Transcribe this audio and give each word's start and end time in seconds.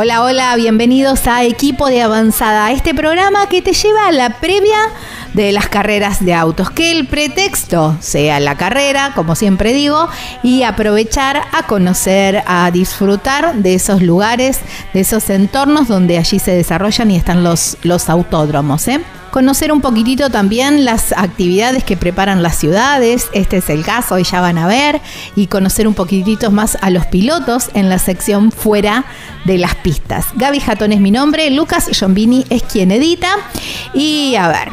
Hola, 0.00 0.22
hola, 0.22 0.54
bienvenidos 0.54 1.26
a 1.26 1.42
Equipo 1.42 1.88
de 1.88 2.02
Avanzada, 2.02 2.70
este 2.70 2.94
programa 2.94 3.48
que 3.48 3.62
te 3.62 3.72
lleva 3.72 4.06
a 4.06 4.12
la 4.12 4.38
previa 4.38 4.78
de 5.34 5.50
las 5.50 5.68
carreras 5.68 6.24
de 6.24 6.34
autos. 6.34 6.70
Que 6.70 6.92
el 6.92 7.08
pretexto 7.08 7.96
sea 7.98 8.38
la 8.38 8.56
carrera, 8.56 9.10
como 9.16 9.34
siempre 9.34 9.72
digo, 9.72 10.08
y 10.44 10.62
aprovechar 10.62 11.42
a 11.50 11.66
conocer, 11.66 12.44
a 12.46 12.70
disfrutar 12.70 13.56
de 13.56 13.74
esos 13.74 14.00
lugares, 14.00 14.60
de 14.94 15.00
esos 15.00 15.30
entornos 15.30 15.88
donde 15.88 16.16
allí 16.16 16.38
se 16.38 16.52
desarrollan 16.52 17.10
y 17.10 17.16
están 17.16 17.42
los, 17.42 17.76
los 17.82 18.08
autódromos. 18.08 18.86
¿eh? 18.86 19.00
Conocer 19.30 19.72
un 19.72 19.80
poquitito 19.80 20.30
también 20.30 20.84
las 20.84 21.12
actividades 21.12 21.84
que 21.84 21.96
preparan 21.96 22.42
las 22.42 22.56
ciudades, 22.56 23.28
este 23.32 23.58
es 23.58 23.70
el 23.70 23.84
caso, 23.84 24.18
y 24.18 24.24
ya 24.24 24.40
van 24.40 24.58
a 24.58 24.66
ver, 24.66 25.00
y 25.36 25.46
conocer 25.46 25.86
un 25.86 25.94
poquitito 25.94 26.50
más 26.50 26.76
a 26.80 26.90
los 26.90 27.06
pilotos 27.06 27.70
en 27.74 27.88
la 27.88 27.98
sección 27.98 28.52
fuera 28.52 29.04
de 29.44 29.58
las 29.58 29.74
pistas. 29.76 30.26
Gaby 30.34 30.60
Jatón 30.60 30.92
es 30.92 31.00
mi 31.00 31.10
nombre, 31.10 31.50
Lucas 31.50 31.88
Giombini 31.92 32.44
es 32.50 32.62
quien 32.62 32.90
edita, 32.90 33.30
y 33.94 34.34
a 34.36 34.48
ver, 34.48 34.68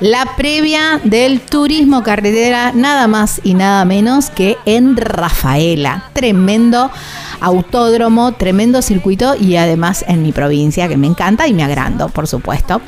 la 0.00 0.26
previa 0.36 1.00
del 1.04 1.40
turismo 1.40 2.02
carretera, 2.02 2.72
nada 2.74 3.06
más 3.06 3.40
y 3.44 3.54
nada 3.54 3.84
menos 3.84 4.28
que 4.28 4.58
en 4.66 4.96
Rafaela. 4.96 6.10
Tremendo 6.12 6.90
autódromo, 7.40 8.32
tremendo 8.32 8.82
circuito 8.82 9.34
y 9.36 9.56
además 9.56 10.04
en 10.08 10.22
mi 10.22 10.32
provincia, 10.32 10.88
que 10.88 10.96
me 10.96 11.06
encanta 11.06 11.46
y 11.46 11.54
me 11.54 11.64
agrando, 11.64 12.08
por 12.08 12.26
supuesto. 12.26 12.80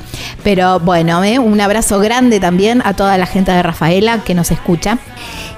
Pero 0.43 0.81
bueno, 0.81 1.23
eh, 1.25 1.39
un 1.39 1.61
abrazo 1.61 1.99
grande 2.01 2.41
también 2.41 2.83
a 2.85 2.95
toda 2.95 3.19
la 3.19 3.27
gente 3.27 3.53
de 3.53 3.63
Rafaela 3.63 4.23
que 4.25 4.35
nos 4.35 4.51
escucha. 4.51 4.99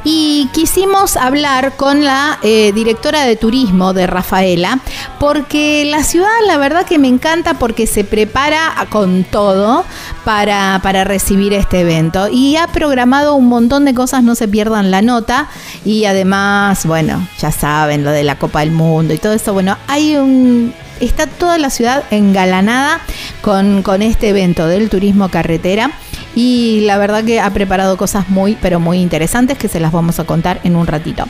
Y 0.04 0.48
quisimos 0.52 1.16
hablar 1.16 1.76
con 1.76 2.04
la 2.04 2.38
eh, 2.42 2.72
directora 2.72 3.24
de 3.24 3.36
turismo 3.36 3.92
de 3.92 4.06
Rafaela, 4.06 4.78
porque 5.18 5.84
la 5.84 6.02
ciudad 6.04 6.28
la 6.46 6.56
verdad 6.56 6.86
que 6.86 6.98
me 6.98 7.08
encanta 7.08 7.54
porque 7.54 7.86
se 7.86 8.04
prepara 8.04 8.86
con 8.90 9.24
todo 9.24 9.84
para, 10.24 10.80
para 10.82 11.04
recibir 11.04 11.52
este 11.52 11.80
evento 11.80 12.28
y 12.30 12.56
ha 12.56 12.68
programado 12.68 13.34
un 13.34 13.46
montón 13.46 13.84
de 13.84 13.94
cosas, 13.94 14.22
no 14.22 14.34
se 14.34 14.46
pierdan 14.46 14.90
la 14.90 15.02
nota 15.02 15.48
y 15.84 16.04
además, 16.04 16.86
bueno, 16.86 17.26
ya 17.38 17.50
saben 17.50 18.04
lo 18.04 18.10
de 18.10 18.24
la 18.24 18.38
Copa 18.38 18.60
del 18.60 18.70
Mundo 18.70 18.77
y 19.12 19.18
todo 19.18 19.32
eso, 19.32 19.52
bueno, 19.52 19.76
hay 19.86 20.16
un 20.16 20.72
está 21.00 21.26
toda 21.26 21.58
la 21.58 21.70
ciudad 21.70 22.04
engalanada 22.10 23.00
con, 23.40 23.82
con 23.82 24.02
este 24.02 24.28
evento 24.30 24.66
del 24.66 24.88
turismo 24.90 25.28
carretera 25.28 25.92
y 26.34 26.80
la 26.82 26.98
verdad 26.98 27.24
que 27.24 27.40
ha 27.40 27.50
preparado 27.50 27.96
cosas 27.96 28.28
muy, 28.28 28.56
pero 28.60 28.80
muy 28.80 28.98
interesantes 28.98 29.58
que 29.58 29.68
se 29.68 29.80
las 29.80 29.92
vamos 29.92 30.18
a 30.20 30.24
contar 30.24 30.60
en 30.64 30.76
un 30.76 30.86
ratito. 30.86 31.24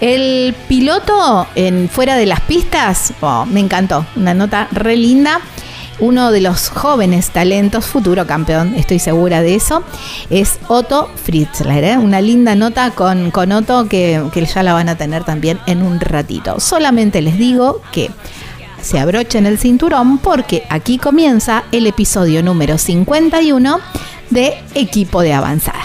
El 0.00 0.54
piloto 0.68 1.48
en 1.56 1.88
fuera 1.88 2.16
de 2.16 2.26
las 2.26 2.40
pistas, 2.42 3.12
oh, 3.20 3.46
me 3.46 3.60
encantó, 3.60 4.06
una 4.14 4.34
nota 4.34 4.68
re 4.70 4.96
linda. 4.96 5.40
Uno 6.00 6.30
de 6.30 6.40
los 6.40 6.68
jóvenes 6.68 7.30
talentos, 7.30 7.86
futuro 7.86 8.26
campeón, 8.26 8.74
estoy 8.76 8.98
segura 8.98 9.42
de 9.42 9.56
eso, 9.56 9.82
es 10.30 10.58
Otto 10.68 11.10
Fritzler. 11.24 11.82
¿eh? 11.82 11.98
Una 11.98 12.20
linda 12.20 12.54
nota 12.54 12.92
con, 12.92 13.30
con 13.30 13.50
Otto 13.50 13.88
que, 13.88 14.22
que 14.32 14.46
ya 14.46 14.62
la 14.62 14.74
van 14.74 14.88
a 14.88 14.96
tener 14.96 15.24
también 15.24 15.58
en 15.66 15.82
un 15.82 15.98
ratito. 15.98 16.60
Solamente 16.60 17.20
les 17.20 17.36
digo 17.36 17.82
que 17.92 18.10
se 18.80 18.98
abrochen 18.98 19.46
el 19.46 19.58
cinturón 19.58 20.18
porque 20.18 20.64
aquí 20.70 20.98
comienza 20.98 21.64
el 21.72 21.86
episodio 21.86 22.42
número 22.42 22.78
51 22.78 23.80
de 24.30 24.54
Equipo 24.74 25.22
de 25.22 25.32
Avanzada. 25.32 25.84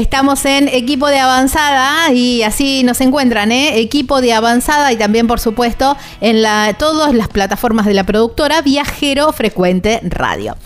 Estamos 0.00 0.46
en 0.46 0.68
equipo 0.68 1.08
de 1.08 1.18
avanzada 1.18 2.10
y 2.10 2.42
así 2.42 2.82
nos 2.84 3.02
encuentran, 3.02 3.52
¿eh? 3.52 3.80
Equipo 3.80 4.22
de 4.22 4.32
avanzada 4.32 4.90
y 4.94 4.96
también, 4.96 5.26
por 5.26 5.40
supuesto, 5.40 5.94
en 6.22 6.40
la, 6.40 6.74
todas 6.78 7.12
las 7.12 7.28
plataformas 7.28 7.84
de 7.84 7.92
la 7.92 8.04
productora 8.04 8.62
Viajero 8.62 9.30
Frecuente 9.34 10.00
Radio. 10.02 10.56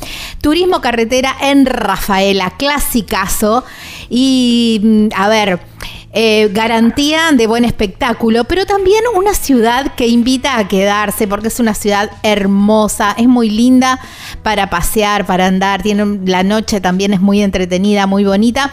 Turismo 0.40 0.80
Carretera 0.80 1.34
en 1.40 1.66
Rafaela, 1.66 2.54
clasicazo. 2.56 3.64
Y, 4.08 4.80
mm, 4.84 5.08
a 5.16 5.26
ver, 5.26 5.58
eh, 6.12 6.48
garantía 6.52 7.32
de 7.32 7.48
buen 7.48 7.64
espectáculo, 7.64 8.44
pero 8.44 8.66
también 8.66 9.02
una 9.16 9.34
ciudad 9.34 9.96
que 9.96 10.06
invita 10.06 10.58
a 10.58 10.68
quedarse 10.68 11.26
porque 11.26 11.48
es 11.48 11.58
una 11.58 11.74
ciudad 11.74 12.08
hermosa, 12.22 13.16
es 13.18 13.26
muy 13.26 13.50
linda 13.50 13.98
para 14.44 14.70
pasear, 14.70 15.26
para 15.26 15.48
andar, 15.48 15.82
tiene 15.82 16.20
la 16.24 16.44
noche 16.44 16.80
también 16.80 17.14
es 17.14 17.20
muy 17.20 17.42
entretenida, 17.42 18.06
muy 18.06 18.22
bonita. 18.22 18.72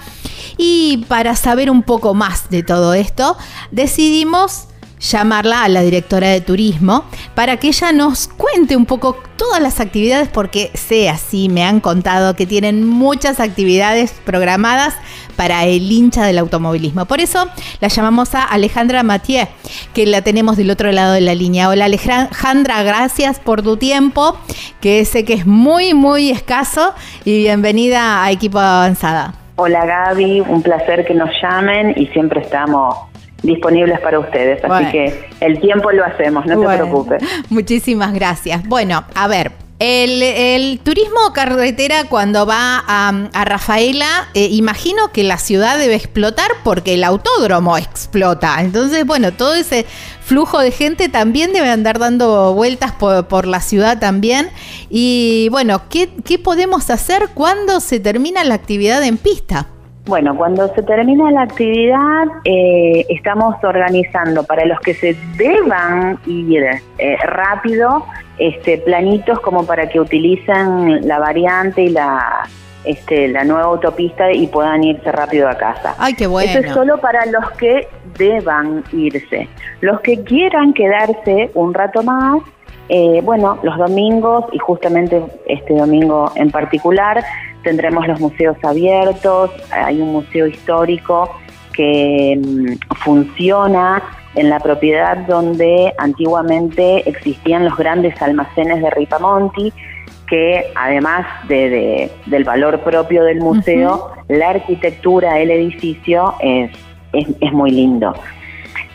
Y 0.57 1.05
para 1.07 1.35
saber 1.35 1.69
un 1.69 1.83
poco 1.83 2.13
más 2.13 2.49
de 2.49 2.63
todo 2.63 2.93
esto, 2.93 3.37
decidimos 3.71 4.67
llamarla 5.01 5.63
a 5.63 5.69
la 5.69 5.81
directora 5.81 6.29
de 6.29 6.41
turismo 6.41 7.05
para 7.33 7.57
que 7.57 7.69
ella 7.69 7.91
nos 7.91 8.27
cuente 8.27 8.75
un 8.75 8.85
poco 8.85 9.17
todas 9.35 9.61
las 9.61 9.79
actividades 9.79 10.29
porque 10.29 10.71
sé 10.75 11.09
así, 11.09 11.49
me 11.49 11.63
han 11.63 11.79
contado 11.79 12.35
que 12.35 12.45
tienen 12.45 12.87
muchas 12.87 13.39
actividades 13.39 14.13
programadas 14.23 14.93
para 15.35 15.65
el 15.65 15.91
hincha 15.91 16.23
del 16.23 16.37
automovilismo. 16.37 17.05
Por 17.05 17.19
eso 17.19 17.47
la 17.79 17.87
llamamos 17.87 18.35
a 18.35 18.43
Alejandra 18.43 19.01
Mathieu, 19.01 19.47
que 19.93 20.05
la 20.05 20.21
tenemos 20.21 20.57
del 20.57 20.69
otro 20.69 20.91
lado 20.91 21.13
de 21.13 21.21
la 21.21 21.33
línea. 21.33 21.69
Hola 21.69 21.85
Alejandra, 21.85 22.83
gracias 22.83 23.39
por 23.39 23.63
tu 23.63 23.77
tiempo, 23.77 24.37
que 24.79 25.03
sé 25.05 25.25
que 25.25 25.33
es 25.33 25.47
muy, 25.47 25.95
muy 25.95 26.29
escaso 26.29 26.93
y 27.25 27.39
bienvenida 27.39 28.23
a 28.23 28.31
Equipo 28.31 28.59
Avanzada. 28.59 29.40
Hola 29.55 29.85
Gaby, 29.85 30.41
un 30.41 30.61
placer 30.61 31.05
que 31.05 31.13
nos 31.13 31.29
llamen 31.41 31.93
y 31.95 32.07
siempre 32.07 32.41
estamos 32.41 32.95
disponibles 33.43 33.99
para 33.99 34.19
ustedes. 34.19 34.63
Así 34.63 34.91
que 34.91 35.29
el 35.39 35.59
tiempo 35.59 35.91
lo 35.91 36.05
hacemos, 36.05 36.45
no 36.45 36.59
te 36.59 36.77
preocupes. 36.77 37.23
Muchísimas 37.49 38.13
gracias. 38.13 38.63
Bueno, 38.67 39.03
a 39.15 39.27
ver. 39.27 39.51
El, 39.83 40.79
turismo 40.83 41.33
carretera 41.33 42.03
cuando 42.07 42.45
va 42.45 42.83
a, 42.87 43.45
Rafaela, 43.45 44.27
eh, 44.35 44.47
imagino 44.51 45.11
que 45.11 45.23
la 45.23 45.39
ciudad 45.39 45.79
debe 45.79 45.95
explotar 45.95 46.51
porque 46.63 46.93
el 46.93 47.03
autódromo 47.03 47.75
explota. 47.79 48.61
Entonces, 48.61 49.07
bueno, 49.07 49.31
todo 49.31 49.55
ese 49.55 49.87
flujo 50.21 50.59
de 50.59 50.69
gente 50.69 51.09
también 51.09 51.51
debe 51.51 51.71
andar 51.71 51.97
dando 51.97 52.53
vueltas 52.53 52.91
por, 52.91 53.47
la 53.47 53.59
ciudad 53.59 53.97
también. 53.97 54.49
Y 54.91 55.49
bueno, 55.49 55.81
¿qué, 55.89 56.11
¿qué 56.25 56.37
podemos 56.37 56.91
hacer 56.91 57.29
cuando 57.33 57.79
se 57.79 57.99
termina 57.99 58.43
la 58.43 58.53
actividad 58.53 59.03
en 59.03 59.17
pista? 59.17 59.65
Bueno, 60.05 60.35
cuando 60.35 60.67
se 60.73 60.81
termina 60.81 61.29
la 61.31 61.43
actividad, 61.43 62.25
eh, 62.43 63.05
estamos 63.09 63.55
organizando 63.63 64.43
para 64.43 64.65
los 64.65 64.79
que 64.79 64.95
se 64.95 65.15
deban 65.37 66.19
ir 66.25 66.63
eh, 66.97 67.17
rápido, 67.23 68.05
este, 68.41 68.79
planitos 68.79 69.39
como 69.39 69.67
para 69.67 69.87
que 69.87 69.99
utilicen 69.99 71.07
la 71.07 71.19
variante 71.19 71.83
y 71.83 71.89
la, 71.89 72.49
este, 72.83 73.27
la 73.27 73.43
nueva 73.43 73.65
autopista 73.65 74.31
y 74.31 74.47
puedan 74.47 74.83
irse 74.83 75.11
rápido 75.11 75.47
a 75.47 75.55
casa. 75.55 75.93
Ay, 75.99 76.15
qué 76.15 76.25
bueno. 76.25 76.49
Eso 76.49 76.59
es 76.59 76.73
solo 76.73 76.97
para 76.99 77.23
los 77.27 77.51
que 77.51 77.87
deban 78.17 78.83
irse. 78.93 79.47
Los 79.81 80.01
que 80.01 80.23
quieran 80.23 80.73
quedarse 80.73 81.51
un 81.53 81.71
rato 81.75 82.01
más, 82.01 82.41
eh, 82.89 83.21
bueno, 83.23 83.59
los 83.61 83.77
domingos 83.77 84.45
y 84.51 84.57
justamente 84.57 85.21
este 85.47 85.75
domingo 85.75 86.31
en 86.35 86.49
particular 86.49 87.23
tendremos 87.63 88.07
los 88.07 88.19
museos 88.19 88.57
abiertos, 88.63 89.51
hay 89.69 90.01
un 90.01 90.13
museo 90.13 90.47
histórico 90.47 91.29
que 91.73 92.41
mm, 92.43 92.95
funciona 93.03 94.01
en 94.35 94.49
la 94.49 94.59
propiedad 94.59 95.17
donde 95.27 95.93
antiguamente 95.97 97.07
existían 97.09 97.65
los 97.65 97.77
grandes 97.77 98.19
almacenes 98.21 98.81
de 98.81 98.89
Ripamonti, 98.89 99.73
que 100.27 100.65
además 100.75 101.25
de, 101.49 102.09
del 102.25 102.43
valor 102.45 102.79
propio 102.81 103.23
del 103.23 103.39
museo, 103.39 104.11
la 104.29 104.51
arquitectura 104.51 105.33
del 105.33 105.51
edificio 105.51 106.35
es, 106.39 106.71
es, 107.11 107.51
muy 107.51 107.71
lindo. 107.71 108.13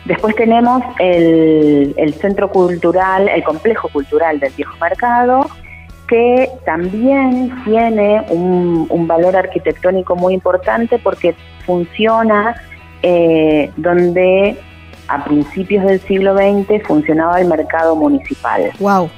Después 0.05 0.35
tenemos 0.35 0.81
el, 0.97 1.93
el, 1.97 2.13
centro 2.15 2.49
cultural, 2.49 3.29
el 3.29 3.43
complejo 3.43 3.89
cultural 3.89 4.39
del 4.39 4.51
Viejo 4.53 4.75
Mercado, 4.81 5.47
que 6.07 6.49
también 6.65 7.53
tiene 7.65 8.25
un, 8.29 8.87
un 8.89 9.07
valor 9.07 9.35
arquitectónico 9.35 10.15
muy 10.15 10.33
importante 10.33 10.97
porque 10.97 11.35
funciona 11.65 12.55
eh, 13.03 13.69
donde 13.77 14.57
a 15.07 15.23
principios 15.23 15.85
del 15.85 15.99
siglo 16.01 16.35
XX 16.35 16.85
funcionaba 16.85 17.39
el 17.39 17.47
mercado 17.47 17.95
municipal. 17.95 18.71
Wow. 18.79 19.09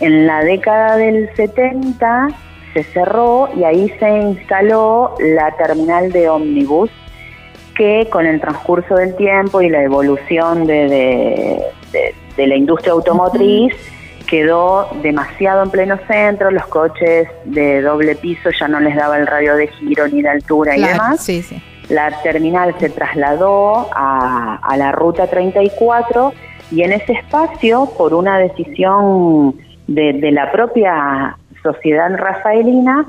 En 0.00 0.26
la 0.26 0.42
década 0.42 0.96
del 0.96 1.28
70 1.36 2.28
se 2.74 2.84
cerró 2.84 3.48
y 3.56 3.64
ahí 3.64 3.92
se 3.98 4.08
instaló 4.08 5.14
la 5.18 5.54
terminal 5.56 6.10
de 6.12 6.28
ómnibus 6.28 6.90
que 7.76 8.08
con 8.10 8.26
el 8.26 8.40
transcurso 8.40 8.94
del 8.96 9.14
tiempo 9.16 9.62
y 9.62 9.68
la 9.68 9.82
evolución 9.82 10.66
de, 10.66 11.62
de, 11.92 12.46
la 12.46 12.56
industria 12.56 12.92
automotriz 12.92 13.74
quedó 14.26 14.88
demasiado 15.02 15.62
en 15.62 15.70
pleno 15.70 15.98
centro, 16.06 16.50
los 16.50 16.66
coches 16.66 17.28
de 17.44 17.82
doble 17.82 18.14
piso 18.16 18.50
ya 18.58 18.68
no 18.68 18.80
les 18.80 18.96
daba 18.96 19.18
el 19.18 19.26
radio 19.26 19.56
de 19.56 19.68
giro 19.68 20.08
ni 20.08 20.22
de 20.22 20.28
altura 20.28 20.76
y 20.76 20.82
demás. 20.82 21.22
Sí, 21.22 21.42
sí 21.42 21.60
la 21.90 22.10
terminal 22.22 22.74
se 22.78 22.88
trasladó 22.88 23.88
a, 23.92 24.74
la 24.76 24.92
ruta 24.92 25.26
34 25.26 26.32
y 26.70 26.82
en 26.82 26.92
ese 26.92 27.14
espacio, 27.14 27.90
por 27.98 28.14
una 28.14 28.38
decisión 28.38 29.56
de, 29.88 30.30
la 30.30 30.50
propia 30.52 31.36
sociedad 31.62 32.16
rafaelina, 32.16 33.06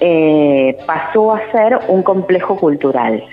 eh, 0.00 0.76
pasó 0.86 1.34
a 1.34 1.50
ser 1.50 1.78
un 1.88 2.02
complejo 2.02 2.56
cultural. 2.56 3.24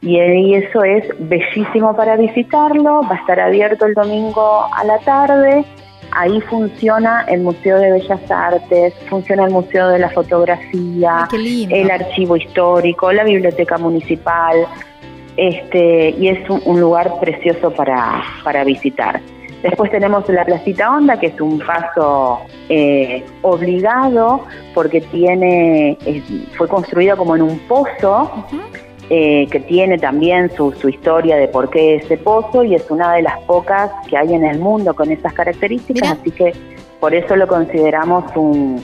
Y, 0.00 0.18
y 0.18 0.54
eso 0.56 0.82
es 0.82 1.04
bellísimo 1.20 1.94
para 1.94 2.16
visitarlo, 2.16 3.02
va 3.02 3.14
a 3.14 3.18
estar 3.20 3.38
abierto 3.38 3.86
el 3.86 3.94
domingo 3.94 4.66
a 4.76 4.84
la 4.84 4.98
tarde 4.98 5.64
Ahí 6.14 6.40
funciona 6.42 7.24
el 7.28 7.40
Museo 7.40 7.78
de 7.78 7.92
Bellas 7.92 8.30
Artes, 8.30 8.94
funciona 9.08 9.46
el 9.46 9.50
Museo 9.50 9.88
de 9.88 9.98
la 9.98 10.10
Fotografía, 10.10 11.26
el 11.32 11.90
Archivo 11.90 12.36
Histórico, 12.36 13.12
la 13.12 13.24
Biblioteca 13.24 13.78
Municipal, 13.78 14.66
este, 15.36 16.10
y 16.10 16.28
es 16.28 16.48
un, 16.50 16.80
lugar 16.80 17.18
precioso 17.20 17.70
para, 17.70 18.22
para 18.44 18.62
visitar. 18.64 19.20
Después 19.62 19.90
tenemos 19.90 20.28
la 20.28 20.44
Placita 20.44 20.90
Honda, 20.90 21.18
que 21.18 21.28
es 21.28 21.40
un 21.40 21.60
paso 21.60 22.40
eh, 22.68 23.24
obligado 23.42 24.44
porque 24.74 25.00
tiene, 25.00 25.96
fue 26.56 26.68
construido 26.68 27.16
como 27.16 27.36
en 27.36 27.42
un 27.42 27.58
pozo. 27.60 28.44
Eh, 29.14 29.46
que 29.50 29.60
tiene 29.60 29.98
también 29.98 30.50
su, 30.56 30.72
su, 30.72 30.88
historia 30.88 31.36
de 31.36 31.46
por 31.46 31.68
qué 31.68 31.96
ese 31.96 32.16
pozo 32.16 32.64
y 32.64 32.74
es 32.74 32.90
una 32.90 33.12
de 33.12 33.20
las 33.20 33.38
pocas 33.40 33.90
que 34.08 34.16
hay 34.16 34.32
en 34.32 34.42
el 34.42 34.58
mundo 34.58 34.94
con 34.94 35.10
esas 35.10 35.34
características, 35.34 36.12
así 36.12 36.30
que 36.30 36.54
por 36.98 37.14
eso 37.14 37.36
lo 37.36 37.46
consideramos 37.46 38.24
un, 38.34 38.82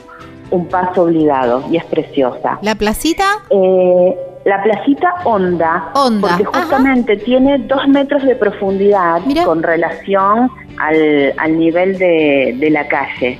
un 0.51 0.67
paso 0.67 1.05
obligado 1.05 1.63
y 1.71 1.77
es 1.77 1.85
preciosa. 1.85 2.59
¿La 2.61 2.75
placita? 2.75 3.23
Eh, 3.49 4.15
la 4.45 4.61
placita 4.61 5.15
honda, 5.23 5.91
porque 6.21 6.45
justamente 6.45 7.17
tiene 7.17 7.57
dos 7.57 7.87
metros 7.87 8.21
de 8.21 8.35
profundidad 8.35 9.21
con 9.45 9.63
relación 9.63 10.51
al, 10.77 11.33
al 11.37 11.57
nivel 11.57 11.97
de, 11.97 12.55
de 12.55 12.69
la 12.69 12.87
calle. 12.87 13.39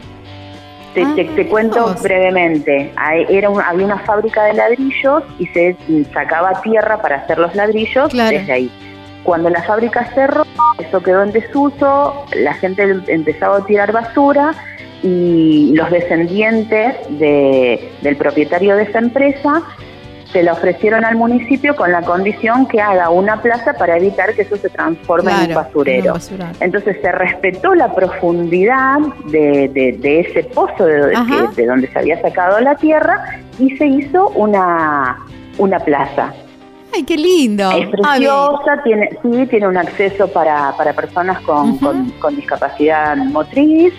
Te, 0.94 1.06
te, 1.06 1.41
ah, 1.41 1.50
cuento 1.50 1.95
brevemente. 2.01 2.91
Era 3.30 3.50
había 3.65 3.86
una 3.86 4.00
fábrica 4.00 4.45
de 4.45 4.53
ladrillos 4.53 5.24
y 5.38 5.45
se 5.47 5.75
sacaba 6.13 6.62
tierra 6.62 7.01
para 7.01 7.18
hacer 7.18 7.38
los 7.38 7.53
ladrillos 7.56 8.12
desde 8.12 8.51
ahí. 8.51 8.71
Cuando 9.24 9.50
la 9.50 9.62
fábrica 9.63 10.09
cerró, 10.15 10.45
eso 10.80 11.01
quedó 11.01 11.24
en 11.24 11.31
desuso, 11.31 12.25
la 12.36 12.53
gente 12.56 13.01
empezaba 13.07 13.57
a 13.57 13.65
tirar 13.65 13.91
basura 13.91 14.56
y 15.03 15.74
los 15.75 15.89
descendientes 15.91 16.95
de, 17.09 17.91
del 18.01 18.15
propietario 18.15 18.75
de 18.75 18.83
esa 18.83 19.00
empresa 19.00 19.63
se 20.31 20.43
la 20.43 20.53
ofrecieron 20.53 21.05
al 21.05 21.15
municipio 21.15 21.75
con 21.75 21.91
la 21.91 22.01
condición 22.01 22.67
que 22.67 22.79
haga 22.79 23.09
una 23.09 23.41
plaza 23.41 23.73
para 23.73 23.97
evitar 23.97 24.33
que 24.35 24.43
eso 24.43 24.57
se 24.57 24.69
transforme 24.69 25.31
en 25.31 25.49
un 25.49 25.55
basurero. 25.55 26.15
Entonces 26.59 26.97
se 27.01 27.11
respetó 27.11 27.73
la 27.73 27.93
profundidad 27.93 28.99
de, 29.25 29.99
ese 30.03 30.43
pozo 30.43 30.85
de, 30.85 31.15
de, 31.55 31.65
donde 31.65 31.87
se 31.87 31.99
había 31.99 32.21
sacado 32.21 32.59
la 32.59 32.75
tierra 32.75 33.39
y 33.57 33.75
se 33.77 33.87
hizo 33.87 34.29
una, 34.29 35.17
una 35.57 35.79
plaza. 35.79 36.33
¡Ay, 36.93 37.03
qué 37.03 37.17
lindo! 37.17 37.71
Es 37.71 37.89
preciosa, 37.89 38.81
tiene, 38.83 39.09
sí, 39.21 39.45
tiene 39.47 39.67
un 39.67 39.77
acceso 39.77 40.27
para, 40.27 40.75
para 40.75 40.93
personas 40.93 41.39
con, 41.41 41.77
con 41.77 42.35
discapacidad 42.35 43.15
motriz, 43.17 43.93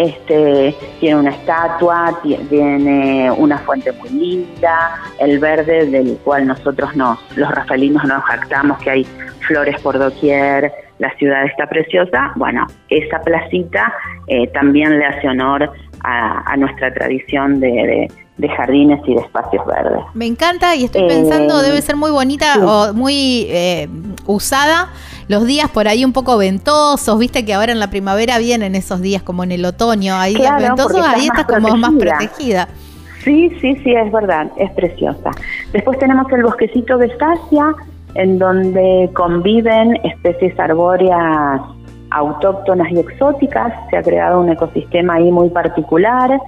este, 0.00 0.74
tiene 0.98 1.16
una 1.16 1.30
estatua, 1.30 2.18
tiene 2.22 3.30
una 3.30 3.58
fuente 3.58 3.92
muy 3.92 4.08
linda, 4.08 4.98
el 5.18 5.38
verde 5.38 5.86
del 5.86 6.16
cual 6.24 6.46
nosotros 6.46 6.96
nos, 6.96 7.18
los 7.36 7.50
rafaelinos 7.50 8.02
nos 8.04 8.22
jactamos 8.24 8.78
que 8.78 8.90
hay 8.90 9.06
flores 9.46 9.78
por 9.82 9.98
doquier, 9.98 10.72
la 10.98 11.14
ciudad 11.16 11.44
está 11.44 11.66
preciosa. 11.66 12.32
Bueno, 12.36 12.66
esa 12.88 13.20
placita 13.20 13.92
eh, 14.26 14.46
también 14.54 14.98
le 14.98 15.04
hace 15.04 15.28
honor 15.28 15.70
a, 16.02 16.56
nuestra 16.56 16.94
tradición 16.94 17.60
de, 17.60 18.08
jardines 18.56 19.00
y 19.06 19.14
de 19.14 19.20
espacios 19.20 19.66
verdes. 19.66 20.02
Me 20.14 20.24
encanta 20.24 20.74
y 20.74 20.84
estoy 20.84 21.06
pensando, 21.08 21.60
eh, 21.60 21.66
debe 21.66 21.82
ser 21.82 21.96
muy 21.96 22.10
bonita 22.10 22.54
o 22.58 22.94
muy 22.94 23.46
eh, 23.50 23.86
usada 24.24 24.88
los 25.30 25.46
días 25.46 25.70
por 25.70 25.86
ahí 25.86 26.04
un 26.04 26.12
poco 26.12 26.36
ventosos, 26.36 27.16
viste 27.16 27.44
que 27.44 27.54
ahora 27.54 27.70
en 27.70 27.78
la 27.78 27.88
primavera 27.88 28.38
vienen 28.38 28.74
esos 28.74 29.00
días 29.00 29.22
como 29.22 29.44
en 29.44 29.52
el 29.52 29.64
otoño, 29.64 30.16
ahí 30.16 30.34
ventosos, 30.34 31.06
ahí 31.06 31.26
estás 31.26 31.44
como 31.44 31.76
más 31.76 31.92
protegida. 31.92 32.66
Sí, 33.22 33.48
sí, 33.60 33.76
sí, 33.84 33.92
es 33.92 34.10
verdad, 34.10 34.50
es 34.56 34.72
preciosa. 34.72 35.30
Después 35.72 36.00
tenemos 36.00 36.26
el 36.32 36.42
bosquecito 36.42 36.98
de 36.98 37.06
estacia, 37.06 37.76
en 38.16 38.40
donde 38.40 39.08
conviven 39.12 40.00
especies 40.02 40.58
arbóreas 40.58 41.60
autóctonas 42.10 42.90
y 42.90 42.98
exóticas. 42.98 43.72
Se 43.90 43.98
ha 43.98 44.02
creado 44.02 44.40
un 44.40 44.50
ecosistema 44.50 45.14
ahí 45.14 45.30
muy 45.30 45.48
particular, 45.50 46.40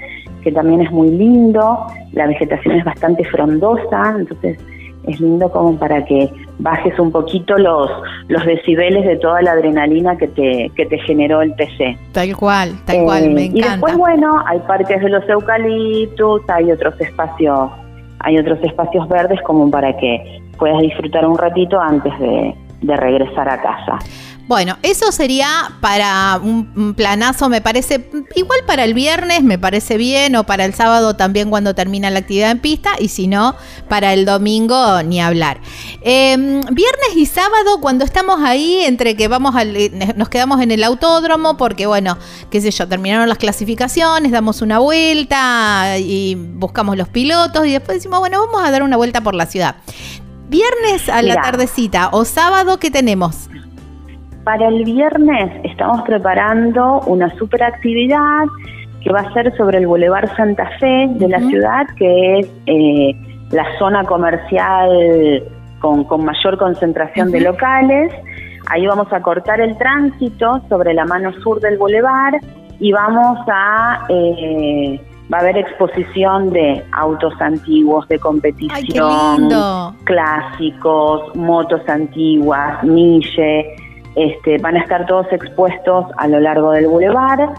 que 0.43 0.51
también 0.51 0.81
es 0.81 0.91
muy 0.91 1.09
lindo. 1.09 1.87
La 2.15 2.27
vegetación 2.27 2.75
es 2.79 2.85
bastante 2.85 3.25
frondosa, 3.27 4.17
entonces 4.19 4.59
es 5.07 5.21
lindo 5.21 5.51
como 5.51 5.79
para 5.79 6.05
que 6.05 6.31
bajes 6.59 6.99
un 6.99 7.11
poquito 7.11 7.57
los, 7.59 7.91
los 8.29 8.45
decibeles 8.45 9.05
de 9.05 9.17
toda 9.17 9.43
la 9.43 9.53
adrenalina 9.53 10.17
que 10.17 10.29
te, 10.29 10.71
que 10.77 10.87
te 10.87 10.99
generó 11.01 11.43
el 11.43 11.55
TC. 11.57 11.99
Tal 12.13 12.37
cual, 12.37 12.73
tal 12.85 13.05
cual, 13.05 13.31
me 13.31 13.47
encanta. 13.47 13.59
Y 13.59 13.71
después, 13.71 13.97
bueno, 13.97 14.43
hay 14.47 14.59
parques 14.61 15.03
de 15.03 15.09
los 15.09 15.29
eucaliptus, 15.29 16.43
hay 16.49 16.71
otros 16.71 17.01
espacios, 17.01 17.71
hay 18.21 18.39
otros 18.39 18.59
espacios 18.63 19.09
verdes 19.09 19.41
como 19.43 19.71
para 19.71 19.97
que 19.97 20.41
puedas 20.59 20.81
disfrutar 20.81 21.27
un 21.27 21.37
ratito 21.37 21.81
antes 21.81 22.17
de, 22.21 22.55
de 22.83 22.97
regresar 22.97 23.49
a 23.49 23.61
casa. 23.61 23.99
Bueno, 24.49 24.77
eso 24.83 25.13
sería 25.13 25.73
para 25.81 26.39
un 26.43 26.95
planazo, 26.95 27.49
me 27.49 27.61
parece, 27.61 28.11
igual 28.35 28.61
para 28.67 28.85
el 28.85 28.93
viernes 28.93 29.43
me 29.43 29.59
parece 29.59 29.97
bien, 29.97 30.35
o 30.37 30.45
para 30.45 30.65
el 30.65 30.75
sábado 30.75 31.15
también 31.15 31.49
cuando 31.49 31.75
termina 31.75 32.11
la 32.11 32.19
actividad 32.19 32.51
en 32.51 32.59
pista, 32.59 32.91
y 32.99 33.09
si 33.09 33.29
no, 33.29 33.55
para 33.89 34.13
el 34.13 34.25
domingo 34.25 35.03
ni 35.05 35.21
hablar. 35.21 35.61
Em, 36.03 36.61
viernes 36.61 37.17
y 37.17 37.27
sábado, 37.27 37.81
cuando 37.81 38.05
estamos 38.05 38.41
ahí, 38.43 38.81
entre 38.85 39.17
que 39.17 39.29
vamos 39.29 39.55
al, 39.55 39.77
eh, 39.77 40.13
nos 40.17 40.29
quedamos 40.29 40.61
en 40.61 40.73
el 40.73 40.83
autódromo, 40.83 41.57
porque 41.57 41.87
bueno, 41.87 42.19
qué 42.51 42.61
sé 42.61 42.73
yo, 42.73 42.89
terminaron 42.89 43.29
las 43.29 43.39
clasificaciones, 43.39 44.33
damos 44.33 44.61
una 44.61 44.81
vuelta 44.81 45.99
y 45.99 46.35
buscamos 46.35 46.97
los 46.97 47.09
pilotos, 47.09 47.65
y 47.67 47.73
después 47.73 47.99
decimos, 47.99 48.19
bueno, 48.19 48.45
vamos 48.45 48.63
a 48.67 48.71
dar 48.73 48.83
una 48.83 48.97
vuelta 48.97 49.21
por 49.21 49.35
la 49.35 49.47
ciudad. 49.47 49.77
Viernes 50.49 51.09
a 51.09 51.23
la 51.23 51.37
tardecita 51.37 52.11
o 52.13 52.25
sábado, 52.25 52.79
¿qué 52.79 52.91
tenemos? 52.91 53.49
Para 54.45 54.67
el 54.69 54.85
viernes 54.85 55.53
estamos 55.63 56.03
preparando 56.03 57.01
una 57.07 57.33
super 57.37 57.63
actividad 57.63 58.45
que 59.01 59.13
va 59.13 59.21
a 59.21 59.33
ser 59.33 59.57
sobre 59.57 59.79
el 59.79 59.87
Boulevard 59.87 60.35
Santa 60.37 60.69
Fe 60.81 61.07
de 61.11 61.29
la 61.29 61.39
ciudad, 61.39 61.87
que 61.97 62.41
es 62.41 62.51
eh, 62.67 63.15
la 63.53 63.65
zona 63.79 64.03
comercial 64.05 65.45
con, 65.79 66.07
mayor 66.25 66.59
concentración 66.59 67.31
de 67.31 67.41
locales. 67.41 68.13
Ahí 68.69 68.85
vamos 68.87 69.13
a 69.13 69.21
cortar 69.23 69.61
el 69.61 69.77
tránsito 69.79 70.61
sobre 70.69 70.93
la 70.93 71.05
mano 71.05 71.33
sur 71.43 71.61
del 71.61 71.79
Boulevard 71.79 72.35
y 72.81 72.93
vamos 72.93 73.39
a... 73.49 74.07
Eh, 74.09 75.01
va 75.33 75.39
a 75.39 75.41
haber 75.41 75.57
exposición 75.57 76.51
de 76.51 76.85
autos 76.93 77.33
antiguos, 77.41 78.07
de 78.09 78.19
competición, 78.19 79.49
clásicos, 80.05 81.35
motos 81.35 81.81
antiguas, 81.89 82.83
mille, 82.85 83.75
este, 84.17 84.59
van 84.59 84.77
a 84.77 84.81
estar 84.81 85.07
todos 85.07 85.27
expuestos 85.33 86.07
a 86.19 86.29
lo 86.29 86.41
largo 86.41 86.73
del 86.73 86.87
bulevar 86.87 87.51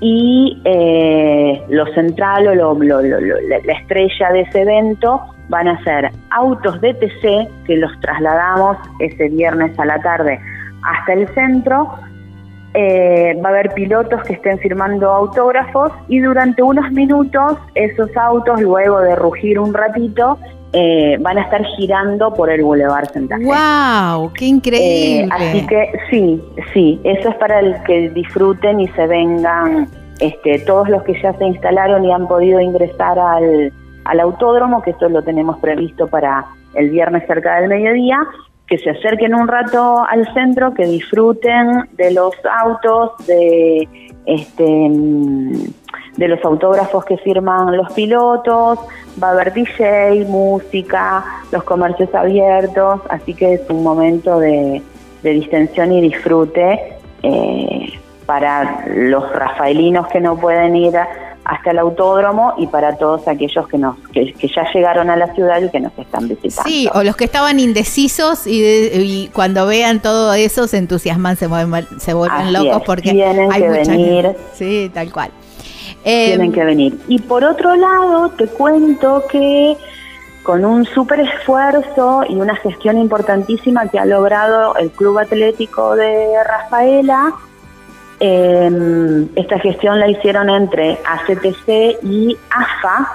y 0.00 0.60
eh, 0.64 1.62
lo 1.68 1.86
central 1.94 2.46
o 2.58 2.74
la 2.74 3.72
estrella 3.72 4.32
de 4.32 4.40
ese 4.42 4.62
evento 4.62 5.20
van 5.48 5.68
a 5.68 5.82
ser 5.84 6.10
autos 6.30 6.80
DTC 6.80 7.64
que 7.66 7.76
los 7.76 7.90
trasladamos 8.00 8.76
ese 8.98 9.28
viernes 9.28 9.78
a 9.78 9.84
la 9.84 10.00
tarde 10.00 10.40
hasta 10.82 11.12
el 11.12 11.28
centro. 11.34 11.90
Eh, 12.76 13.40
va 13.42 13.50
a 13.50 13.52
haber 13.52 13.72
pilotos 13.72 14.20
que 14.24 14.32
estén 14.32 14.58
firmando 14.58 15.08
autógrafos 15.08 15.92
y 16.08 16.18
durante 16.18 16.60
unos 16.60 16.90
minutos 16.90 17.56
esos 17.76 18.14
autos, 18.16 18.60
luego 18.60 19.00
de 19.00 19.14
rugir 19.14 19.60
un 19.60 19.72
ratito, 19.72 20.38
eh, 20.76 21.16
van 21.20 21.38
a 21.38 21.42
estar 21.42 21.64
girando 21.76 22.34
por 22.34 22.50
el 22.50 22.62
Boulevard 22.62 23.08
Santa 23.12 23.38
Fe. 23.38 23.44
¡Wow! 23.44 24.32
¡Qué 24.32 24.46
increíble! 24.46 25.20
Eh, 25.20 25.28
así 25.30 25.66
que 25.68 25.92
sí, 26.10 26.42
sí, 26.72 27.00
eso 27.04 27.28
es 27.28 27.36
para 27.36 27.60
el 27.60 27.80
que 27.84 28.10
disfruten 28.10 28.80
y 28.80 28.88
se 28.88 29.06
vengan 29.06 29.88
este, 30.18 30.58
todos 30.60 30.88
los 30.88 31.04
que 31.04 31.20
ya 31.22 31.32
se 31.34 31.44
instalaron 31.44 32.04
y 32.04 32.12
han 32.12 32.26
podido 32.26 32.58
ingresar 32.60 33.18
al, 33.20 33.72
al 34.04 34.20
autódromo, 34.20 34.82
que 34.82 34.90
eso 34.90 35.08
lo 35.08 35.22
tenemos 35.22 35.58
previsto 35.58 36.08
para 36.08 36.44
el 36.74 36.90
viernes 36.90 37.24
cerca 37.28 37.60
del 37.60 37.68
mediodía, 37.68 38.18
que 38.66 38.78
se 38.78 38.90
acerquen 38.90 39.32
un 39.32 39.46
rato 39.46 40.02
al 40.04 40.26
centro, 40.34 40.74
que 40.74 40.86
disfruten 40.86 41.88
de 41.92 42.12
los 42.12 42.34
autos, 42.62 43.12
de 43.28 43.88
este 44.26 44.90
de 46.16 46.28
los 46.28 46.44
autógrafos 46.44 47.04
que 47.04 47.16
firman 47.18 47.76
los 47.76 47.92
pilotos, 47.92 48.78
va 49.22 49.28
a 49.28 49.30
haber 49.32 49.52
DJ, 49.52 50.24
música, 50.26 51.24
los 51.50 51.64
comercios 51.64 52.14
abiertos, 52.14 53.00
así 53.08 53.34
que 53.34 53.54
es 53.54 53.62
un 53.68 53.82
momento 53.82 54.38
de, 54.38 54.82
distensión 55.22 55.90
y 55.90 56.02
disfrute 56.02 56.98
eh, 57.22 57.98
para 58.26 58.84
los 58.88 59.32
rafaelinos 59.32 60.06
que 60.08 60.20
no 60.20 60.36
pueden 60.36 60.76
ir 60.76 60.94
hasta 61.44 61.70
el 61.70 61.78
autódromo 61.78 62.54
y 62.58 62.66
para 62.66 62.96
todos 62.96 63.26
aquellos 63.28 63.66
que 63.68 63.78
nos 63.78 63.96
que, 64.12 64.34
ya 64.54 64.66
llegaron 64.72 65.10
a 65.10 65.16
la 65.16 65.32
ciudad 65.34 65.62
y 65.62 65.70
que 65.70 65.80
nos 65.80 65.96
están 65.98 66.28
visitando. 66.28 66.68
Sí, 66.68 66.88
o 66.92 67.02
los 67.02 67.16
que 67.16 67.24
estaban 67.24 67.60
indecisos 67.60 68.46
y, 68.46 69.30
cuando 69.32 69.66
vean 69.66 70.00
todo 70.00 70.32
eso 70.34 70.66
se 70.66 70.78
entusiasman, 70.78 71.36
se 71.36 71.46
vuelven, 71.46 71.86
se 71.98 72.14
vuelven 72.14 72.52
locos 72.52 72.82
porque 72.84 73.12
tienen 73.12 73.52
hay 73.52 73.62
que 73.62 73.68
venir. 73.68 74.36
Sí, 74.54 74.90
tal 74.92 75.12
cual. 75.12 75.30
Tienen 76.04 76.46
em, 76.48 76.52
que 76.52 76.64
venir. 76.64 76.98
Y 77.08 77.18
por 77.18 77.44
otro 77.44 77.74
lado, 77.74 78.28
te 78.30 78.46
cuento 78.46 79.24
que 79.30 79.76
con 80.42 80.64
un 80.64 80.84
súper 80.84 81.20
esfuerzo 81.20 82.22
y 82.28 82.34
una 82.34 82.54
gestión 82.56 82.98
importantísima 82.98 83.88
que 83.88 83.98
ha 83.98 84.04
logrado 84.04 84.76
el 84.76 84.90
Club 84.90 85.18
Atlético 85.18 85.96
de 85.96 86.36
Rafaela, 86.44 87.32
em, 88.20 89.26
esta 89.34 89.58
gestión 89.58 89.98
la 89.98 90.08
hicieron 90.08 90.50
entre 90.50 90.98
ACTC 91.04 91.98
y 92.02 92.36
AFA, 92.50 93.10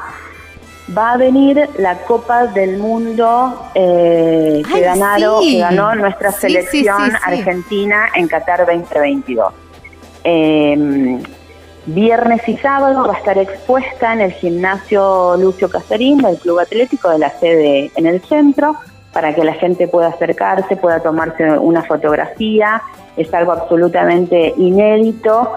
va 0.97 1.11
a 1.11 1.17
venir 1.17 1.69
la 1.77 1.99
Copa 1.99 2.47
del 2.47 2.79
Mundo 2.79 3.69
eh, 3.75 4.63
que, 4.67 4.81
ganaron, 4.81 5.41
que 5.41 5.59
ganó 5.59 5.93
nuestra 5.93 6.31
selección 6.31 7.11
argentina 7.23 8.09
en 8.15 8.27
Qatar 8.27 8.65
2022. 8.65 9.53
Viernes 11.93 12.47
y 12.47 12.55
sábado 12.57 13.03
va 13.07 13.15
a 13.15 13.17
estar 13.17 13.37
expuesta 13.39 14.13
en 14.13 14.21
el 14.21 14.31
gimnasio 14.31 15.35
Lucio 15.37 15.69
Casarín 15.69 16.19
del 16.19 16.37
Club 16.37 16.59
Atlético 16.59 17.09
de 17.09 17.17
la 17.17 17.31
sede 17.31 17.91
en 17.95 18.05
el 18.05 18.21
centro 18.21 18.75
para 19.11 19.33
que 19.33 19.43
la 19.43 19.53
gente 19.53 19.87
pueda 19.87 20.09
acercarse, 20.09 20.77
pueda 20.77 20.99
tomarse 20.99 21.57
una 21.57 21.81
fotografía. 21.81 22.83
Es 23.17 23.33
algo 23.33 23.53
absolutamente 23.53 24.53
inédito 24.57 25.51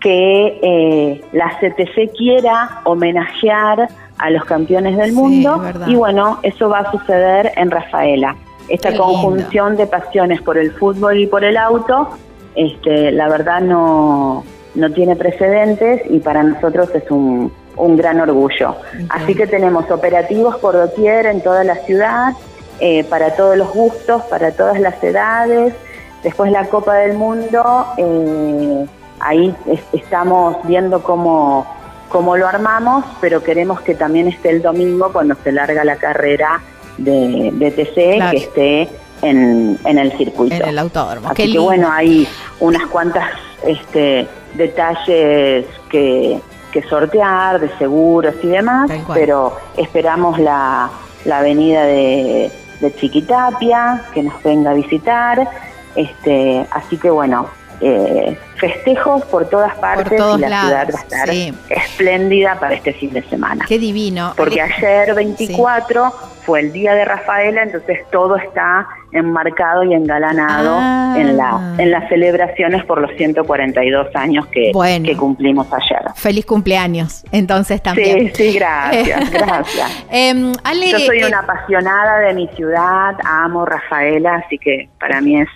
que 0.00 0.60
eh, 0.62 1.24
la 1.32 1.50
CTC 1.58 2.16
quiera 2.16 2.80
homenajear 2.84 3.88
a 4.18 4.30
los 4.30 4.44
campeones 4.44 4.96
del 4.96 5.12
mundo 5.12 5.60
y 5.88 5.96
bueno, 5.96 6.38
eso 6.44 6.68
va 6.68 6.80
a 6.80 6.92
suceder 6.92 7.50
en 7.56 7.72
Rafaela. 7.72 8.36
Esta 8.68 8.96
conjunción 8.96 9.76
de 9.76 9.88
pasiones 9.88 10.40
por 10.40 10.56
el 10.56 10.70
fútbol 10.70 11.18
y 11.18 11.26
por 11.26 11.42
el 11.42 11.56
auto, 11.56 12.10
este, 12.54 13.10
la 13.10 13.28
verdad 13.28 13.60
no, 13.60 14.44
no 14.74 14.90
tiene 14.92 15.16
precedentes 15.16 16.02
y 16.08 16.18
para 16.18 16.42
nosotros 16.42 16.90
es 16.94 17.10
un, 17.10 17.52
un 17.76 17.96
gran 17.96 18.20
orgullo. 18.20 18.76
Así 19.08 19.34
que 19.34 19.46
tenemos 19.46 19.90
operativos 19.90 20.56
por 20.56 20.74
doquier 20.74 21.26
en 21.26 21.40
toda 21.42 21.64
la 21.64 21.76
ciudad, 21.76 22.32
eh, 22.80 23.04
para 23.04 23.34
todos 23.36 23.56
los 23.56 23.72
gustos, 23.72 24.22
para 24.24 24.52
todas 24.52 24.80
las 24.80 25.02
edades. 25.02 25.74
Después 26.22 26.50
la 26.50 26.64
Copa 26.66 26.94
del 26.94 27.16
Mundo, 27.16 27.86
eh, 27.98 28.86
ahí 29.20 29.54
estamos 29.92 30.56
viendo 30.64 31.02
cómo, 31.02 31.66
cómo 32.08 32.36
lo 32.36 32.48
armamos, 32.48 33.04
pero 33.20 33.42
queremos 33.42 33.80
que 33.82 33.94
también 33.94 34.28
esté 34.28 34.50
el 34.50 34.62
domingo 34.62 35.12
cuando 35.12 35.34
se 35.42 35.52
larga 35.52 35.84
la 35.84 35.96
carrera 35.96 36.60
de, 36.98 37.50
de 37.52 37.70
TC, 37.70 38.30
que 38.30 38.36
esté 38.36 38.88
en, 39.22 39.78
en, 39.84 39.98
el 39.98 40.12
circuito. 40.16 40.54
En 40.54 40.66
el 40.66 40.78
autódromo. 40.78 41.28
Así 41.28 41.52
que 41.52 41.58
bueno, 41.58 41.90
hay 41.92 42.26
unas 42.60 42.86
cuantas 42.86 43.30
este, 43.66 44.26
detalles 44.54 45.66
que, 45.90 46.40
sortear, 46.88 47.60
de 47.60 47.68
seguros 47.78 48.34
y 48.42 48.48
demás, 48.48 48.90
pero 49.12 49.56
esperamos 49.76 50.38
la, 50.40 50.90
la 51.24 51.40
venida 51.40 51.84
de, 51.84 52.50
de 52.80 52.94
Chiquitapia, 52.96 54.04
que 54.12 54.24
nos 54.24 54.42
venga 54.42 54.72
a 54.72 54.74
visitar, 54.74 55.48
este, 55.94 56.66
así 56.72 56.96
que 56.96 57.10
bueno, 57.10 57.48
eh, 57.80 58.38
festejos 58.56 59.24
por 59.26 59.48
todas 59.48 59.74
partes 59.76 60.12
y 60.12 60.40
la 60.40 60.60
ciudad 60.60 60.88
va 60.94 60.98
a 60.98 61.02
estar 61.02 61.30
espléndida 61.68 62.58
para 62.58 62.74
este 62.74 62.92
fin 62.92 63.12
de 63.12 63.22
semana. 63.24 63.64
Qué 63.68 63.78
divino. 63.78 64.32
Porque 64.36 64.60
ayer 64.60 65.14
24 65.14 66.12
fue 66.44 66.60
el 66.60 66.72
día 66.72 66.94
de 66.94 67.04
Rafaela, 67.04 67.62
entonces 67.62 68.00
todo 68.10 68.36
está 68.36 68.86
enmarcado 69.12 69.84
y 69.84 69.94
engalanado 69.94 70.76
ah. 70.78 71.14
en 71.16 71.36
la 71.36 71.74
en 71.78 71.90
las 71.90 72.08
celebraciones 72.08 72.84
por 72.84 73.00
los 73.00 73.10
142 73.16 74.14
años 74.14 74.46
que, 74.48 74.72
que 75.04 75.16
cumplimos 75.16 75.66
ayer. 75.72 76.02
Feliz 76.16 76.46
cumpleaños, 76.46 77.24
entonces 77.32 77.82
también. 77.82 78.32
Sí, 78.34 78.52
sí, 78.52 78.58
gracias, 78.58 79.30
gracias. 79.32 80.04
Em, 80.10 80.52
Yo 80.52 80.98
soy 80.98 81.20
eh, 81.20 81.26
una 81.26 81.40
apasionada 81.40 82.18
de 82.20 82.34
mi 82.34 82.48
ciudad, 82.48 83.14
amo 83.24 83.64
Rafaela, 83.64 84.42
así 84.44 84.58
que 84.58 84.88
para 84.98 85.20
mí 85.20 85.40
es 85.40 85.48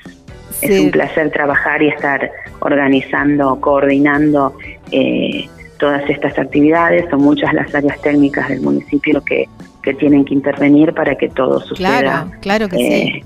es 0.62 0.80
un 0.80 0.90
placer 0.90 1.30
trabajar 1.30 1.82
y 1.82 1.88
estar 1.88 2.30
organizando, 2.60 3.60
coordinando 3.60 4.56
eh, 4.90 5.48
todas 5.78 6.08
estas 6.08 6.38
actividades. 6.38 7.08
Son 7.10 7.22
muchas 7.22 7.52
las 7.54 7.72
áreas 7.74 8.00
técnicas 8.00 8.48
del 8.48 8.60
municipio 8.60 9.22
que, 9.24 9.48
que 9.88 9.94
tienen 9.94 10.24
que 10.24 10.34
intervenir 10.34 10.92
para 10.92 11.16
que 11.16 11.28
todo 11.30 11.60
suceda. 11.60 12.00
Claro, 12.00 12.30
claro 12.40 12.68
que 12.68 12.76
sí. 12.76 12.84
Eh, 12.84 13.22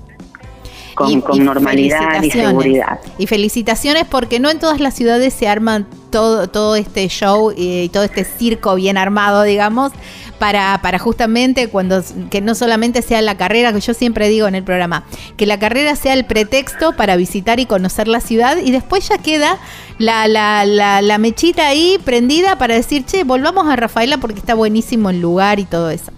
con, 0.95 1.43
normalidad 1.43 2.23
y 2.23 2.31
seguridad. 2.31 2.99
Y 3.17 3.27
felicitaciones 3.27 4.05
porque 4.05 4.39
no 4.39 4.49
en 4.49 4.59
todas 4.59 4.79
las 4.79 4.93
ciudades 4.93 5.33
se 5.33 5.47
arman 5.47 5.87
todo, 6.09 6.47
todo 6.47 6.75
este 6.75 7.07
show 7.09 7.51
y 7.55 7.89
todo 7.89 8.03
este 8.03 8.23
circo 8.23 8.75
bien 8.75 8.97
armado, 8.97 9.43
digamos, 9.43 9.91
para, 10.39 10.79
para 10.81 10.99
justamente 10.99 11.67
cuando 11.67 12.01
que 12.29 12.39
no 12.39 12.55
solamente 12.55 13.01
sea 13.01 13.21
la 13.21 13.35
carrera, 13.35 13.73
que 13.73 13.81
yo 13.81 13.93
siempre 13.93 14.29
digo 14.29 14.47
en 14.47 14.55
el 14.55 14.63
programa, 14.63 15.03
que 15.35 15.45
la 15.45 15.59
carrera 15.59 15.97
sea 15.97 16.13
el 16.13 16.25
pretexto 16.25 16.95
para 16.95 17.17
visitar 17.17 17.59
y 17.59 17.65
conocer 17.65 18.07
la 18.07 18.21
ciudad 18.21 18.57
y 18.57 18.71
después 18.71 19.09
ya 19.09 19.17
queda 19.17 19.57
la, 19.97 20.27
la, 20.27 20.65
la, 20.65 21.01
la 21.01 21.17
mechita 21.17 21.67
ahí 21.67 21.99
prendida 22.05 22.57
para 22.57 22.75
decir, 22.75 23.03
che, 23.05 23.23
volvamos 23.23 23.67
a 23.67 23.75
Rafaela 23.75 24.17
porque 24.17 24.39
está 24.39 24.53
buenísimo 24.53 25.09
el 25.09 25.19
lugar 25.19 25.59
y 25.59 25.65
todo 25.65 25.89
eso. 25.89 26.11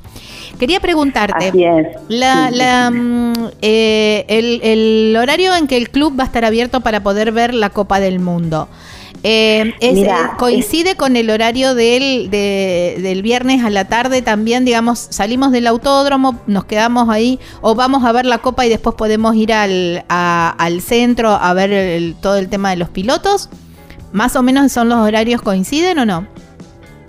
Quería 0.60 0.80
preguntarte, 0.80 1.52
La, 2.08 2.92
mm, 2.92 3.34
eh, 3.62 4.26
el, 4.28 5.16
horario 5.18 5.56
en 5.56 5.68
que 5.68 5.78
el 5.78 5.90
club 5.90 6.18
va 6.18 6.24
a 6.24 6.28
estar 6.28 6.46
abierto 6.46 6.82
para 6.82 7.04
poder 7.04 7.32
ver 7.32 7.54
la 7.54 7.70
Copa 7.70 8.00
del 8.00 8.20
Mundo. 8.20 8.68
Eh, 9.28 9.74
eh, 9.80 10.08
coincide 10.38 10.96
con 10.96 11.16
el 11.16 11.32
horario 11.32 11.74
del, 11.74 12.30
del 12.30 13.22
viernes 13.24 13.64
a 13.64 13.72
la 13.72 13.86
tarde 13.86 14.22
también, 14.22 14.66
digamos, 14.66 15.08
salimos 15.10 15.52
del 15.52 15.66
autódromo, 15.66 16.40
nos 16.46 16.66
quedamos 16.66 17.10
ahí 17.10 17.40
o 17.62 17.74
vamos 17.74 18.04
a 18.06 18.12
ver 18.12 18.28
la 18.28 18.38
copa 18.38 18.68
y 18.68 18.70
después 18.70 18.96
podemos 18.96 19.36
ir 19.36 19.52
al, 19.52 20.06
al 20.10 20.82
centro 20.82 21.32
a 21.32 21.54
ver 21.56 22.14
todo 22.22 22.38
el 22.38 22.50
tema 22.50 22.70
de 22.70 22.76
los 22.76 22.90
pilotos. 22.90 23.50
¿Más 24.12 24.36
o 24.36 24.44
menos 24.44 24.72
son 24.72 24.90
los 24.90 25.00
horarios 25.00 25.42
coinciden 25.42 25.98
o 26.00 26.06
no? 26.06 26.28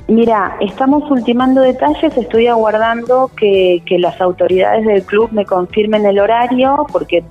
Mira, 0.09 0.57
estamos 0.61 1.11
ultimando 1.11 1.63
detalles, 1.63 2.17
estoy 2.17 2.47
aguardando 2.47 3.29
que, 3.37 3.83
las 3.99 4.21
autoridades 4.21 4.87
del 4.87 5.03
club 5.03 5.31
me 5.33 5.45
confirmen 5.45 6.07
el 6.07 6.21
horario, 6.21 6.87
porque 6.93 7.25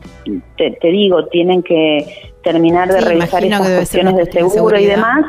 te, 0.58 0.78
digo, 0.82 1.26
tienen 1.28 1.64
que 1.64 2.06
terminar 2.44 2.90
de 2.90 3.00
revisar 3.00 3.46
esas 3.46 3.62
cuestiones 3.62 4.16
de 4.18 4.26
seguro 4.26 4.78
y 4.78 4.86
demás, 4.88 5.24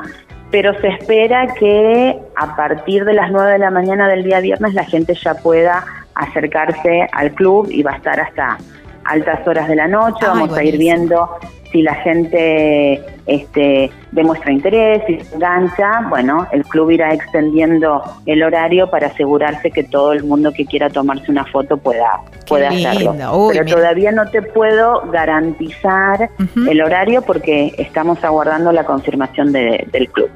pero 0.50 0.74
se 0.80 0.88
espera 0.88 1.54
que 1.54 2.18
a 2.34 2.56
partir 2.56 3.04
de 3.04 3.14
las 3.14 3.30
9 3.30 3.52
de 3.52 3.58
la 3.58 3.70
mañana 3.70 4.08
del 4.08 4.24
día 4.24 4.40
viernes 4.40 4.74
la 4.74 4.84
gente 4.84 5.14
ya 5.14 5.34
pueda 5.34 5.84
acercarse 6.16 7.06
al 7.12 7.32
club 7.32 7.68
y 7.70 7.82
va 7.82 7.92
a 7.92 7.96
estar 7.96 8.18
hasta 8.18 8.58
altas 9.04 9.46
horas 9.46 9.68
de 9.68 9.76
la 9.76 9.86
noche, 9.86 10.26
vamos 10.26 10.52
a 10.56 10.64
ir 10.64 10.78
viendo 10.78 11.30
si 11.70 11.82
la 11.82 11.94
gente 11.94 13.04
este, 13.26 13.90
demuestra 14.12 14.52
interés 14.52 15.02
y 15.08 15.20
se 15.20 15.34
engancha, 15.34 16.06
bueno, 16.08 16.46
el 16.52 16.64
club 16.64 16.90
irá 16.90 17.12
extendiendo 17.12 18.02
el 18.24 18.42
horario 18.42 18.88
para 18.88 19.08
asegurarse 19.08 19.70
que 19.70 19.84
todo 19.84 20.12
el 20.12 20.24
mundo 20.24 20.52
que 20.52 20.64
quiera 20.64 20.90
tomarse 20.90 21.30
una 21.30 21.44
foto 21.44 21.76
pueda, 21.76 22.20
pueda 22.48 22.68
hacerlo. 22.68 23.16
Pero 23.52 23.64
todavía 23.66 24.12
no 24.12 24.28
te 24.30 24.42
puedo 24.42 25.02
garantizar 25.10 26.30
el 26.68 26.82
horario 26.82 27.22
porque 27.22 27.74
estamos 27.78 28.22
aguardando 28.24 28.72
la 28.72 28.84
confirmación 28.84 29.52
del 29.52 30.08
club. 30.12 30.30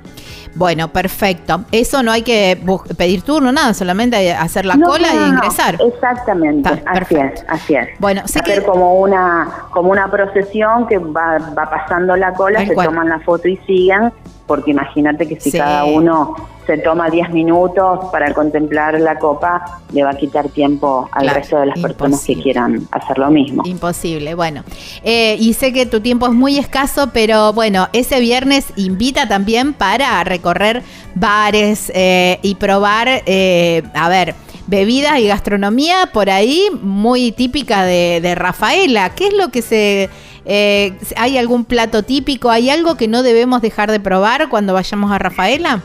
Bueno, 0.54 0.88
perfecto. 0.88 1.64
Eso 1.70 2.02
no 2.02 2.10
hay 2.10 2.22
que 2.22 2.58
pedir 2.96 3.22
turno, 3.22 3.52
nada, 3.52 3.72
solamente 3.74 4.32
hacer 4.32 4.64
la 4.64 4.78
cola 4.78 5.08
y 5.12 5.28
ingresar. 5.28 5.76
exactamente, 5.80 6.82
así 6.86 7.16
es, 7.16 7.44
así 7.48 7.74
es. 7.74 7.88
Bueno, 7.98 8.22
sé 8.26 8.40
hacer 8.40 8.64
como 8.64 9.00
una 9.00 9.48
como 9.70 9.90
una 9.90 10.10
procesión 10.10 10.86
que 10.86 10.98
va, 10.98 11.38
va 11.56 11.70
pasando 11.70 12.16
la 12.16 12.32
cola, 12.32 12.66
se 12.66 12.74
toman 12.84 13.08
la 13.08 13.20
foto 13.20 13.48
y 13.48 13.56
siguen 13.58 14.12
porque 14.50 14.72
imagínate 14.72 15.28
que 15.28 15.38
si 15.38 15.52
cada 15.52 15.84
uno 15.84 16.34
se 16.66 16.76
toma 16.78 17.08
10 17.08 17.30
minutos 17.30 18.06
para 18.10 18.34
contemplar 18.34 18.98
la 18.98 19.16
copa, 19.16 19.80
le 19.92 20.02
va 20.02 20.10
a 20.10 20.16
quitar 20.16 20.48
tiempo 20.48 21.08
al 21.12 21.28
resto 21.28 21.60
de 21.60 21.66
las 21.66 21.78
personas 21.78 22.24
que 22.24 22.34
quieran 22.34 22.88
hacer 22.90 23.16
lo 23.18 23.30
mismo. 23.30 23.62
Imposible, 23.64 24.34
bueno. 24.34 24.64
Eh, 25.04 25.36
y 25.38 25.52
sé 25.52 25.72
que 25.72 25.86
tu 25.86 26.00
tiempo 26.00 26.26
es 26.26 26.32
muy 26.32 26.58
escaso, 26.58 27.10
pero 27.12 27.52
bueno, 27.52 27.86
ese 27.92 28.18
viernes 28.18 28.72
invita 28.74 29.28
también 29.28 29.72
para 29.72 30.24
recorrer 30.24 30.82
bares 31.14 31.92
eh, 31.94 32.40
y 32.42 32.56
probar, 32.56 33.06
eh, 33.26 33.84
a 33.94 34.08
ver, 34.08 34.34
bebidas 34.66 35.20
y 35.20 35.28
gastronomía 35.28 36.10
por 36.12 36.28
ahí 36.28 36.66
muy 36.82 37.30
típica 37.30 37.84
de, 37.84 38.18
de 38.20 38.34
Rafaela. 38.34 39.10
¿Qué 39.10 39.28
es 39.28 39.32
lo 39.34 39.50
que 39.52 39.62
se 39.62 40.10
eh, 40.52 40.98
¿Hay 41.16 41.38
algún 41.38 41.64
plato 41.64 42.02
típico? 42.02 42.50
¿Hay 42.50 42.70
algo 42.70 42.96
que 42.96 43.06
no 43.06 43.22
debemos 43.22 43.62
dejar 43.62 43.92
de 43.92 44.00
probar 44.00 44.48
cuando 44.48 44.74
vayamos 44.74 45.12
a 45.12 45.18
Rafaela? 45.20 45.80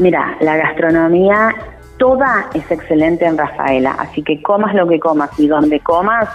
Mira, 0.00 0.36
la 0.40 0.56
gastronomía 0.56 1.54
toda 1.96 2.50
es 2.52 2.68
excelente 2.68 3.26
en 3.26 3.38
Rafaela, 3.38 3.92
así 3.92 4.24
que 4.24 4.42
comas 4.42 4.74
lo 4.74 4.88
que 4.88 4.98
comas 4.98 5.30
y 5.38 5.46
donde 5.46 5.78
comas 5.78 6.28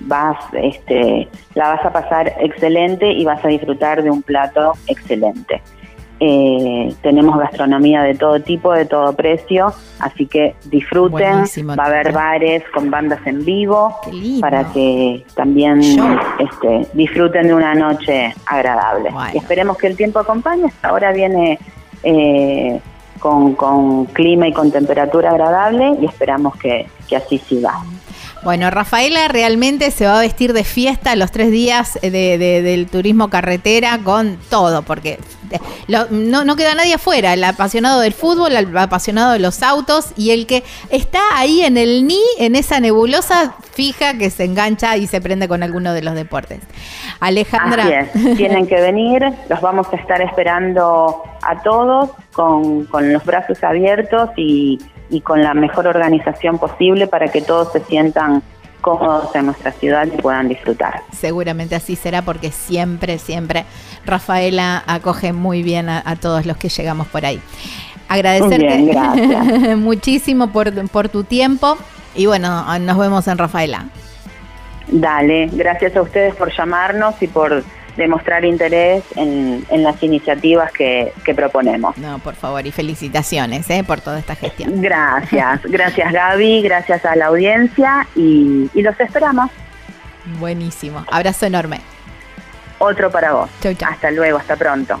vas, 0.00 0.36
este, 0.54 1.28
la 1.54 1.68
vas 1.68 1.86
a 1.86 1.92
pasar 1.92 2.32
excelente 2.40 3.12
y 3.12 3.24
vas 3.24 3.44
a 3.44 3.48
disfrutar 3.48 4.02
de 4.02 4.10
un 4.10 4.22
plato 4.22 4.72
excelente. 4.88 5.62
Eh, 6.24 6.94
tenemos 7.02 7.36
gastronomía 7.36 8.02
de 8.02 8.14
todo 8.14 8.40
tipo, 8.40 8.72
de 8.72 8.84
todo 8.84 9.12
precio, 9.12 9.74
así 9.98 10.26
que 10.26 10.54
disfruten. 10.66 11.42
Va 11.76 11.82
a 11.82 11.86
haber 11.88 12.12
bares 12.12 12.62
con 12.72 12.92
bandas 12.92 13.26
en 13.26 13.44
vivo 13.44 13.96
para 14.40 14.72
que 14.72 15.24
también 15.34 15.80
este, 16.38 16.86
disfruten 16.92 17.48
de 17.48 17.54
una 17.54 17.74
noche 17.74 18.32
agradable. 18.46 19.10
Y 19.34 19.38
esperemos 19.38 19.76
que 19.76 19.88
el 19.88 19.96
tiempo 19.96 20.20
acompañe. 20.20 20.72
Ahora 20.82 21.10
viene 21.10 21.58
eh, 22.04 22.80
con, 23.22 24.06
clima 24.06 24.48
y 24.48 24.52
con 24.52 24.70
temperatura 24.70 25.30
agradable 25.30 25.96
y 26.00 26.06
esperamos 26.06 26.56
que, 26.56 26.86
así 27.16 27.38
siga. 27.38 27.72
Bueno, 28.42 28.70
Rafaela 28.70 29.28
realmente 29.28 29.90
se 29.92 30.06
va 30.06 30.18
a 30.18 30.20
vestir 30.20 30.52
de 30.52 30.64
fiesta 30.64 31.14
los 31.14 31.30
tres 31.30 31.50
días 31.52 31.98
del 32.02 32.88
turismo 32.88 33.30
carretera 33.30 34.00
con 34.02 34.36
todo, 34.50 34.82
porque 34.82 35.20
no, 35.88 36.56
queda 36.56 36.74
nadie 36.74 36.94
afuera, 36.94 37.34
el 37.34 37.44
apasionado 37.44 38.00
del 38.00 38.12
fútbol, 38.12 38.56
el 38.56 38.76
apasionado 38.76 39.32
de 39.32 39.38
los 39.38 39.62
autos 39.62 40.12
y 40.16 40.30
el 40.30 40.46
que 40.46 40.64
está 40.90 41.20
ahí 41.34 41.60
en 41.60 41.76
el 41.76 42.06
ni, 42.06 42.20
en 42.38 42.56
esa 42.56 42.80
nebulosa 42.80 43.54
fija 43.72 44.18
que 44.18 44.30
se 44.30 44.44
engancha 44.44 44.96
y 44.96 45.06
se 45.06 45.20
prende 45.20 45.46
con 45.46 45.62
alguno 45.62 45.92
de 45.92 46.02
los 46.02 46.14
deportes. 46.14 46.60
Alejandra. 47.20 48.08
tienen 48.36 48.66
que 48.66 48.80
venir, 48.80 49.22
los 49.48 49.60
vamos 49.60 49.86
a 49.92 49.96
estar 49.96 50.20
esperando 50.20 51.22
a 51.42 51.62
todos 51.62 52.10
con, 52.32 52.86
los 53.12 53.24
brazos 53.24 53.62
abiertos 53.62 54.30
y, 54.36 54.80
y 55.10 55.20
con 55.20 55.42
la 55.42 55.54
mejor 55.54 55.86
organización 55.86 56.58
posible 56.58 57.06
para 57.06 57.28
que 57.28 57.42
todos 57.42 57.72
se 57.72 57.80
sientan 57.80 58.42
cómodos 58.82 59.34
en 59.34 59.46
nuestra 59.46 59.72
ciudad 59.72 60.06
y 60.06 60.20
puedan 60.20 60.48
disfrutar. 60.48 61.02
Seguramente 61.12 61.74
así 61.74 61.96
será 61.96 62.22
porque 62.22 62.50
siempre, 62.50 63.18
siempre 63.18 63.64
Rafaela 64.04 64.82
acoge 64.86 65.32
muy 65.32 65.62
bien 65.62 65.88
a, 65.88 66.16
todos 66.16 66.44
los 66.44 66.58
que 66.58 66.68
llegamos 66.68 67.06
por 67.06 67.24
ahí. 67.24 67.40
Agradecerte 68.08 69.76
muchísimo 69.76 70.52
por, 70.52 70.88
por 70.88 71.08
tu 71.08 71.24
tiempo 71.24 71.78
y 72.14 72.26
bueno, 72.26 72.78
nos 72.80 72.98
vemos 72.98 73.26
en 73.28 73.38
Rafaela. 73.38 73.86
Dale, 74.88 75.48
gracias 75.52 75.96
a 75.96 76.02
ustedes 76.02 76.34
por 76.34 76.54
llamarnos 76.54 77.14
y 77.22 77.28
por 77.28 77.64
demostrar 77.96 78.44
interés 78.44 79.04
en, 79.16 79.64
las 79.82 80.02
iniciativas 80.02 80.72
que, 80.72 81.12
proponemos. 81.34 81.96
No, 81.98 82.18
por 82.18 82.34
favor, 82.34 82.66
y 82.66 82.70
felicitaciones 82.70 83.68
¿eh? 83.70 83.84
por 83.84 84.00
toda 84.00 84.18
esta 84.18 84.34
gestión. 84.34 84.80
Gracias, 84.80 85.62
gracias 85.64 86.12
Gaby, 86.12 86.62
gracias 86.62 87.04
a 87.04 87.16
la 87.16 87.26
audiencia 87.26 88.06
y, 88.14 88.70
y 88.74 88.82
los 88.82 88.98
esperamos. 89.00 89.50
Buenísimo, 90.38 91.04
abrazo 91.10 91.46
enorme. 91.46 91.80
Otro 92.78 93.10
para 93.10 93.32
vos. 93.32 93.50
Hasta 93.86 94.10
luego, 94.10 94.38
hasta 94.38 94.56
pronto. 94.56 95.00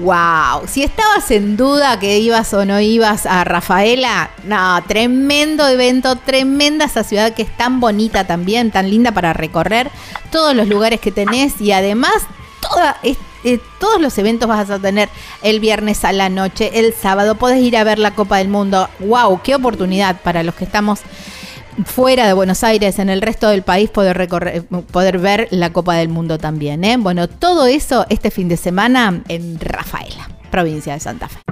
Wow, 0.00 0.66
si 0.66 0.82
estabas 0.82 1.30
en 1.30 1.56
duda 1.56 1.98
que 1.98 2.18
ibas 2.18 2.54
o 2.54 2.64
no 2.64 2.80
ibas 2.80 3.26
a 3.26 3.44
Rafaela, 3.44 4.30
no, 4.44 4.82
tremendo 4.84 5.68
evento, 5.68 6.16
tremenda 6.16 6.86
esa 6.86 7.04
ciudad 7.04 7.34
que 7.34 7.42
es 7.42 7.56
tan 7.56 7.78
bonita 7.78 8.26
también, 8.26 8.70
tan 8.70 8.88
linda 8.88 9.12
para 9.12 9.34
recorrer, 9.34 9.90
todos 10.30 10.56
los 10.56 10.66
lugares 10.66 10.98
que 11.00 11.12
tenés 11.12 11.60
y 11.60 11.72
además 11.72 12.14
eh, 13.44 13.58
todos 13.78 14.00
los 14.00 14.16
eventos 14.16 14.48
vas 14.48 14.70
a 14.70 14.78
tener 14.78 15.08
el 15.42 15.60
viernes 15.60 16.04
a 16.04 16.12
la 16.12 16.28
noche, 16.28 16.70
el 16.78 16.94
sábado, 16.94 17.34
podés 17.34 17.60
ir 17.60 17.76
a 17.76 17.84
ver 17.84 17.98
la 17.98 18.14
Copa 18.14 18.38
del 18.38 18.48
Mundo. 18.48 18.88
Wow, 19.00 19.42
qué 19.42 19.54
oportunidad 19.54 20.20
para 20.22 20.42
los 20.42 20.54
que 20.54 20.64
estamos 20.64 21.00
fuera 21.84 22.26
de 22.26 22.32
Buenos 22.32 22.64
Aires, 22.64 22.98
en 22.98 23.08
el 23.08 23.22
resto 23.22 23.48
del 23.48 23.62
país, 23.62 23.90
poder, 23.90 24.16
recorrer, 24.16 24.64
poder 24.64 25.18
ver 25.18 25.48
la 25.50 25.72
Copa 25.72 25.96
del 25.96 26.08
Mundo 26.08 26.38
también. 26.38 26.84
¿eh? 26.84 26.96
Bueno, 26.96 27.28
todo 27.28 27.66
eso 27.66 28.06
este 28.08 28.30
fin 28.30 28.48
de 28.48 28.56
semana 28.56 29.22
en 29.28 29.58
Rafaela, 29.60 30.28
provincia 30.50 30.94
de 30.94 31.00
Santa 31.00 31.28
Fe. 31.28 31.51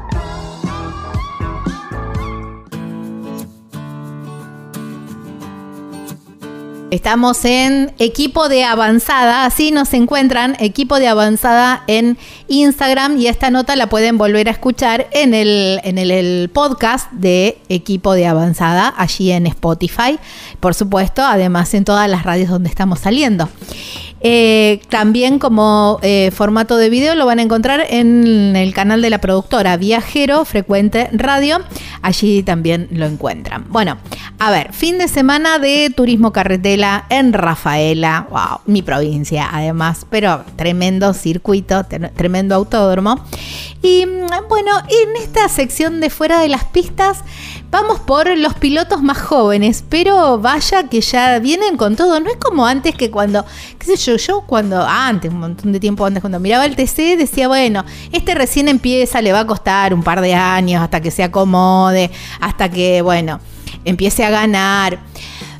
Estamos 6.91 7.45
en 7.45 7.93
equipo 7.99 8.49
de 8.49 8.65
avanzada, 8.65 9.45
así 9.45 9.71
nos 9.71 9.93
encuentran, 9.93 10.57
equipo 10.59 10.99
de 10.99 11.07
avanzada 11.07 11.85
en 11.87 12.17
Instagram 12.49 13.17
y 13.17 13.27
esta 13.27 13.49
nota 13.49 13.77
la 13.77 13.87
pueden 13.87 14.17
volver 14.17 14.49
a 14.49 14.51
escuchar 14.51 15.07
en 15.13 15.33
el, 15.33 15.79
en 15.85 15.97
el, 15.97 16.49
podcast 16.53 17.09
de 17.13 17.57
equipo 17.69 18.11
de 18.11 18.27
avanzada, 18.27 18.93
allí 18.97 19.31
en 19.31 19.47
Spotify, 19.47 20.19
por 20.59 20.73
supuesto, 20.73 21.23
además 21.23 21.73
en 21.75 21.85
todas 21.85 22.09
las 22.09 22.23
radios 22.23 22.49
donde 22.49 22.67
estamos 22.67 22.99
saliendo. 22.99 23.47
Eh, 24.23 24.81
también 24.89 25.39
como 25.39 25.99
eh, 26.03 26.29
formato 26.31 26.77
de 26.77 26.89
video 26.89 27.15
lo 27.15 27.25
van 27.25 27.39
a 27.39 27.41
encontrar 27.41 27.83
en 27.89 28.55
el 28.55 28.73
canal 28.73 29.01
de 29.01 29.09
la 29.09 29.19
productora 29.19 29.77
Viajero 29.77 30.45
Frecuente 30.45 31.09
Radio. 31.11 31.59
Allí 32.03 32.43
también 32.43 32.87
lo 32.91 33.05
encuentran. 33.05 33.65
Bueno, 33.69 33.97
a 34.37 34.51
ver, 34.51 34.73
fin 34.73 34.97
de 34.97 35.07
semana 35.07 35.59
de 35.59 35.91
turismo 35.95 36.31
carretela 36.31 37.05
en 37.09 37.33
Rafaela, 37.33 38.27
wow, 38.29 38.59
mi 38.65 38.81
provincia 38.81 39.49
además, 39.51 40.05
pero 40.09 40.43
tremendo 40.55 41.13
circuito, 41.13 41.85
tremendo 42.15 42.55
autódromo. 42.55 43.23
Y 43.81 44.05
mm, 44.05 44.47
bueno, 44.49 44.71
en 44.87 45.15
esta 45.21 45.49
sección 45.49 45.99
de 45.99 46.09
fuera 46.09 46.41
de 46.41 46.49
las 46.49 46.65
pistas 46.65 47.23
vamos 47.71 47.99
por 48.01 48.37
los 48.37 48.53
pilotos 48.55 49.01
más 49.01 49.17
jóvenes, 49.17 49.83
pero 49.87 50.37
vaya 50.39 50.83
que 50.89 50.99
ya 51.01 51.39
vienen 51.39 51.77
con 51.77 51.95
todo. 51.95 52.19
No 52.19 52.29
es 52.29 52.35
como 52.35 52.65
antes 52.65 52.93
que 52.93 53.09
cuando, 53.09 53.45
qué 53.79 53.95
sé 53.95 53.95
yo, 53.95 54.17
yo 54.17 54.41
cuando, 54.41 54.85
antes, 54.85 55.31
un 55.31 55.39
montón 55.39 55.71
de 55.71 55.79
tiempo 55.79 56.05
antes, 56.05 56.21
cuando 56.21 56.39
miraba 56.39 56.65
el 56.65 56.75
TC, 56.75 57.17
decía, 57.17 57.47
bueno, 57.47 57.85
este 58.11 58.35
recién 58.35 58.67
empieza, 58.67 59.21
le 59.21 59.31
va 59.31 59.39
a 59.39 59.47
costar 59.47 59.93
un 59.93 60.03
par 60.03 60.19
de 60.19 60.35
años 60.35 60.83
hasta 60.83 60.99
que 60.99 61.09
se 61.09 61.23
acomode, 61.23 62.11
hasta 62.41 62.69
que, 62.69 63.01
bueno, 63.01 63.39
empiece 63.85 64.25
a 64.25 64.29
ganar. 64.29 64.99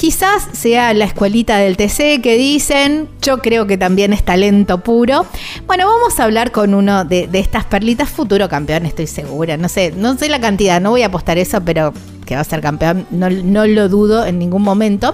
Quizás 0.01 0.47
sea 0.53 0.95
la 0.95 1.05
escuelita 1.05 1.57
del 1.57 1.77
TC 1.77 2.23
que 2.23 2.35
dicen, 2.35 3.07
yo 3.21 3.37
creo 3.37 3.67
que 3.67 3.77
también 3.77 4.13
es 4.13 4.25
talento 4.25 4.79
puro. 4.79 5.27
Bueno, 5.67 5.85
vamos 5.85 6.19
a 6.19 6.23
hablar 6.23 6.51
con 6.51 6.73
uno 6.73 7.05
de, 7.05 7.29
estas 7.33 7.65
perlitas, 7.65 8.09
futuro 8.09 8.49
campeón, 8.49 8.87
estoy 8.87 9.05
segura. 9.05 9.57
No 9.57 9.69
sé, 9.69 9.93
no 9.95 10.17
sé 10.17 10.27
la 10.27 10.41
cantidad, 10.41 10.81
no 10.81 10.89
voy 10.89 11.03
a 11.03 11.05
apostar 11.05 11.37
eso, 11.37 11.61
pero 11.63 11.93
que 12.25 12.33
va 12.33 12.41
a 12.41 12.43
ser 12.43 12.61
campeón, 12.61 13.05
no, 13.11 13.29
lo 13.29 13.89
dudo 13.89 14.25
en 14.25 14.39
ningún 14.39 14.63
momento. 14.63 15.13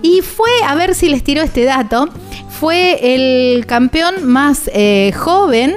Y 0.00 0.20
fue, 0.20 0.50
a 0.64 0.76
ver 0.76 0.94
si 0.94 1.08
les 1.08 1.24
tiro 1.24 1.42
este 1.42 1.64
dato, 1.64 2.08
fue 2.48 3.16
el 3.16 3.66
campeón 3.66 4.24
más 4.28 4.70
eh, 4.72 5.10
joven 5.16 5.74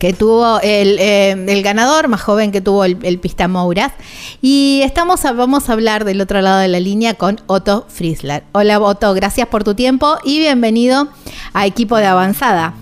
que 0.00 0.14
tuvo 0.14 0.58
eh, 0.62 1.36
el, 1.46 1.62
ganador 1.62 2.08
más 2.08 2.22
joven 2.22 2.50
que 2.50 2.62
tuvo 2.62 2.84
el, 2.84 3.18
Pista 3.20 3.48
Mouras. 3.48 3.92
Y 4.40 4.80
estamos 4.82 5.22
vamos 5.22 5.68
a 5.68 5.74
hablar 5.74 6.04
del 6.04 6.22
otro 6.22 6.40
lado 6.40 6.58
de 6.58 6.68
la 6.68 6.80
línea 6.80 7.14
con 7.14 7.38
Otto 7.46 7.84
Friesler. 7.88 8.42
Hola 8.52 8.80
Otto, 8.80 9.12
gracias 9.12 9.46
por 9.48 9.62
tu 9.62 9.74
tiempo 9.74 10.16
y 10.24 10.38
bienvenido 10.38 11.08
a 11.52 11.66
Equipo 11.66 11.98
de 11.98 12.06
Avanzada. 12.06 12.72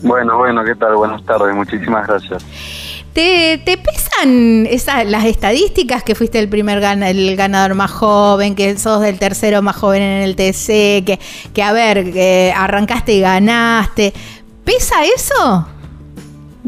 Bueno, 0.00 0.38
bueno, 0.38 0.62
¿qué 0.64 0.76
tal? 0.76 0.94
Buenas 0.94 1.24
tardes, 1.24 1.52
muchísimas 1.56 2.06
gracias. 2.06 2.44
¿Te, 3.12 3.60
pesan 3.64 4.66
esas, 4.66 5.06
las 5.06 5.24
estadísticas 5.24 6.04
que 6.04 6.14
fuiste 6.14 6.38
el 6.38 6.48
primer 6.48 6.80
el 6.84 7.34
ganador 7.34 7.74
más 7.74 7.90
joven, 7.90 8.54
que 8.54 8.78
sos 8.78 9.00
del 9.00 9.18
tercero 9.18 9.60
más 9.60 9.74
joven 9.74 10.02
en 10.02 10.22
el 10.22 10.36
TC, 10.36 11.04
que, 11.04 11.18
que 11.52 11.62
a 11.64 11.72
ver, 11.72 12.12
que 12.12 12.54
arrancaste 12.56 13.12
y 13.14 13.20
ganaste? 13.22 14.12
¿Pesa 14.64 15.04
eso? 15.04 15.66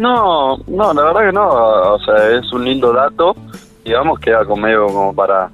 No, 0.01 0.57
no, 0.67 0.95
la 0.95 1.03
verdad 1.03 1.27
que 1.27 1.33
no. 1.33 1.49
O 1.93 1.99
sea, 1.99 2.31
es 2.31 2.51
un 2.55 2.65
lindo 2.65 2.91
dato. 2.91 3.37
Digamos, 3.85 4.19
queda 4.19 4.47
conmigo 4.47 4.87
como 4.87 5.15
para 5.15 5.51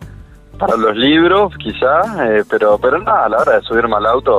para 0.57 0.77
los 0.77 0.97
libros, 0.97 1.53
quizá, 1.59 2.01
eh, 2.25 2.45
pero 2.49 2.79
pero 2.79 2.99
nada, 3.01 3.25
a 3.25 3.29
la 3.29 3.39
hora 3.39 3.57
de 3.57 3.63
subirme 3.63 3.97
al 3.97 4.07
auto 4.07 4.39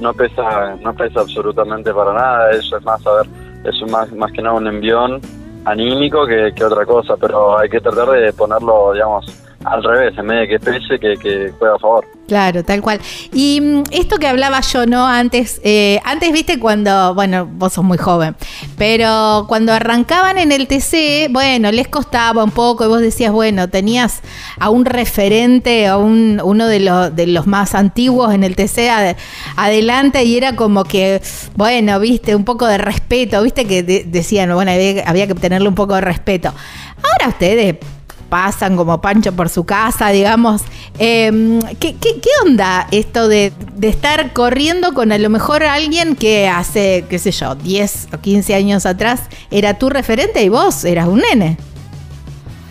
no 0.00 0.12
pesa 0.12 0.76
no 0.82 0.94
pesa 0.94 1.20
absolutamente 1.20 1.90
para 1.94 2.12
nada. 2.12 2.50
Eso 2.50 2.76
es 2.76 2.84
más, 2.84 3.04
a 3.06 3.12
ver, 3.14 3.26
es 3.64 3.90
más, 3.90 4.12
más 4.12 4.30
que 4.30 4.42
nada 4.42 4.56
un 4.56 4.66
envión 4.66 5.22
anímico 5.64 6.26
que, 6.26 6.52
que 6.54 6.62
otra 6.62 6.84
cosa, 6.84 7.16
pero 7.16 7.58
hay 7.58 7.70
que 7.70 7.80
tratar 7.80 8.10
de 8.10 8.34
ponerlo, 8.34 8.92
digamos, 8.92 9.24
al 9.64 9.82
revés, 9.82 10.18
en 10.18 10.26
vez 10.26 10.40
de 10.40 10.48
que 10.48 10.64
pese, 10.64 10.98
que, 10.98 11.16
que 11.16 11.50
juega 11.58 11.76
a 11.76 11.78
favor. 11.78 12.04
Claro, 12.26 12.64
tal 12.64 12.82
cual. 12.82 13.00
Y 13.32 13.60
mm, 13.60 13.82
esto 13.92 14.18
que 14.18 14.26
hablaba 14.26 14.60
yo, 14.60 14.84
¿no? 14.86 15.06
Antes, 15.06 15.60
eh, 15.62 16.00
antes 16.04 16.32
viste 16.32 16.58
cuando, 16.58 17.14
bueno, 17.14 17.46
vos 17.46 17.74
sos 17.74 17.84
muy 17.84 17.98
joven, 17.98 18.34
pero 18.76 19.44
cuando 19.46 19.72
arrancaban 19.72 20.36
en 20.38 20.50
el 20.50 20.66
TC, 20.66 21.28
bueno, 21.30 21.70
les 21.70 21.86
costaba 21.86 22.42
un 22.42 22.50
poco 22.50 22.84
y 22.84 22.88
vos 22.88 23.00
decías, 23.00 23.30
bueno, 23.30 23.68
tenías 23.68 24.22
a 24.58 24.70
un 24.70 24.84
referente, 24.84 25.86
a 25.86 25.98
un, 25.98 26.40
uno 26.42 26.66
de 26.66 26.80
los, 26.80 27.46
más 27.46 27.74
antiguos 27.76 28.34
en 28.34 28.42
el 28.42 28.56
TC 28.56 28.90
adelante 29.56 30.24
y 30.24 30.36
era 30.36 30.56
como 30.56 30.82
que, 30.82 31.22
bueno, 31.54 32.00
viste, 32.00 32.34
un 32.34 32.44
poco 32.44 32.66
de 32.66 32.78
respeto, 32.78 33.40
viste 33.42 33.66
que 33.66 33.82
decían, 33.82 34.52
bueno, 34.52 34.72
había 34.72 35.26
que 35.28 35.34
tenerle 35.34 35.68
un 35.68 35.76
poco 35.76 35.94
de 35.94 36.00
respeto. 36.00 36.52
Ahora 36.96 37.28
ustedes 37.28 37.76
pasan 38.28 38.76
como 38.76 39.00
Pancho 39.00 39.32
por 39.32 39.48
su 39.48 39.64
casa, 39.64 40.10
digamos. 40.10 40.62
Em, 40.98 41.60
¿qué, 41.80 41.96
qué, 41.96 42.12
onda 42.44 42.86
esto 42.90 43.28
de, 43.28 43.52
estar 43.82 44.32
corriendo 44.32 44.94
con 44.94 45.12
a 45.12 45.18
lo 45.18 45.30
mejor 45.30 45.62
alguien 45.62 46.16
que 46.16 46.48
hace, 46.48 47.04
qué 47.08 47.18
sé 47.18 47.30
yo, 47.30 47.54
10 47.54 48.08
o 48.14 48.18
15 48.18 48.54
años 48.54 48.86
atrás 48.86 49.28
era 49.50 49.78
tu 49.78 49.90
referente 49.90 50.42
y 50.42 50.48
vos 50.48 50.84
eras 50.84 51.08
un 51.08 51.20
nene? 51.20 51.56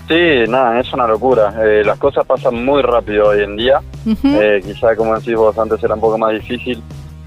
Sí, 0.07 0.49
nada, 0.49 0.79
es 0.79 0.93
una 0.93 1.07
locura. 1.07 1.53
Eh, 1.65 1.83
las 1.83 1.97
cosas 1.97 2.25
pasan 2.25 2.63
muy 2.63 2.81
rápido 2.81 3.29
hoy 3.29 3.43
en 3.43 3.55
día. 3.55 3.81
Eh, 4.05 4.61
quizá, 4.63 4.95
como 4.95 5.15
decís 5.15 5.35
vos, 5.35 5.57
antes 5.57 5.83
era 5.83 5.95
un 5.95 6.01
poco 6.01 6.17
más 6.17 6.33
difícil. 6.33 6.81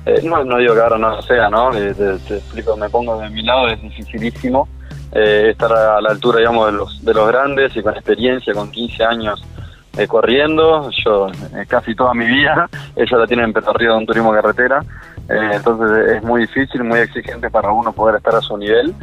Eh, 0.06 0.20
no, 0.22 0.44
no 0.44 0.58
digo 0.58 0.74
que 0.74 0.80
ahora 0.80 0.96
no 0.96 1.20
sea, 1.22 1.50
¿no? 1.50 1.70
te, 1.70 1.92
te, 1.94 2.36
explico, 2.36 2.76
me 2.76 2.88
pongo 2.88 3.18
de 3.18 3.28
mi 3.30 3.42
lado, 3.42 3.68
es 3.68 3.82
dificilísimo 3.82 4.68
eh, 5.12 5.50
estar 5.50 5.72
a 5.72 6.00
la 6.00 6.10
altura, 6.10 6.38
digamos, 6.38 6.66
de 6.66 6.72
los, 6.72 7.04
de 7.04 7.14
los 7.14 7.28
grandes 7.28 7.74
y 7.76 7.82
con 7.82 7.94
experiencia, 7.94 8.52
con 8.52 8.70
15 8.70 9.04
años 9.04 9.42
eh, 9.96 10.06
corriendo. 10.06 10.90
Yo 11.04 11.28
eh, 11.28 11.64
casi 11.66 11.94
toda 11.94 12.12
mi 12.14 12.26
vida, 12.26 12.68
ella 12.96 13.16
la 13.18 13.26
tiene 13.26 13.44
en 13.44 13.52
Petorrío 13.52 13.92
de 13.92 13.98
un 13.98 14.06
turismo 14.06 14.32
carretera, 14.32 14.84
entonces 15.28 16.16
es 16.16 16.22
muy 16.22 16.42
difícil, 16.42 16.84
muy 16.84 17.00
exigente 17.00 17.50
para 17.50 17.70
uno 17.70 17.92
poder 17.92 18.16
estar 18.16 18.34
a 18.34 18.40
su 18.40 18.56
nivel. 18.56 18.94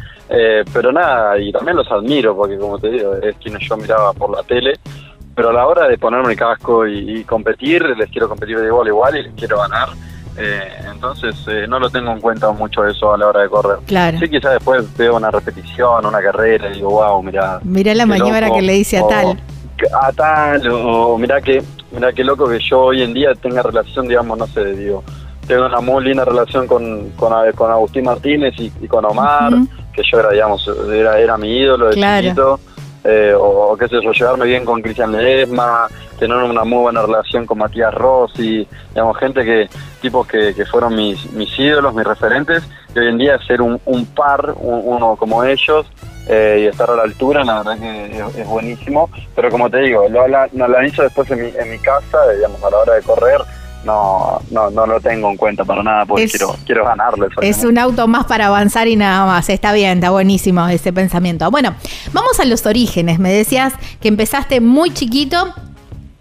pero 0.73 0.91
nada, 0.91 1.37
y 1.37 1.51
también 1.51 1.77
los 1.77 1.91
admiro, 1.91 2.35
porque 2.35 2.57
como 2.57 2.79
te 2.79 2.89
digo, 2.89 3.13
es 3.15 3.35
quienes 3.37 3.67
yo 3.67 3.77
miraba 3.77 4.11
por 4.13 4.35
la 4.35 4.41
tele. 4.41 4.73
Pero 5.35 5.49
a 5.49 5.53
la 5.53 5.67
hora 5.67 5.87
de 5.87 5.97
ponerme 5.97 6.31
el 6.31 6.39
casco 6.39 6.87
y, 6.87 7.19
y 7.19 7.23
competir, 7.25 7.83
les 7.95 8.09
quiero 8.09 8.27
competir 8.29 8.57
de 8.57 8.67
igual 8.67 8.87
a 8.87 8.89
igual 8.89 9.17
y 9.17 9.23
les 9.23 9.33
quiero 9.35 9.59
ganar. 9.59 9.89
Eh, 10.37 10.67
entonces 10.91 11.35
eh, 11.47 11.65
no 11.67 11.79
lo 11.79 11.89
tengo 11.89 12.11
en 12.11 12.19
cuenta 12.19 12.51
mucho 12.51 12.85
eso 12.85 13.13
a 13.13 13.17
la 13.17 13.27
hora 13.27 13.41
de 13.41 13.49
correr. 13.49 13.77
Claro. 13.85 14.19
Sí, 14.19 14.27
quizás 14.27 14.53
después 14.53 14.85
veo 14.97 15.15
una 15.15 15.31
repetición, 15.31 16.05
una 16.05 16.21
carrera 16.21 16.69
y 16.69 16.75
digo, 16.75 16.89
wow, 16.89 17.23
mira. 17.23 17.59
Mira 17.63 17.95
la 17.95 18.05
maniobra 18.05 18.51
que 18.51 18.61
le 18.61 18.73
dice 18.73 18.97
a 18.97 19.07
tal. 19.07 19.39
A 20.01 20.11
tal, 20.11 20.67
o, 20.71 21.17
mira 21.17 21.41
que, 21.41 21.63
mira 21.91 22.11
qué 22.13 22.23
loco 22.23 22.47
que 22.47 22.59
yo 22.59 22.81
hoy 22.81 23.01
en 23.01 23.13
día 23.13 23.33
tenga 23.35 23.61
relación, 23.61 24.07
digamos, 24.07 24.37
no 24.37 24.47
sé, 24.47 24.73
digo, 24.73 25.03
tengo 25.47 25.65
una 25.65 25.81
muy 25.81 26.03
linda 26.03 26.25
relación 26.25 26.65
con, 26.65 27.09
con, 27.11 27.33
con 27.53 27.71
Agustín 27.71 28.05
Martínez 28.05 28.55
y, 28.57 28.87
con 28.87 29.05
Omar, 29.05 29.53
que 29.93 30.01
yo 30.09 30.19
era, 30.19 30.31
digamos, 30.31 30.69
era, 30.91 31.19
era 31.19 31.37
mi 31.37 31.57
ídolo 31.57 31.89
de 31.89 31.95
chiquito. 31.95 32.59
Eh, 33.07 33.35
o, 33.37 33.77
qué 33.77 33.87
sé 33.87 34.01
yo, 34.01 34.11
llevarme 34.11 34.45
bien 34.47 34.65
con 34.65 34.81
Cristian 34.81 35.11
Ledesma, 35.11 35.87
tener 36.17 36.37
una 36.37 36.63
muy 36.63 36.79
buena 36.79 37.03
relación 37.03 37.45
con 37.45 37.59
Matías 37.59 37.93
Rossi, 37.93 38.67
digamos, 38.89 39.17
gente 39.19 39.45
que, 39.45 39.69
tipos 40.01 40.25
que, 40.25 40.65
fueron 40.65 40.95
mis, 40.95 41.31
mis 41.33 41.57
ídolos, 41.59 41.93
mis 41.93 42.03
referentes, 42.03 42.63
y 42.95 42.99
hoy 42.99 43.09
en 43.09 43.19
día 43.19 43.37
ser 43.45 43.61
un, 43.61 43.79
par, 44.15 44.55
uno 44.57 45.15
como 45.17 45.43
ellos, 45.43 45.85
eh, 46.27 46.61
y 46.63 46.65
estar 46.65 46.89
a 46.89 46.95
la 46.95 47.03
altura, 47.03 47.43
la 47.43 47.61
verdad 47.61 47.77
que 47.79 48.41
es, 48.41 48.47
buenísimo, 48.47 49.07
pero 49.35 49.51
como 49.51 49.69
te 49.69 49.81
digo, 49.81 50.09
lo, 50.09 50.27
lo 50.27 50.65
analizo 50.65 51.03
después 51.03 51.29
en 51.29 51.43
mi, 51.43 51.49
en 51.55 51.69
mi 51.69 51.77
casa, 51.77 52.17
digamos, 52.35 52.63
a 52.63 52.71
la 52.71 52.77
hora 52.77 52.93
de 52.95 53.03
correr, 53.03 53.41
no, 53.85 54.41
no, 54.51 54.69
no 54.69 54.85
lo 54.85 54.99
tengo 54.99 55.29
en 55.29 55.37
cuenta 55.37 55.63
para 55.63 55.83
nada 55.83 56.05
porque 56.05 56.27
quiero, 56.27 56.55
quiero 56.65 56.85
ganarle. 56.85 57.27
Es 57.41 57.63
un 57.63 57.77
auto 57.77 58.07
más 58.07 58.25
para 58.25 58.47
avanzar 58.47 58.87
y 58.87 58.95
nada 58.95 59.25
más. 59.25 59.49
Está 59.49 59.71
bien, 59.73 59.99
está 59.99 60.09
buenísimo 60.09 60.67
ese 60.67 60.91
pensamiento. 60.91 61.49
Bueno, 61.51 61.75
vamos 62.11 62.39
a 62.39 62.45
los 62.45 62.65
orígenes. 62.65 63.19
Me 63.19 63.31
decías 63.31 63.73
que 64.01 64.07
empezaste 64.07 64.59
muy 64.59 64.91
chiquito 64.91 65.53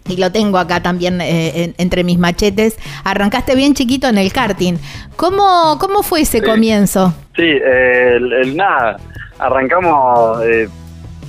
y 0.07 0.17
lo 0.17 0.31
tengo 0.31 0.57
acá 0.57 0.81
también 0.81 1.19
eh, 1.21 1.73
entre 1.77 2.03
mis 2.03 2.19
machetes, 2.19 2.77
arrancaste 3.03 3.55
bien 3.55 3.73
chiquito 3.73 4.07
en 4.07 4.17
el 4.17 4.31
karting. 4.31 4.77
¿Cómo, 5.15 5.77
cómo 5.79 6.03
fue 6.03 6.21
ese 6.21 6.41
comienzo? 6.41 7.13
Sí, 7.35 7.41
el, 7.43 8.55
nada, 8.55 8.97
arrancamos 9.39 10.43
eh, 10.45 10.69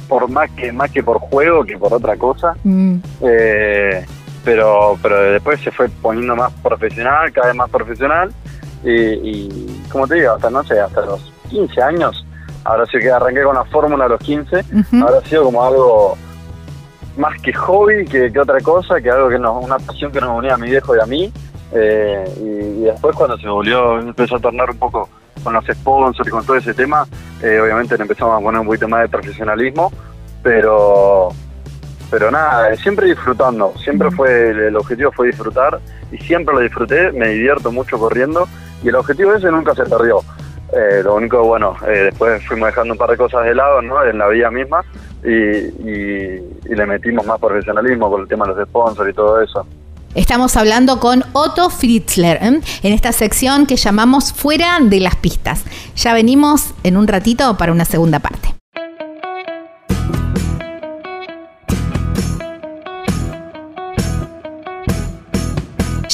por 0.08 0.28
más 0.28 0.50
que 0.50 0.72
más 0.72 0.90
que 0.90 1.02
por 1.02 1.18
juego 1.18 1.64
que 1.64 1.78
por 1.78 1.92
otra 1.94 2.16
cosa. 2.16 2.54
Mm. 2.64 2.96
Eh, 3.22 4.04
pero 4.46 4.96
pero 5.02 5.20
después 5.32 5.60
se 5.60 5.70
fue 5.70 5.88
poniendo 6.00 6.36
más 6.36 6.52
profesional, 6.62 7.32
cada 7.32 7.48
vez 7.48 7.56
más 7.56 7.68
profesional. 7.68 8.32
Y, 8.84 8.92
y 8.92 9.82
como 9.90 10.06
te 10.06 10.14
digo, 10.14 10.32
hasta 10.32 10.48
no 10.48 10.62
sé, 10.62 10.78
hasta 10.78 11.04
los 11.04 11.32
15 11.50 11.82
años, 11.82 12.24
ahora 12.64 12.86
sí 12.86 12.98
que 12.98 13.10
arranqué 13.10 13.42
con 13.42 13.56
la 13.56 13.64
fórmula 13.64 14.04
a 14.04 14.08
los 14.08 14.20
15, 14.20 14.64
ahora 15.02 15.18
ha 15.18 15.28
sido 15.28 15.44
como 15.44 15.64
algo 15.64 16.16
más 17.16 17.40
que 17.40 17.52
hobby 17.52 18.04
que, 18.04 18.32
otra 18.38 18.60
cosa, 18.60 19.00
que 19.00 19.10
algo 19.10 19.28
que 19.28 19.38
nos, 19.38 19.64
una 19.64 19.78
pasión 19.78 20.12
que 20.12 20.20
nos 20.20 20.38
unía 20.38 20.54
a 20.54 20.58
mi 20.58 20.70
viejo 20.70 20.94
y 20.96 21.00
a 21.00 21.06
mí. 21.06 21.32
Eh, 21.72 22.24
y, 22.40 22.82
después 22.84 23.16
cuando 23.16 23.36
se 23.38 23.48
volvió, 23.48 23.98
empezó 23.98 24.36
a 24.36 24.40
tornar 24.40 24.70
un 24.70 24.78
poco 24.78 25.08
con 25.42 25.52
los 25.52 25.64
sponsors 25.66 26.28
y 26.28 26.30
con 26.30 26.44
todo 26.44 26.56
ese 26.56 26.74
tema, 26.74 27.06
eh, 27.42 27.60
obviamente 27.60 27.96
le 27.96 28.02
empezamos 28.02 28.40
a 28.40 28.44
poner 28.44 28.60
un 28.60 28.66
poquito 28.66 28.88
más 28.88 29.02
de 29.02 29.08
profesionalismo, 29.08 29.92
pero 30.42 31.30
pero 32.10 32.30
nada, 32.30 32.74
siempre 32.76 33.06
disfrutando, 33.08 33.72
siempre 33.82 34.10
fue 34.10 34.50
el, 34.50 34.76
objetivo 34.76 35.10
fue 35.12 35.28
disfrutar 35.28 35.80
y 36.12 36.18
siempre 36.18 36.54
lo 36.54 36.60
disfruté, 36.60 37.12
me 37.12 37.28
divierto 37.28 37.72
mucho 37.72 37.98
corriendo 37.98 38.46
y 38.82 38.88
el 38.88 38.94
objetivo 38.94 39.34
ese 39.34 39.50
nunca 39.50 39.74
se 39.74 39.84
perdió. 39.84 40.20
Eh, 40.72 41.02
lo 41.04 41.14
único, 41.14 41.44
bueno, 41.44 41.76
después 41.86 42.44
fuimos 42.46 42.68
dejando 42.68 42.94
un 42.94 42.98
par 42.98 43.10
de 43.10 43.16
cosas 43.16 43.44
de 43.44 43.54
lado, 43.54 43.80
¿no? 43.82 44.04
En 44.04 44.18
la 44.18 44.26
vida 44.28 44.50
misma, 44.50 44.84
y, 45.24 46.74
le 46.74 46.86
metimos 46.86 47.24
más 47.26 47.40
profesionalismo 47.40 48.10
con 48.10 48.22
el 48.22 48.28
tema 48.28 48.46
de 48.46 48.54
los 48.54 48.68
sponsors 48.68 49.10
y 49.10 49.12
todo 49.14 49.40
eso. 49.40 49.66
Estamos 50.14 50.56
hablando 50.56 50.98
con 50.98 51.22
Otto 51.32 51.68
Fritzler 51.68 52.38
¿eh? 52.42 52.60
en 52.82 52.92
esta 52.92 53.12
sección 53.12 53.66
que 53.66 53.76
llamamos 53.76 54.32
Fuera 54.32 54.78
de 54.80 55.00
las 55.00 55.16
pistas. 55.16 55.64
Ya 55.94 56.14
venimos 56.14 56.74
en 56.84 56.96
un 56.96 57.06
ratito 57.06 57.56
para 57.56 57.72
una 57.72 57.84
segunda 57.84 58.18
parte. 58.18 58.54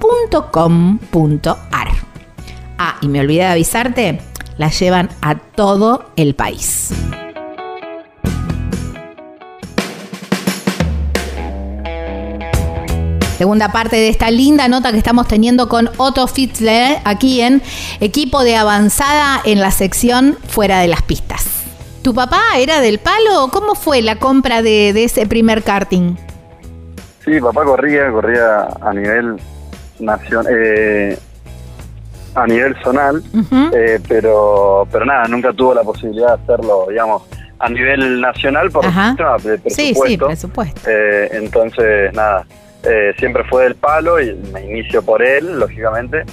.com.ar. 0.00 1.88
Ah, 2.78 2.96
y 3.00 3.08
me 3.08 3.20
olvidé 3.20 3.40
de 3.40 3.46
avisarte, 3.46 4.20
la 4.56 4.68
llevan 4.70 5.08
a 5.20 5.34
todo 5.36 6.10
el 6.16 6.34
país. 6.34 6.92
Segunda 13.38 13.70
parte 13.70 13.94
de 13.94 14.08
esta 14.08 14.32
linda 14.32 14.66
nota 14.66 14.90
que 14.90 14.98
estamos 14.98 15.28
teniendo 15.28 15.68
con 15.68 15.88
Otto 15.96 16.26
Fitzler 16.26 16.98
aquí 17.04 17.40
en 17.40 17.62
equipo 18.00 18.42
de 18.42 18.56
avanzada 18.56 19.40
en 19.44 19.60
la 19.60 19.70
sección 19.70 20.36
fuera 20.48 20.80
de 20.80 20.88
las 20.88 21.02
pistas. 21.02 21.46
¿Tu 22.02 22.12
papá 22.12 22.40
era 22.58 22.80
del 22.80 22.98
palo? 22.98 23.48
¿Cómo 23.52 23.76
fue 23.76 24.02
la 24.02 24.16
compra 24.16 24.60
de, 24.60 24.92
de 24.92 25.04
ese 25.04 25.24
primer 25.28 25.62
karting? 25.62 26.16
Sí, 27.24 27.40
papá 27.40 27.62
corría, 27.62 28.10
corría 28.10 28.70
a 28.80 28.92
nivel 28.92 29.36
nación, 30.00 30.46
eh, 30.50 31.18
a 32.34 32.46
nivel 32.46 32.76
zonal, 32.82 33.22
eh, 33.72 33.98
pero 34.06 34.86
pero 34.90 35.04
nada, 35.04 35.26
nunca 35.28 35.52
tuvo 35.52 35.74
la 35.74 35.82
posibilidad 35.82 36.36
de 36.36 36.42
hacerlo, 36.42 36.86
digamos, 36.88 37.22
a 37.58 37.68
nivel 37.68 38.20
nacional 38.20 38.70
por 38.70 38.84
de 38.84 39.58
presupuesto. 39.58 39.70
Sí, 39.70 39.94
sí, 39.94 40.16
presupuesto. 40.16 40.80
Eh, 40.88 41.28
entonces, 41.32 42.12
nada, 42.14 42.46
siempre 43.18 43.42
fue 43.44 43.64
del 43.64 43.74
palo 43.74 44.20
y 44.20 44.34
me 44.52 44.64
inicio 44.64 45.02
por 45.02 45.22
él, 45.22 45.58
lógicamente, 45.58 46.24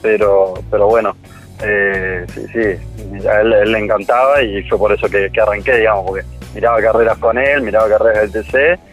pero 0.00 0.54
pero 0.70 0.88
bueno, 0.88 1.14
sí, 2.34 2.46
sí, 2.52 3.28
a 3.28 3.40
él, 3.40 3.72
le 3.72 3.78
encantaba 3.78 4.42
y 4.42 4.62
fue 4.64 4.78
por 4.78 4.92
eso 4.92 5.08
que, 5.08 5.30
que, 5.30 5.40
arranqué, 5.40 5.76
digamos, 5.78 6.06
porque 6.06 6.26
miraba 6.54 6.80
carreras 6.80 7.18
con 7.18 7.38
él, 7.38 7.62
miraba 7.62 7.88
carreras 7.88 8.32
del 8.32 8.44
TC, 8.44 8.91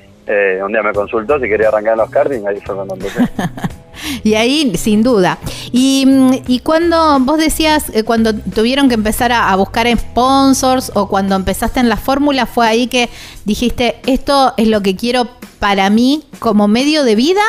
un 0.63 0.72
día 0.72 0.84
me 0.84 0.94
consultó 0.94 1.39
si 1.39 1.48
quería 1.48 1.70
arrancar 1.70 1.98
los 1.98 2.10
karting, 2.10 2.46
ahí 2.48 2.60
fue 2.62 2.76
cuando 2.76 2.96
empecé. 2.96 3.28
y 4.24 4.36
ahí, 4.36 4.76
sin 4.76 5.04
duda. 5.04 5.39
Y, 5.72 6.06
mm, 6.06 6.34
y 6.48 6.60
cuando 6.60 7.20
vos 7.22 7.38
decías, 7.38 7.89
eh, 7.96 8.04
cuando 8.04 8.34
tuvieron 8.34 8.89
que 8.89 8.96
empezar 8.96 9.32
a, 9.32 9.56
buscar 9.56 9.88
sponsors 9.98 10.92
o 10.96 11.08
cuando 11.08 11.36
empezaste 11.36 11.80
en 11.80 11.89
la 11.89 11.98
fórmula, 11.98 12.46
fue 12.46 12.68
ahí 12.68 12.88
que 12.88 13.10
dijiste, 13.46 14.00
esto 14.06 14.54
es 14.58 14.68
lo 14.68 14.82
que 14.82 14.96
quiero 14.96 15.28
para 15.60 15.89
mí 15.89 16.24
como 16.39 16.68
medio 16.68 17.04
de 17.04 17.15
vida? 17.15 17.44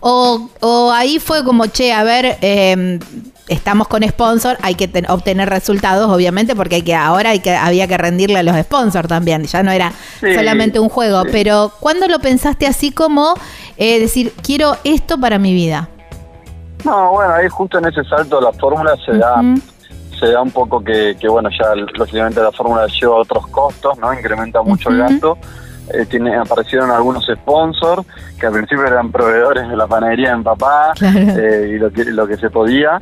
¿O, 0.00 0.48
o 0.60 0.92
ahí 0.92 1.18
fue 1.18 1.44
como, 1.44 1.66
che, 1.66 1.92
a 1.92 2.04
ver, 2.04 2.38
em, 2.40 3.00
estamos 3.48 3.88
con 3.88 4.02
sponsor, 4.02 4.56
hay 4.62 4.74
que 4.74 4.90
obtener 5.08 5.48
resultados, 5.48 6.10
obviamente, 6.10 6.56
porque 6.56 6.76
hay 6.76 6.82
que 6.82 6.94
ahora 6.94 7.30
hay 7.30 7.40
que, 7.40 7.54
había 7.54 7.86
que 7.86 7.96
rendirle 7.96 8.38
a 8.38 8.42
los 8.42 8.56
sponsors 8.56 9.08
también, 9.08 9.44
ya 9.44 9.62
no 9.62 9.70
era 9.70 9.92
solamente 10.20 10.78
un 10.78 10.88
juego, 10.88 11.22
pero 11.30 11.72
¿cuándo 11.80 12.08
lo 12.08 12.18
pensaste 12.18 12.66
así 12.66 12.90
como 12.90 13.34
eh, 13.76 14.00
decir, 14.00 14.32
quiero 14.42 14.76
esto 14.84 15.18
para 15.18 15.38
mi 15.38 15.52
vida? 15.54 15.88
No, 16.84 17.12
bueno, 17.12 17.34
ahí 17.34 17.48
justo 17.48 17.78
en 17.78 17.86
ese 17.86 18.04
salto 18.04 18.40
la 18.40 18.52
fórmula 18.52 18.96
se 19.04 19.12
da 19.16 19.42
se 20.18 20.30
da 20.32 20.42
un 20.42 20.50
poco 20.50 20.82
que, 20.82 21.16
bueno, 21.28 21.50
ya 21.50 21.74
lógicamente 21.74 22.40
la 22.40 22.52
fórmula 22.52 22.86
lleva 22.86 23.16
otros 23.16 23.46
costos, 23.48 23.98
¿no? 23.98 24.12
Incrementa 24.14 24.62
mucho 24.62 24.88
el 24.90 24.98
gasto. 24.98 25.38
Eh, 25.94 26.04
tiene, 26.06 26.34
aparecieron 26.34 26.90
algunos 26.90 27.26
sponsors 27.26 28.02
que 28.40 28.46
al 28.46 28.52
principio 28.52 28.84
eran 28.86 29.12
proveedores 29.12 29.68
de 29.68 29.76
la 29.76 29.86
panadería 29.86 30.32
en 30.32 30.42
papá 30.42 30.92
eh, 31.00 31.74
y 31.74 31.78
lo 31.78 31.92
que, 31.92 32.04
lo 32.06 32.26
que 32.26 32.36
se 32.36 32.50
podía. 32.50 32.98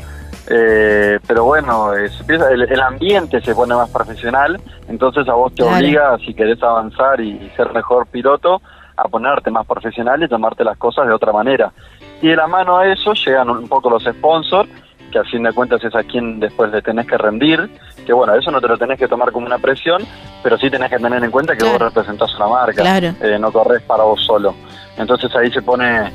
Eh, 0.49 1.19
pero 1.27 1.45
bueno, 1.45 1.93
el, 1.95 2.81
ambiente 2.81 3.41
se 3.41 3.55
pone 3.55 3.75
más 3.75 3.89
profesional, 3.89 4.61
entonces 4.89 5.27
a 5.29 5.35
vos 5.35 5.55
te 5.55 5.63
obliga, 5.63 6.19
si 6.19 6.35
querés 6.35 6.63
avanzar 6.63 7.21
y, 7.21 7.51
ser 7.57 7.73
mejor 7.73 8.07
piloto, 8.07 8.61
a 8.97 9.09
ponerte 9.09 9.51
más 9.51 9.67
profesional 9.67 10.23
y 10.23 10.29
tomarte 10.29 10.63
las 10.63 10.77
cosas 10.77 11.07
de 11.07 11.13
otra 11.13 11.33
manera. 11.33 11.73
Y 12.21 12.29
de 12.29 12.37
la 12.37 12.47
mano 12.47 12.79
a 12.79 12.87
eso 12.87 13.15
llegan 13.15 13.49
un 13.51 13.69
poco 13.69 13.91
los 13.91 14.05
sponsors, 14.05 14.69
que 15.11 15.19
al 15.19 15.27
fin 15.27 15.43
de 15.45 15.53
cuentas 15.53 15.83
es 15.83 15.95
a 15.95 16.03
quien 16.03 16.41
después 16.41 16.71
le 16.71 16.83
tenés 16.83 17.07
que 17.07 17.17
rendir, 17.17 17.71
que 18.05 18.13
bueno, 18.13 18.35
eso 18.35 18.51
no 18.51 18.61
te 18.61 18.69
lo 18.69 18.77
tenés 18.77 18.99
que 18.99 19.09
tomar 19.09 19.33
como 19.33 19.47
una 19.47 19.59
presión, 19.59 20.03
pero 20.43 20.59
sí 20.59 20.69
tenés 20.71 20.91
que 20.91 20.99
tener 20.99 21.23
en 21.23 21.31
cuenta 21.31 21.57
que 21.57 21.65
vos 21.65 21.79
representás 21.79 22.35
una 22.37 22.49
marca, 22.49 22.99
eh, 22.99 23.39
no 23.39 23.51
corres 23.51 23.83
para 23.83 24.05
vos 24.05 24.21
solo. 24.25 24.55
Entonces 24.97 25.35
ahí 25.35 25.51
se 25.51 25.63
pone, 25.63 26.13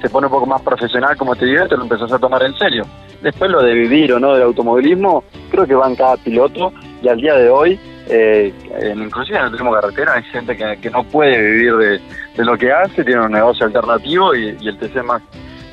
se 0.00 0.08
pone 0.08 0.26
un 0.26 0.32
poco 0.32 0.46
más 0.46 0.62
profesional, 0.62 1.16
como 1.16 1.36
te 1.36 1.46
digo, 1.46 1.66
te 1.68 1.76
lo 1.76 1.82
empezás 1.82 2.12
a 2.12 2.18
tomar 2.18 2.42
en 2.42 2.56
serio. 2.56 2.84
Después 3.22 3.50
lo 3.50 3.62
de 3.62 3.74
vivir 3.74 4.12
o 4.12 4.20
no 4.20 4.34
del 4.34 4.42
automovilismo, 4.42 5.24
creo 5.50 5.66
que 5.66 5.74
va 5.74 5.88
en 5.88 5.96
cada 5.96 6.16
piloto 6.16 6.72
y 7.02 7.08
al 7.08 7.20
día 7.20 7.34
de 7.34 7.50
hoy, 7.50 7.78
eh, 8.08 8.52
inclusive 8.96 9.38
en 9.38 9.44
el 9.44 9.50
turismo 9.50 9.72
carretera, 9.72 10.14
hay 10.14 10.22
gente 10.24 10.56
que, 10.56 10.90
no 10.90 11.04
puede 11.04 11.40
vivir 11.40 12.00
de, 12.36 12.44
lo 12.44 12.56
que 12.56 12.72
hace, 12.72 13.04
tiene 13.04 13.20
un 13.20 13.32
negocio 13.32 13.66
alternativo 13.66 14.34
y, 14.34 14.56
y 14.60 14.68
el 14.68 14.78
TC 14.78 15.02
más 15.04 15.22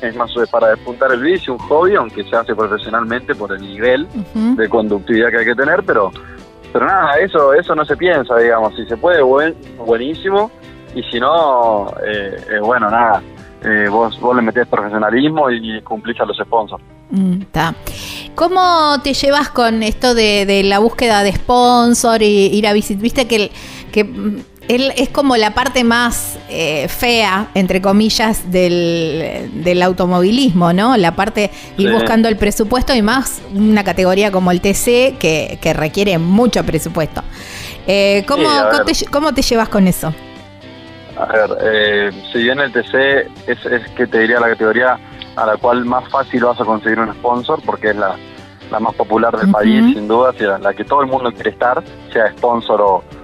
es 0.02 0.14
más 0.14 0.30
para 0.50 0.68
despuntar 0.68 1.12
el 1.12 1.20
bici, 1.20 1.50
un 1.50 1.58
hobby, 1.58 1.94
aunque 1.96 2.22
se 2.24 2.36
hace 2.36 2.54
profesionalmente 2.54 3.34
por 3.34 3.52
el 3.52 3.60
nivel 3.60 4.06
de 4.34 4.68
conductividad 4.68 5.30
que 5.30 5.38
hay 5.38 5.44
que 5.44 5.54
tener, 5.54 5.82
pero 5.84 6.10
pero 6.72 6.86
nada, 6.86 7.14
eso 7.18 7.54
eso 7.54 7.74
no 7.74 7.84
se 7.84 7.96
piensa, 7.96 8.36
digamos, 8.36 8.76
si 8.76 8.84
se 8.86 8.96
puede, 8.96 9.22
buen, 9.22 9.56
buenísimo, 9.78 10.50
y 10.94 11.02
si 11.04 11.18
no, 11.18 11.88
eh, 12.06 12.36
eh 12.50 12.60
bueno, 12.60 12.90
nada, 12.90 13.22
eh, 13.62 13.88
vos, 13.90 14.18
vos 14.20 14.36
le 14.36 14.42
metés 14.42 14.66
profesionalismo 14.66 15.50
y 15.50 15.80
cumplís 15.82 16.20
a 16.20 16.24
los 16.24 16.36
sponsors. 16.36 16.82
Mm, 17.10 17.42
¿Cómo 18.34 19.00
te 19.02 19.14
llevas 19.14 19.48
con 19.48 19.82
esto 19.82 20.14
de, 20.14 20.46
de, 20.46 20.62
la 20.62 20.78
búsqueda 20.78 21.22
de 21.22 21.32
sponsor 21.32 22.22
y 22.22 22.46
ir 22.46 22.66
a 22.66 22.72
visitar? 22.72 23.02
Viste 23.02 23.26
que, 23.26 23.50
que 23.90 24.44
él 24.68 24.92
es 24.96 25.08
como 25.08 25.36
la 25.36 25.54
parte 25.54 25.82
más 25.82 26.38
eh, 26.50 26.88
fea, 26.88 27.48
entre 27.54 27.80
comillas, 27.80 28.50
del, 28.50 29.82
automovilismo, 29.82 30.72
¿no? 30.72 30.96
La 30.96 31.16
parte 31.16 31.50
ir 31.78 31.90
buscando 31.90 32.28
el 32.28 32.36
presupuesto 32.36 32.94
y 32.94 33.00
más 33.00 33.40
una 33.54 33.82
categoría 33.82 34.30
como 34.30 34.50
el 34.50 34.60
TC 34.60 35.16
que, 35.18 35.74
requiere 35.74 36.18
mucho 36.18 36.64
presupuesto. 36.64 37.22
Eh, 37.86 38.24
¿cómo, 38.28 39.32
te, 39.32 39.42
llevas 39.42 39.70
con 39.70 39.88
eso? 39.88 40.12
A 41.18 41.26
ver, 41.26 41.50
eh, 41.62 42.10
si 42.32 42.38
bien 42.38 42.60
el 42.60 42.72
TC 42.72 43.26
es, 43.46 43.66
es 43.66 43.90
que 43.96 44.06
te 44.06 44.20
diría 44.20 44.38
la 44.38 44.50
categoría 44.50 44.98
a 45.34 45.46
la 45.46 45.56
cual 45.56 45.84
más 45.84 46.08
fácil 46.08 46.44
vas 46.44 46.60
a 46.60 46.64
conseguir 46.64 47.00
un 47.00 47.12
sponsor, 47.14 47.60
porque 47.64 47.90
es 47.90 47.96
la, 47.96 48.16
la 48.70 48.80
más 48.80 48.94
popular 48.94 49.36
del 49.36 49.50
país, 49.50 49.94
sin 49.94 50.08
duda, 50.08 50.32
la, 50.38 50.58
la 50.58 50.74
que 50.74 50.84
todo 50.84 51.02
el 51.02 51.08
mundo 51.08 51.32
quiere 51.32 51.50
estar, 51.50 51.82
sea 52.12 52.30
sponsor 52.32 52.80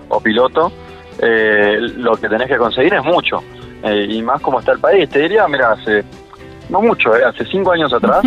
o, 0.09 0.21
piloto, 0.21 0.73
eh, 1.19 1.79
lo 1.97 2.17
que 2.17 2.29
tenés 2.29 2.49
que 2.49 2.57
conseguir 2.57 2.95
es 2.95 3.05
mucho. 3.05 3.43
Eh, 3.83 4.07
y 4.11 4.23
más 4.23 4.41
como 4.41 4.61
está 4.61 4.73
el 4.73 4.79
país. 4.79 5.09
Te 5.11 5.21
diría, 5.21 5.47
mira, 5.49 5.73
hace, 5.73 6.05
no 6.71 6.81
mucho, 6.81 7.15
eh, 7.15 7.25
hace 7.25 7.45
cinco 7.47 7.73
años 7.73 7.93
atrás, 7.93 8.23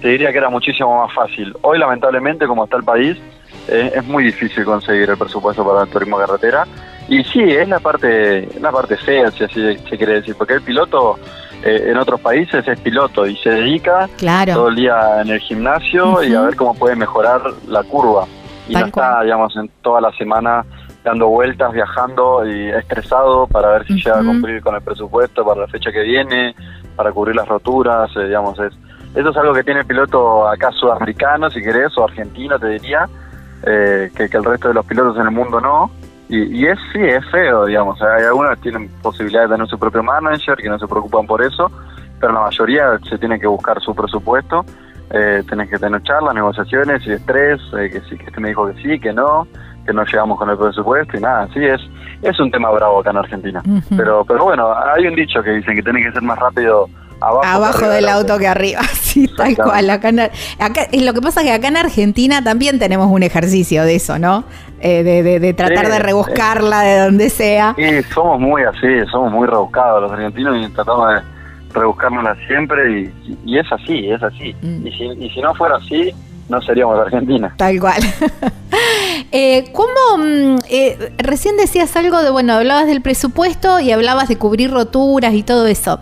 te 0.00 0.08
diría 0.08 0.32
que 0.32 0.38
era 0.38 0.48
muchísimo 0.48 1.04
más 1.04 1.12
fácil. 1.12 1.54
Hoy, 1.62 1.78
lamentablemente, 1.78 2.46
como 2.46 2.64
está 2.64 2.76
el 2.76 2.84
país, 2.84 3.18
es 3.68 4.04
muy 4.04 4.24
difícil 4.24 4.64
conseguir 4.64 5.10
el 5.10 5.16
presupuesto 5.16 5.64
para 5.64 5.82
el 5.82 5.88
turismo 5.88 6.16
carretera. 6.18 6.66
Y 7.08 7.22
sí, 7.24 7.42
es 7.42 7.68
la 7.68 7.78
parte, 7.78 8.48
la 8.60 8.72
parte 8.72 8.96
fea, 8.96 9.30
si 9.30 9.44
así 9.44 9.76
se 9.88 9.96
quiere 9.96 10.14
decir, 10.14 10.34
porque 10.36 10.54
el 10.54 10.62
piloto 10.62 11.18
eh, 11.62 11.90
en 11.90 11.96
otros 11.96 12.20
países 12.20 12.66
es 12.66 12.80
piloto 12.80 13.26
y 13.26 13.36
se 13.36 13.50
dedica 13.50 14.08
todo 14.52 14.68
el 14.68 14.76
día 14.76 15.20
en 15.22 15.30
el 15.30 15.40
gimnasio 15.40 16.22
y 16.22 16.34
a 16.34 16.42
ver 16.42 16.56
cómo 16.56 16.74
puede 16.74 16.96
mejorar 16.96 17.42
la 17.68 17.82
curva. 17.84 18.26
Y 18.68 18.74
no 18.74 18.86
está, 18.86 19.22
digamos, 19.22 19.56
en 19.56 19.70
toda 19.82 20.00
la 20.00 20.12
semana 20.12 20.64
dando 21.04 21.28
vueltas, 21.28 21.72
viajando 21.72 22.44
y 22.44 22.68
estresado 22.70 23.46
para 23.46 23.70
ver 23.70 23.86
si 23.86 23.94
llega 23.94 24.18
a 24.18 24.24
cumplir 24.24 24.60
con 24.60 24.74
el 24.74 24.82
presupuesto 24.82 25.44
para 25.44 25.62
la 25.62 25.66
fecha 25.68 25.92
que 25.92 26.02
viene, 26.02 26.54
para 26.96 27.12
cubrir 27.12 27.36
las 27.36 27.46
roturas, 27.46 28.10
eh, 28.16 28.24
digamos, 28.24 28.58
es, 28.58 28.72
eso 29.14 29.30
es 29.30 29.36
algo 29.36 29.54
que 29.54 29.62
tiene 29.62 29.80
el 29.80 29.86
piloto 29.86 30.48
acá 30.48 30.72
sudamericano, 30.72 31.48
si 31.50 31.62
querés, 31.62 31.96
o 31.96 32.04
argentino, 32.04 32.58
te 32.58 32.68
diría, 32.68 33.08
eh, 33.62 34.10
que, 34.14 34.28
que 34.28 34.36
el 34.36 34.44
resto 34.44 34.68
de 34.68 34.74
los 34.74 34.86
pilotos 34.86 35.16
en 35.16 35.26
el 35.26 35.30
mundo 35.30 35.60
no. 35.60 35.90
Y, 36.28 36.66
es 36.66 36.78
sí, 36.92 36.98
es 37.00 37.24
feo, 37.30 37.66
digamos. 37.66 38.02
Hay 38.02 38.24
algunos 38.24 38.56
que 38.56 38.62
tienen 38.62 38.88
posibilidad 39.00 39.42
de 39.42 39.54
tener 39.54 39.68
su 39.68 39.78
propio 39.78 40.02
manager, 40.02 40.56
que 40.56 40.68
no 40.68 40.78
se 40.78 40.88
preocupan 40.88 41.24
por 41.24 41.40
eso, 41.40 41.70
pero 42.20 42.32
la 42.32 42.40
mayoría 42.40 42.98
se 43.08 43.16
tiene 43.16 43.38
que 43.38 43.46
buscar 43.46 43.80
su 43.80 43.94
presupuesto. 43.94 44.64
Eh, 45.10 45.44
tenés 45.48 45.70
que 45.70 45.78
tener 45.78 46.02
charlas, 46.02 46.34
negociaciones 46.34 47.06
y 47.06 47.12
estrés, 47.12 47.60
eh, 47.78 47.90
que 47.90 48.00
sí, 48.08 48.16
que 48.18 48.24
este 48.24 48.40
me 48.40 48.48
dijo 48.48 48.66
que 48.66 48.82
sí, 48.82 48.98
que 48.98 49.12
no, 49.12 49.46
que 49.86 49.92
no 49.92 50.04
llegamos 50.04 50.36
con 50.36 50.50
el 50.50 50.58
presupuesto 50.58 51.16
y 51.16 51.20
nada, 51.20 51.48
sí, 51.54 51.64
es 51.64 51.80
es 52.22 52.40
un 52.40 52.50
tema 52.50 52.70
bravo 52.70 53.00
acá 53.00 53.10
en 53.10 53.18
Argentina. 53.18 53.62
Pero 53.96 54.24
pero 54.24 54.44
bueno, 54.44 54.74
hay 54.74 55.06
un 55.06 55.14
dicho 55.14 55.42
que 55.42 55.50
dicen 55.50 55.76
que 55.76 55.82
tenés 55.82 56.06
que 56.06 56.12
ser 56.12 56.22
más 56.22 56.38
rápido 56.38 56.88
Abajo, 57.20 57.88
del 57.88 58.08
auto 58.08 58.38
que 58.38 58.46
arriba, 58.46 58.82
sí, 59.00 59.28
tal 59.28 59.56
cual. 59.56 59.88
Acá, 59.90 60.10
acá, 60.58 60.86
lo 60.92 61.14
que 61.14 61.20
pasa 61.20 61.40
es 61.40 61.46
que 61.46 61.52
acá 61.52 61.68
en 61.68 61.76
Argentina 61.76 62.44
también 62.44 62.78
tenemos 62.78 63.08
un 63.10 63.22
ejercicio 63.22 63.84
de 63.84 63.96
eso, 63.96 64.18
¿no? 64.18 64.44
Eh, 64.80 65.02
de, 65.02 65.54
tratar 65.54 65.88
de 65.88 65.98
rebuscarla 65.98 66.82
de 66.82 66.98
donde 66.98 67.30
sea. 67.30 67.74
Sí, 67.76 68.02
somos 68.12 68.38
muy 68.38 68.62
así, 68.62 68.86
somos 69.10 69.32
muy 69.32 69.46
rebuscados 69.46 70.02
los 70.02 70.12
argentinos 70.12 70.56
y 70.58 70.68
tratamos 70.70 71.14
de 71.14 71.20
rebuscárnosla 71.72 72.36
siempre 72.46 73.10
y, 73.44 73.58
es 73.58 73.72
así, 73.72 74.10
es 74.10 74.22
así. 74.22 74.54
Mm. 74.60 74.86
Y, 74.86 74.92
si, 74.92 75.04
y 75.04 75.30
si 75.30 75.40
no 75.40 75.54
fuera 75.54 75.76
así, 75.76 76.12
no 76.48 76.60
seríamos 76.62 76.98
Argentina. 76.98 77.54
Tal 77.56 77.80
cual. 77.80 78.00
eh, 79.38 79.64
¿Cómo? 79.70 80.16
Mm, 80.16 80.56
eh, 80.70 81.12
recién 81.18 81.58
decías 81.58 81.94
algo 81.94 82.22
de, 82.22 82.30
bueno, 82.30 82.54
hablabas 82.54 82.86
del 82.86 83.02
presupuesto 83.02 83.80
y 83.80 83.92
hablabas 83.92 84.28
de 84.28 84.38
cubrir 84.38 84.70
roturas 84.70 85.34
y 85.34 85.42
todo 85.42 85.66
eso. 85.66 86.00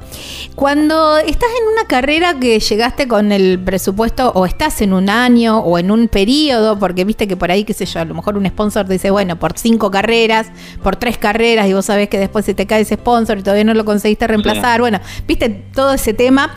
Cuando 0.54 1.16
estás 1.18 1.48
en 1.60 1.72
una 1.72 1.88
carrera 1.88 2.38
que 2.38 2.60
llegaste 2.60 3.08
con 3.08 3.32
el 3.32 3.58
presupuesto 3.58 4.30
o 4.36 4.46
estás 4.46 4.80
en 4.82 4.92
un 4.92 5.10
año 5.10 5.58
o 5.58 5.80
en 5.80 5.90
un 5.90 6.06
periodo, 6.06 6.78
porque 6.78 7.04
viste 7.04 7.26
que 7.26 7.36
por 7.36 7.50
ahí, 7.50 7.64
qué 7.64 7.74
sé 7.74 7.86
yo, 7.86 7.98
a 7.98 8.04
lo 8.04 8.14
mejor 8.14 8.36
un 8.36 8.46
sponsor 8.46 8.86
dice, 8.86 9.10
bueno, 9.10 9.36
por 9.36 9.58
cinco 9.58 9.90
carreras, 9.90 10.46
por 10.84 10.94
tres 10.94 11.18
carreras 11.18 11.66
y 11.66 11.72
vos 11.72 11.86
sabés 11.86 12.08
que 12.08 12.20
después 12.20 12.44
se 12.44 12.54
te 12.54 12.66
cae 12.66 12.82
ese 12.82 12.94
sponsor 12.94 13.38
y 13.38 13.42
todavía 13.42 13.64
no 13.64 13.74
lo 13.74 13.84
conseguiste 13.84 14.28
reemplazar. 14.28 14.78
Bueno, 14.78 15.00
viste 15.26 15.48
todo 15.74 15.94
ese 15.94 16.14
tema, 16.14 16.54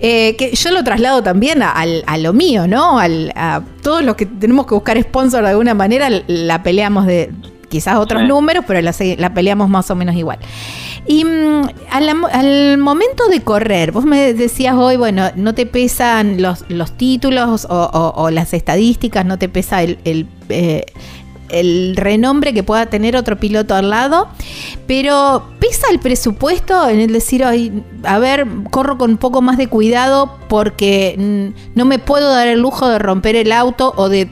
eh, 0.00 0.34
que 0.34 0.50
yo 0.56 0.72
lo 0.72 0.82
traslado 0.82 1.22
también 1.22 1.62
a, 1.62 1.70
a 1.70 2.18
lo 2.18 2.32
mío, 2.32 2.66
¿no? 2.66 2.98
Al, 2.98 3.32
a 3.36 3.62
todos 3.82 4.02
los 4.02 4.16
que 4.16 4.26
tenemos 4.26 4.66
que 4.66 4.74
buscar 4.74 5.00
sponsor 5.00 5.42
de 5.44 5.50
alguna 5.50 5.74
manera, 5.74 6.07
la 6.26 6.62
peleamos 6.62 7.06
de 7.06 7.30
quizás 7.68 7.96
otros 7.96 8.24
números, 8.24 8.64
pero 8.66 8.80
la, 8.80 9.34
peleamos 9.34 9.68
más 9.68 9.90
o 9.90 9.94
menos 9.94 10.16
igual. 10.16 10.38
Y 11.06 11.24
mm, 11.24 11.62
al, 11.90 12.78
momento 12.78 13.28
de 13.28 13.42
correr, 13.42 13.92
vos 13.92 14.04
me 14.04 14.32
decías 14.34 14.74
hoy, 14.74 14.96
bueno, 14.96 15.30
no 15.36 15.54
te 15.54 15.66
pesan 15.66 16.42
los, 16.42 16.64
los 16.68 16.92
títulos 16.96 17.66
o, 17.68 18.30
las 18.30 18.54
estadísticas, 18.54 19.24
no 19.24 19.38
te 19.38 19.48
pesa 19.48 19.82
el, 19.82 19.98
eh, 20.48 20.84
el 21.50 21.96
renombre 21.96 22.52
que 22.52 22.62
pueda 22.62 22.86
tener 22.86 23.16
otro 23.16 23.36
piloto 23.36 23.74
al 23.74 23.90
lado, 23.90 24.28
pero 24.86 25.44
pesa 25.60 25.86
el 25.90 25.98
presupuesto 25.98 26.88
en 26.88 27.00
el 27.00 27.12
decir, 27.12 27.44
a 27.44 28.18
ver, 28.18 28.46
corro 28.70 28.98
con 28.98 29.12
un 29.12 29.16
poco 29.16 29.42
más 29.42 29.56
de 29.56 29.68
cuidado 29.68 30.36
porque 30.48 31.14
mm, 31.18 31.76
no 31.78 31.84
me 31.84 31.98
puedo 31.98 32.30
dar 32.30 32.48
el 32.48 32.60
lujo 32.60 32.88
de 32.88 32.98
romper 32.98 33.36
el 33.36 33.52
auto 33.52 33.92
o 33.96 34.08
de, 34.08 34.28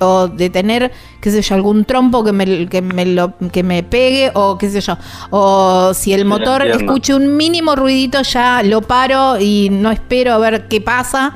o 0.00 0.28
de 0.28 0.50
tener, 0.50 0.92
qué 1.20 1.30
sé 1.30 1.42
yo, 1.42 1.54
algún 1.54 1.84
trompo 1.84 2.24
que 2.24 2.32
me, 2.32 2.68
que 2.68 2.82
me, 2.82 3.06
lo, 3.06 3.34
que 3.52 3.62
me 3.62 3.82
pegue 3.82 4.30
o 4.34 4.58
qué 4.58 4.68
sé 4.70 4.80
yo, 4.80 4.96
o 5.30 5.92
si 5.94 6.12
el 6.12 6.24
motor 6.24 6.66
escuche 6.66 7.14
un 7.14 7.36
mínimo 7.36 7.76
ruidito 7.76 8.22
ya 8.22 8.62
lo 8.62 8.82
paro 8.82 9.38
y 9.38 9.68
no 9.70 9.90
espero 9.90 10.32
a 10.32 10.38
ver 10.38 10.68
qué 10.68 10.80
pasa. 10.80 11.34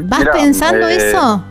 ¿Vas 0.00 0.26
pensando 0.32 0.88
eh, 0.88 0.96
eso? 0.96 1.44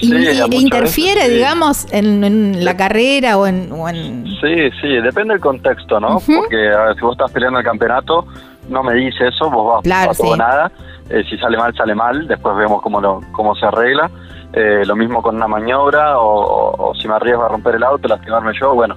y, 0.00 0.56
interfiere, 0.56 1.28
digamos, 1.28 1.86
en, 1.92 2.64
la 2.64 2.76
carrera 2.76 3.38
o 3.38 3.46
en, 3.46 4.26
Sí, 4.40 4.70
sí, 4.80 4.88
depende 5.02 5.34
del 5.34 5.40
contexto, 5.40 5.98
¿no? 6.00 6.20
Porque 6.20 6.68
a 6.68 6.84
ver, 6.84 6.94
si 6.94 7.00
vos 7.00 7.12
estás 7.12 7.30
peleando 7.32 7.58
el 7.58 7.64
campeonato, 7.64 8.26
no 8.68 8.82
me 8.82 8.94
dice 8.94 9.28
eso, 9.28 9.50
vos 9.50 9.74
vas 9.74 9.82
claro, 9.82 10.34
a 10.34 10.36
nada. 10.36 10.72
Eh, 11.10 11.24
si 11.28 11.38
sale 11.38 11.56
mal, 11.56 11.74
sale 11.74 11.94
mal, 11.94 12.26
después 12.28 12.56
vemos 12.56 12.82
cómo, 12.82 13.00
lo, 13.00 13.20
cómo 13.32 13.54
se 13.56 13.66
arregla. 13.66 14.10
Eh, 14.52 14.82
lo 14.86 14.96
mismo 14.96 15.20
con 15.20 15.36
una 15.36 15.46
maniobra 15.46 16.18
o, 16.18 16.92
si 17.00 17.06
me 17.06 17.14
arriesgo 17.14 17.44
a 17.44 17.48
romper 17.48 17.74
el 17.74 17.84
auto, 17.84 18.08
lastimarme 18.08 18.52
yo, 18.58 18.74
bueno. 18.74 18.96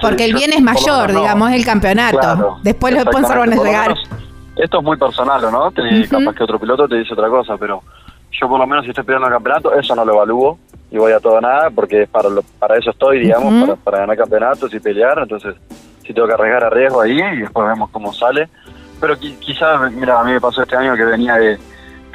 porque 0.00 0.26
el 0.26 0.34
bien 0.34 0.52
es 0.52 0.62
mayor, 0.62 1.12
digamos, 1.12 1.50
el 1.52 1.64
campeonato. 1.64 2.58
después 2.62 2.94
los 2.94 3.02
sponsors 3.02 3.38
van 3.38 3.52
a 3.52 3.56
llegar. 3.56 3.94
Esto 4.56 4.78
es 4.78 4.84
muy 4.84 4.96
personal, 4.96 5.42
¿no? 5.50 5.70
Capaz 5.70 6.34
que 6.34 6.44
otro 6.44 6.58
piloto 6.58 6.88
te 6.88 6.96
dice 6.96 7.12
otra 7.12 7.28
cosa, 7.28 7.56
pero 7.58 7.82
yo 8.30 8.48
por 8.48 8.58
lo 8.58 8.66
menos 8.66 8.84
si 8.84 8.90
estoy 8.90 9.04
peleando 9.04 9.28
el 9.28 9.34
campeonato, 9.34 9.74
eso 9.74 9.94
no 9.94 10.04
lo 10.04 10.14
evalúo 10.14 10.58
y 10.90 10.98
voy 10.98 11.12
a 11.12 11.20
todo 11.20 11.40
nada 11.40 11.68
porque 11.70 12.06
para 12.06 12.28
para 12.58 12.78
eso 12.78 12.90
estoy, 12.90 13.20
digamos, 13.20 13.78
para, 13.80 13.98
ganar 13.98 14.16
campeonatos 14.16 14.72
y 14.72 14.80
pelear, 14.80 15.18
entonces 15.18 15.56
si 16.06 16.14
tengo 16.14 16.28
que 16.28 16.34
arriesgar 16.34 16.64
a 16.64 16.70
riesgo 16.70 17.00
ahí 17.00 17.18
y 17.18 17.40
después 17.40 17.66
vemos 17.66 17.90
cómo 17.90 18.12
sale. 18.12 18.48
Pero 19.00 19.18
quizás, 19.18 19.92
mira, 19.92 20.20
a 20.20 20.24
mí 20.24 20.32
me 20.32 20.40
pasó 20.40 20.62
este 20.62 20.76
año 20.76 20.94
que 20.94 21.04
venía 21.04 21.34
de 21.34 21.58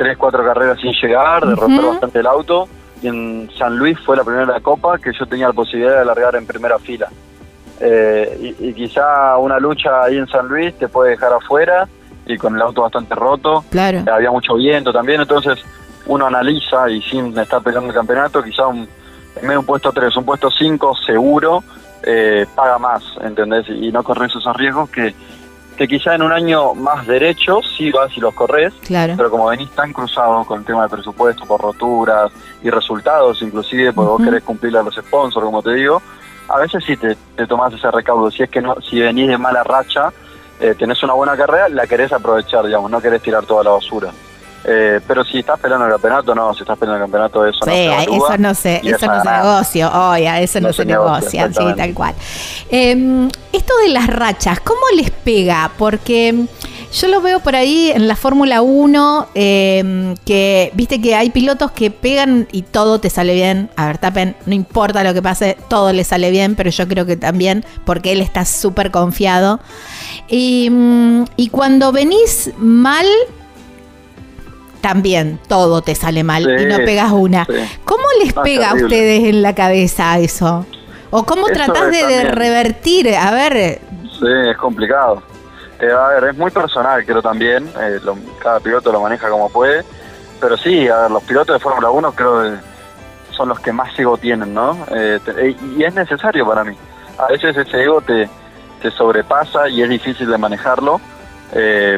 tres, 0.01 0.17
cuatro 0.17 0.43
carreras 0.43 0.79
sin 0.81 0.93
llegar, 0.93 1.45
de 1.45 1.53
romper 1.53 1.85
bastante 1.85 2.19
el 2.19 2.25
auto 2.25 2.67
y 3.03 3.07
en 3.07 3.51
San 3.55 3.77
Luis 3.77 3.99
fue 3.99 4.17
la 4.17 4.23
primera 4.23 4.59
copa 4.59 4.97
que 4.97 5.11
yo 5.13 5.27
tenía 5.27 5.47
la 5.47 5.53
posibilidad 5.53 5.93
de 5.93 5.99
alargar 5.99 6.35
en 6.35 6.47
primera 6.47 6.79
fila. 6.79 7.07
Eh, 7.79 8.55
y, 8.59 8.69
y, 8.69 8.73
quizá 8.73 9.37
una 9.37 9.59
lucha 9.59 10.03
ahí 10.03 10.17
en 10.17 10.27
San 10.27 10.47
Luis 10.47 10.73
te 10.75 10.87
puede 10.87 11.11
dejar 11.11 11.33
afuera 11.33 11.87
y 12.25 12.35
con 12.35 12.55
el 12.55 12.61
auto 12.63 12.81
bastante 12.81 13.13
roto. 13.13 13.63
Claro. 13.69 14.03
Había 14.11 14.31
mucho 14.31 14.55
viento 14.55 14.91
también, 14.91 15.21
entonces 15.21 15.59
uno 16.07 16.25
analiza 16.25 16.89
y 16.89 16.99
sin 17.03 17.37
estar 17.37 17.61
peleando 17.61 17.89
el 17.89 17.95
campeonato, 17.95 18.41
quizá 18.41 18.65
un, 18.65 18.79
en 19.35 19.41
medio 19.41 19.51
de 19.51 19.57
un 19.59 19.65
puesto 19.65 19.91
3, 19.91 20.17
un 20.17 20.25
puesto 20.25 20.49
5 20.49 20.95
seguro, 21.05 21.63
eh, 22.01 22.47
paga 22.55 22.79
más, 22.79 23.03
¿entendés? 23.21 23.69
Y 23.69 23.91
no 23.91 24.03
corres 24.03 24.35
esos 24.35 24.57
riesgos 24.57 24.89
que, 24.89 25.13
que 25.77 25.87
quizá 25.87 26.15
en 26.15 26.21
un 26.21 26.31
año 26.31 26.73
más 26.73 27.07
derecho 27.07 27.61
sí 27.77 27.91
vas 27.91 28.15
y 28.15 28.19
los 28.19 28.33
corres, 28.33 28.73
claro. 28.85 29.13
pero 29.17 29.31
como 29.31 29.47
venís 29.47 29.69
tan 29.71 29.91
cruzado 29.93 30.43
con 30.45 30.59
el 30.59 30.65
tema 30.65 30.83
de 30.83 30.89
presupuesto, 30.89 31.45
por 31.45 31.61
roturas 31.61 32.31
y 32.61 32.69
resultados, 32.69 33.41
inclusive 33.41 33.93
porque 33.93 34.09
vos 34.09 34.21
querés 34.23 34.43
cumplir 34.43 34.77
a 34.77 34.83
los 34.83 34.95
sponsors, 34.95 35.45
como 35.45 35.61
te 35.61 35.73
digo, 35.73 36.01
a 36.47 36.59
veces 36.59 36.83
sí 36.85 36.97
te, 36.97 37.15
te 37.35 37.47
tomás 37.47 37.73
ese 37.73 37.89
recaudo. 37.89 38.29
Si 38.29 38.43
es 38.43 38.49
que 38.49 38.61
no, 38.61 38.75
si 38.81 38.99
venís 38.99 39.27
de 39.27 39.37
mala 39.37 39.63
racha, 39.63 40.11
eh, 40.59 40.75
tenés 40.77 41.01
una 41.03 41.13
buena 41.13 41.35
carrera, 41.35 41.69
la 41.69 41.87
querés 41.87 42.11
aprovechar, 42.11 42.65
digamos, 42.65 42.91
no 42.91 43.01
querés 43.01 43.21
tirar 43.21 43.45
toda 43.45 43.63
la 43.63 43.71
basura. 43.71 44.11
Eh, 44.63 44.99
pero 45.07 45.23
si 45.23 45.39
estás 45.39 45.59
peleando 45.59 45.87
el 45.87 45.93
campeonato, 45.93 46.35
no, 46.35 46.53
si 46.53 46.61
estás 46.61 46.77
peleando 46.77 47.03
el 47.03 47.09
campeonato, 47.09 47.45
eso 47.45 47.65
no 47.65 47.71
se 47.71 48.03
eso 48.03 48.37
no 48.37 48.53
se, 48.53 48.75
eso 48.83 49.07
no 49.07 49.23
se 49.23 49.31
negocia, 49.31 50.09
oye, 50.09 50.43
eso 50.43 50.61
no, 50.61 50.71
se, 50.71 50.85
negocia, 50.85 51.47
sí, 51.51 51.65
tal 51.75 51.93
cual. 51.95 52.13
Em, 52.69 53.27
esto 53.51 53.73
de 53.77 53.89
las 53.89 54.07
rachas, 54.07 54.59
¿cómo 54.59 54.81
les 54.95 55.09
pega? 55.09 55.71
Porque 55.79 56.45
yo 56.93 57.07
lo 57.07 57.21
veo 57.21 57.39
por 57.39 57.55
ahí 57.55 57.91
en 57.91 58.07
la 58.07 58.15
Fórmula 58.15 58.61
1, 58.61 59.29
em, 59.33 60.15
que 60.25 60.71
viste 60.75 61.01
que 61.01 61.15
hay 61.15 61.31
pilotos 61.31 61.71
que 61.71 61.89
pegan 61.89 62.47
y 62.51 62.61
todo 62.61 62.99
te 62.99 63.09
sale 63.09 63.33
bien. 63.33 63.71
A 63.77 63.87
ver, 63.87 63.97
Tapen, 63.97 64.35
no 64.45 64.53
importa 64.53 65.03
lo 65.03 65.13
que 65.13 65.23
pase, 65.23 65.57
todo 65.69 65.91
le 65.91 66.03
sale 66.03 66.29
bien, 66.29 66.55
pero 66.55 66.69
yo 66.69 66.87
creo 66.87 67.07
que 67.07 67.17
también 67.17 67.65
porque 67.83 68.11
él 68.11 68.21
está 68.21 68.45
súper 68.45 68.91
confiado. 68.91 69.59
Y, 70.27 70.69
mm, 70.69 71.23
y 71.35 71.49
cuando 71.49 71.91
venís 71.91 72.51
mal, 72.57 73.07
también 74.81 75.39
todo 75.47 75.81
te 75.81 75.95
sale 75.95 76.23
mal 76.23 76.43
y 76.59 76.65
no 76.65 76.77
pegas 76.77 77.11
una. 77.11 77.47
¿Cómo 77.85 78.03
les 78.23 78.33
pega 78.33 78.71
a 78.71 78.75
ustedes 78.75 79.23
en 79.23 79.41
la 79.41 79.55
cabeza 79.55 80.17
eso? 80.19 80.65
¿O 81.11 81.23
cómo 81.23 81.47
tratás 81.47 81.91
de, 81.91 82.25
revertir? 82.25 83.13
A 83.15 83.31
ver, 83.31 83.79
Sí, 84.21 84.27
es 84.51 84.57
complicado. 84.57 85.23
Eh, 85.79 85.91
a 85.91 86.09
ver, 86.09 86.25
es 86.29 86.37
muy 86.37 86.51
personal, 86.51 87.03
creo 87.03 87.23
también. 87.23 87.67
Eh, 87.79 87.99
cada 88.39 88.59
piloto 88.59 88.91
lo 88.91 89.01
maneja 89.01 89.29
como 89.29 89.49
puede. 89.49 89.83
Pero 90.39 90.55
sí, 90.57 90.87
a 90.87 91.09
los 91.09 91.23
pilotos 91.23 91.55
de 91.55 91.59
Fórmula 91.59 91.89
1 91.89 92.11
creo 92.13 92.43
que 92.43 93.35
son 93.35 93.49
los 93.49 93.59
que 93.59 93.71
más 93.71 93.97
ego 93.97 94.15
tienen, 94.17 94.53
¿no? 94.53 94.77
Eh, 94.91 95.55
y 95.75 95.83
es 95.83 95.93
necesario 95.95 96.45
para 96.45 96.63
mí. 96.63 96.75
A 97.17 97.27
veces 97.27 97.57
ese 97.57 97.81
ego 97.81 98.01
te, 98.01 98.29
te 98.81 98.91
sobrepasa 98.91 99.67
y 99.69 99.81
es 99.81 99.89
difícil 99.89 100.29
de 100.29 100.37
manejarlo. 100.37 101.01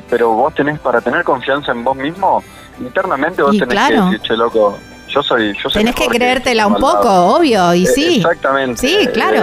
pero 0.10 0.32
vos 0.32 0.56
tenés, 0.56 0.80
para 0.80 1.02
tener 1.02 1.24
confianza 1.24 1.74
en 1.74 1.84
vos 1.84 1.96
mismo, 1.96 2.42
internamente 2.80 3.42
vos 3.42 3.58
tenés 3.58 3.88
que 3.88 3.94
decir, 3.94 4.22
che, 4.22 4.36
loco, 4.36 4.78
yo 5.08 5.22
soy... 5.22 5.54
Yo 5.62 5.70
tenés 5.70 5.96
que 5.96 6.08
creértela 6.08 6.68
un 6.68 6.76
poco, 6.76 7.10
obvio, 7.10 7.74
y 7.74 7.86
sí. 7.86 8.18
Exactamente. 8.18 8.78
Sí, 8.82 9.08
claro. 9.14 9.40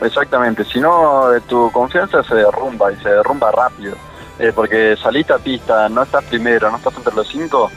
Exactamente, 0.00 0.64
si 0.64 0.80
no 0.80 1.34
eh, 1.34 1.40
tu 1.48 1.70
confianza 1.72 2.22
se 2.22 2.36
derrumba 2.36 2.92
y 2.92 2.96
se 2.96 3.08
derrumba 3.08 3.50
rápido, 3.50 3.96
eh, 4.38 4.52
porque 4.54 4.96
saliste 4.96 5.32
a 5.32 5.38
pista, 5.38 5.88
no 5.88 6.04
estás 6.04 6.24
primero, 6.24 6.70
no 6.70 6.76
estás 6.76 6.96
entre 6.96 7.14
los 7.14 7.26
cinco, 7.26 7.70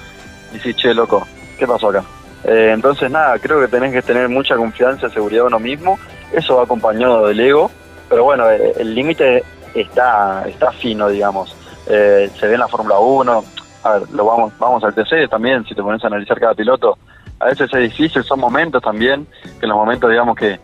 y 0.53 0.59
si 0.59 0.74
che, 0.76 0.93
loco, 0.93 1.28
¿qué 1.57 1.66
pasó 1.66 1.89
acá? 1.89 2.03
Eh, 2.43 2.72
entonces 2.74 3.09
nada, 3.09 3.39
creo 3.39 3.59
que 3.59 3.68
tenés 3.68 3.91
que 3.91 4.03
tener 4.03 4.30
mucha 4.30 4.55
confianza 4.55 5.07
y 5.07 5.12
seguridad 5.12 5.41
en 5.41 5.47
uno 5.47 5.59
mismo, 5.59 5.99
eso 6.32 6.57
va 6.57 6.64
acompañado 6.64 7.28
del 7.28 7.39
ego, 7.39 7.72
pero 8.07 8.24
bueno, 8.24 8.47
el 8.49 8.93
límite 8.93 9.43
está, 9.74 10.43
está 10.47 10.72
fino, 10.74 11.09
digamos, 11.09 11.55
se 11.86 12.47
ve 12.47 12.53
en 12.53 12.59
la 12.59 12.68
Fórmula 12.68 12.99
1, 12.99 13.43
a 13.84 13.91
ver, 13.93 14.09
lo 14.11 14.25
vamos, 14.25 14.53
vamos 14.59 14.84
al 14.84 14.93
TC 14.93 15.29
también, 15.29 15.65
si 15.65 15.75
te 15.75 15.82
pones 15.82 16.03
a 16.03 16.07
analizar 16.07 16.39
cada 16.39 16.53
piloto, 16.53 16.97
a 17.39 17.45
veces 17.45 17.69
es 17.73 17.82
difícil, 17.91 18.23
son 18.23 18.39
momentos 18.39 18.82
también, 18.82 19.25
que 19.59 19.65
en 19.65 19.69
los 19.69 19.77
momentos 19.77 20.09
digamos 20.09 20.36
que 20.36 20.59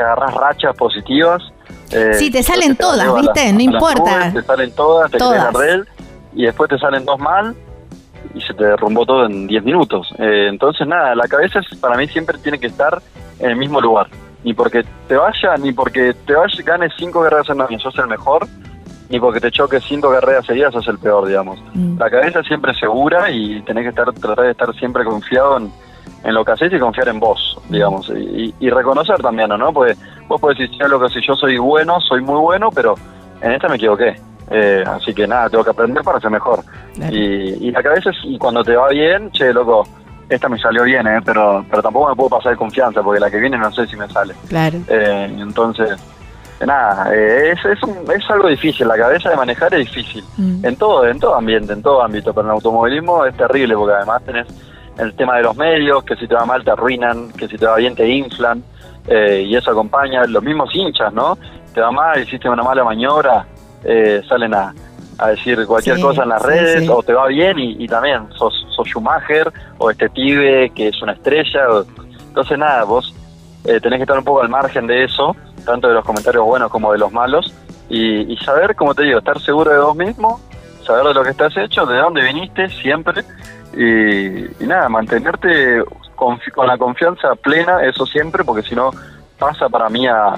agarras 0.00 0.34
rachas 0.34 0.76
positivas. 0.76 1.42
Eh, 1.92 2.14
sí, 2.14 2.30
te 2.30 2.42
salen 2.42 2.76
todas, 2.76 3.14
¿viste? 3.14 3.52
no 3.52 3.60
importa. 3.60 4.32
te 4.32 4.42
salen 4.42 4.74
todas, 4.74 5.10
te 5.10 5.18
todas. 5.18 5.52
red 5.54 5.84
y 6.32 6.44
después 6.44 6.70
te 6.70 6.78
salen 6.78 7.04
dos 7.04 7.18
mal 7.18 7.54
y 8.34 8.40
se 8.40 8.54
te 8.54 8.64
derrumbó 8.64 9.04
todo 9.04 9.26
en 9.26 9.46
10 9.46 9.64
minutos. 9.64 10.12
Eh, 10.18 10.46
entonces, 10.48 10.86
nada, 10.86 11.14
la 11.14 11.26
cabeza 11.26 11.60
para 11.80 11.96
mí 11.96 12.06
siempre 12.06 12.38
tiene 12.38 12.58
que 12.58 12.68
estar 12.68 13.02
en 13.38 13.50
el 13.50 13.56
mismo 13.56 13.80
lugar. 13.80 14.08
Ni 14.44 14.54
porque 14.54 14.84
te 15.08 15.16
vaya, 15.16 15.56
ni 15.58 15.72
porque 15.72 16.14
te 16.26 16.34
vaya, 16.34 16.62
ganes 16.64 16.92
cinco 16.96 17.22
carreras 17.22 17.48
en 17.50 17.60
año, 17.60 17.78
sos 17.78 17.98
el 17.98 18.06
mejor, 18.06 18.46
ni 19.10 19.18
porque 19.18 19.40
te 19.40 19.50
choques 19.50 19.82
cinco 19.86 20.10
carreras 20.10 20.46
seguidas, 20.46 20.72
sos 20.72 20.86
el 20.88 20.98
peor, 20.98 21.26
digamos. 21.26 21.60
Mm. 21.74 21.98
La 21.98 22.08
cabeza 22.08 22.42
siempre 22.44 22.72
segura 22.74 23.28
y 23.30 23.60
tenés 23.62 23.82
que 23.82 23.88
estar 23.90 24.12
tratar 24.12 24.44
de 24.44 24.52
estar 24.52 24.72
siempre 24.76 25.04
confiado 25.04 25.58
en, 25.58 25.72
en 26.24 26.34
lo 26.34 26.44
que 26.44 26.52
haces 26.52 26.72
y 26.72 26.78
confiar 26.78 27.08
en 27.08 27.18
vos, 27.18 27.58
digamos, 27.68 28.08
y, 28.08 28.70
reconocer 28.70 29.16
también, 29.18 29.48
¿no? 29.48 29.72
Porque 29.72 29.94
vos 30.28 30.40
podés 30.40 30.58
decir, 30.58 30.88
lo 30.88 31.00
que 31.00 31.08
si 31.08 31.26
yo 31.26 31.34
soy 31.34 31.58
bueno, 31.58 32.00
soy 32.00 32.22
muy 32.22 32.38
bueno, 32.38 32.70
pero 32.70 32.94
en 33.42 33.52
esta 33.52 33.68
me 33.68 33.76
equivoqué. 33.76 34.14
Eh, 34.52 34.84
así 34.86 35.12
que 35.12 35.26
nada, 35.26 35.48
tengo 35.48 35.64
que 35.64 35.70
aprender 35.70 36.02
para 36.02 36.20
ser 36.20 36.30
mejor. 36.30 36.60
Y, 37.10 37.68
y 37.68 37.74
a 37.74 37.80
veces, 37.80 38.16
y 38.24 38.38
cuando 38.38 38.62
te 38.62 38.76
va 38.76 38.88
bien, 38.88 39.30
che, 39.32 39.52
loco, 39.52 39.84
esta 40.28 40.48
me 40.48 40.58
salió 40.58 40.84
bien, 40.84 41.06
¿eh? 41.06 41.20
pero, 41.24 41.64
pero 41.68 41.82
tampoco 41.82 42.10
me 42.10 42.14
puedo 42.14 42.30
pasar 42.30 42.52
de 42.52 42.58
confianza, 42.58 43.02
porque 43.02 43.20
la 43.20 43.30
que 43.30 43.38
viene 43.38 43.58
no 43.58 43.72
sé 43.72 43.86
si 43.86 43.96
me 43.96 44.08
sale. 44.08 44.34
Claro. 44.48 44.78
Eh, 44.88 45.36
entonces, 45.38 45.98
nada, 46.66 47.14
eh, 47.14 47.52
es, 47.52 47.64
es, 47.64 47.78
es, 48.14 48.30
algo 48.30 48.48
difícil, 48.48 48.86
la 48.86 48.96
cabeza 48.96 49.30
de 49.30 49.36
manejar 49.36 49.72
es 49.74 49.80
difícil. 49.80 50.24
Mm. 50.36 50.64
En 50.64 50.76
todo, 50.76 51.06
en 51.06 51.18
todo 51.18 51.34
ambiente, 51.34 51.72
en 51.72 51.82
todo 51.82 52.02
ámbito, 52.02 52.32
pero 52.32 52.42
en 52.42 52.46
el 52.48 52.54
automovilismo 52.54 53.24
es 53.24 53.36
terrible, 53.36 53.74
porque 53.74 53.94
además 53.94 54.22
tenés 54.24 54.46
el 54.98 55.14
tema 55.14 55.36
de 55.36 55.42
los 55.42 55.56
medios, 55.56 56.04
que 56.04 56.16
si 56.16 56.28
te 56.28 56.34
va 56.34 56.44
mal 56.44 56.62
te 56.62 56.70
arruinan, 56.70 57.32
que 57.32 57.48
si 57.48 57.56
te 57.56 57.66
va 57.66 57.76
bien 57.76 57.94
te 57.94 58.08
inflan, 58.08 58.62
eh, 59.06 59.44
y 59.46 59.56
eso 59.56 59.70
acompaña, 59.70 60.24
los 60.24 60.42
mismos 60.42 60.74
hinchas, 60.74 61.12
¿no? 61.12 61.38
Te 61.72 61.80
va 61.80 61.90
mal, 61.90 62.20
hiciste 62.22 62.48
una 62.48 62.62
mala 62.62 62.84
maniobra, 62.84 63.46
eh, 63.84 64.22
salen 64.28 64.54
a, 64.54 64.74
decir 65.28 65.66
cualquier 65.66 66.00
cosa 66.00 66.22
en 66.22 66.30
las 66.30 66.40
redes, 66.40 66.88
o 66.88 67.02
te 67.02 67.12
va 67.12 67.26
bien 67.26 67.58
y, 67.58 67.86
también 67.86 68.26
sos, 68.32 68.54
sos 68.74 68.88
Schumacher, 68.88 69.52
o 69.76 69.90
este 69.90 70.08
pibe 70.08 70.70
que 70.70 70.88
es 70.88 71.02
una 71.02 71.12
estrella, 71.12 71.60
entonces 72.28 72.56
nada, 72.56 72.84
vos 72.84 73.14
eh, 73.66 73.78
tenés 73.80 73.98
que 73.98 74.04
estar 74.04 74.16
un 74.16 74.24
poco 74.24 74.40
al 74.40 74.48
margen 74.48 74.86
de 74.86 75.04
eso, 75.04 75.36
tanto 75.64 75.88
de 75.88 75.94
los 75.94 76.04
comentarios 76.04 76.44
buenos 76.44 76.70
como 76.70 76.92
de 76.92 76.98
los 76.98 77.12
malos, 77.12 77.54
y, 77.88 78.32
y 78.32 78.36
saber, 78.38 78.76
como 78.76 78.94
te 78.94 79.02
digo, 79.02 79.18
estar 79.18 79.40
seguro 79.40 79.72
de 79.72 79.78
vos 79.78 79.96
mismo, 79.96 80.40
saber 80.84 81.04
de 81.04 81.14
lo 81.14 81.22
que 81.22 81.30
estás 81.30 81.56
hecho, 81.56 81.86
de 81.86 81.98
dónde 81.98 82.22
viniste 82.22 82.68
siempre, 82.68 83.24
y, 83.72 84.64
nada, 84.66 84.88
mantenerte 84.88 85.82
con, 86.16 86.38
la 86.66 86.76
confianza 86.76 87.34
plena, 87.36 87.84
eso 87.84 88.04
siempre, 88.06 88.44
porque 88.44 88.62
si 88.62 88.74
no 88.74 88.90
pasa 89.38 89.68
para 89.68 89.88
mí 89.88 90.06
a, 90.06 90.34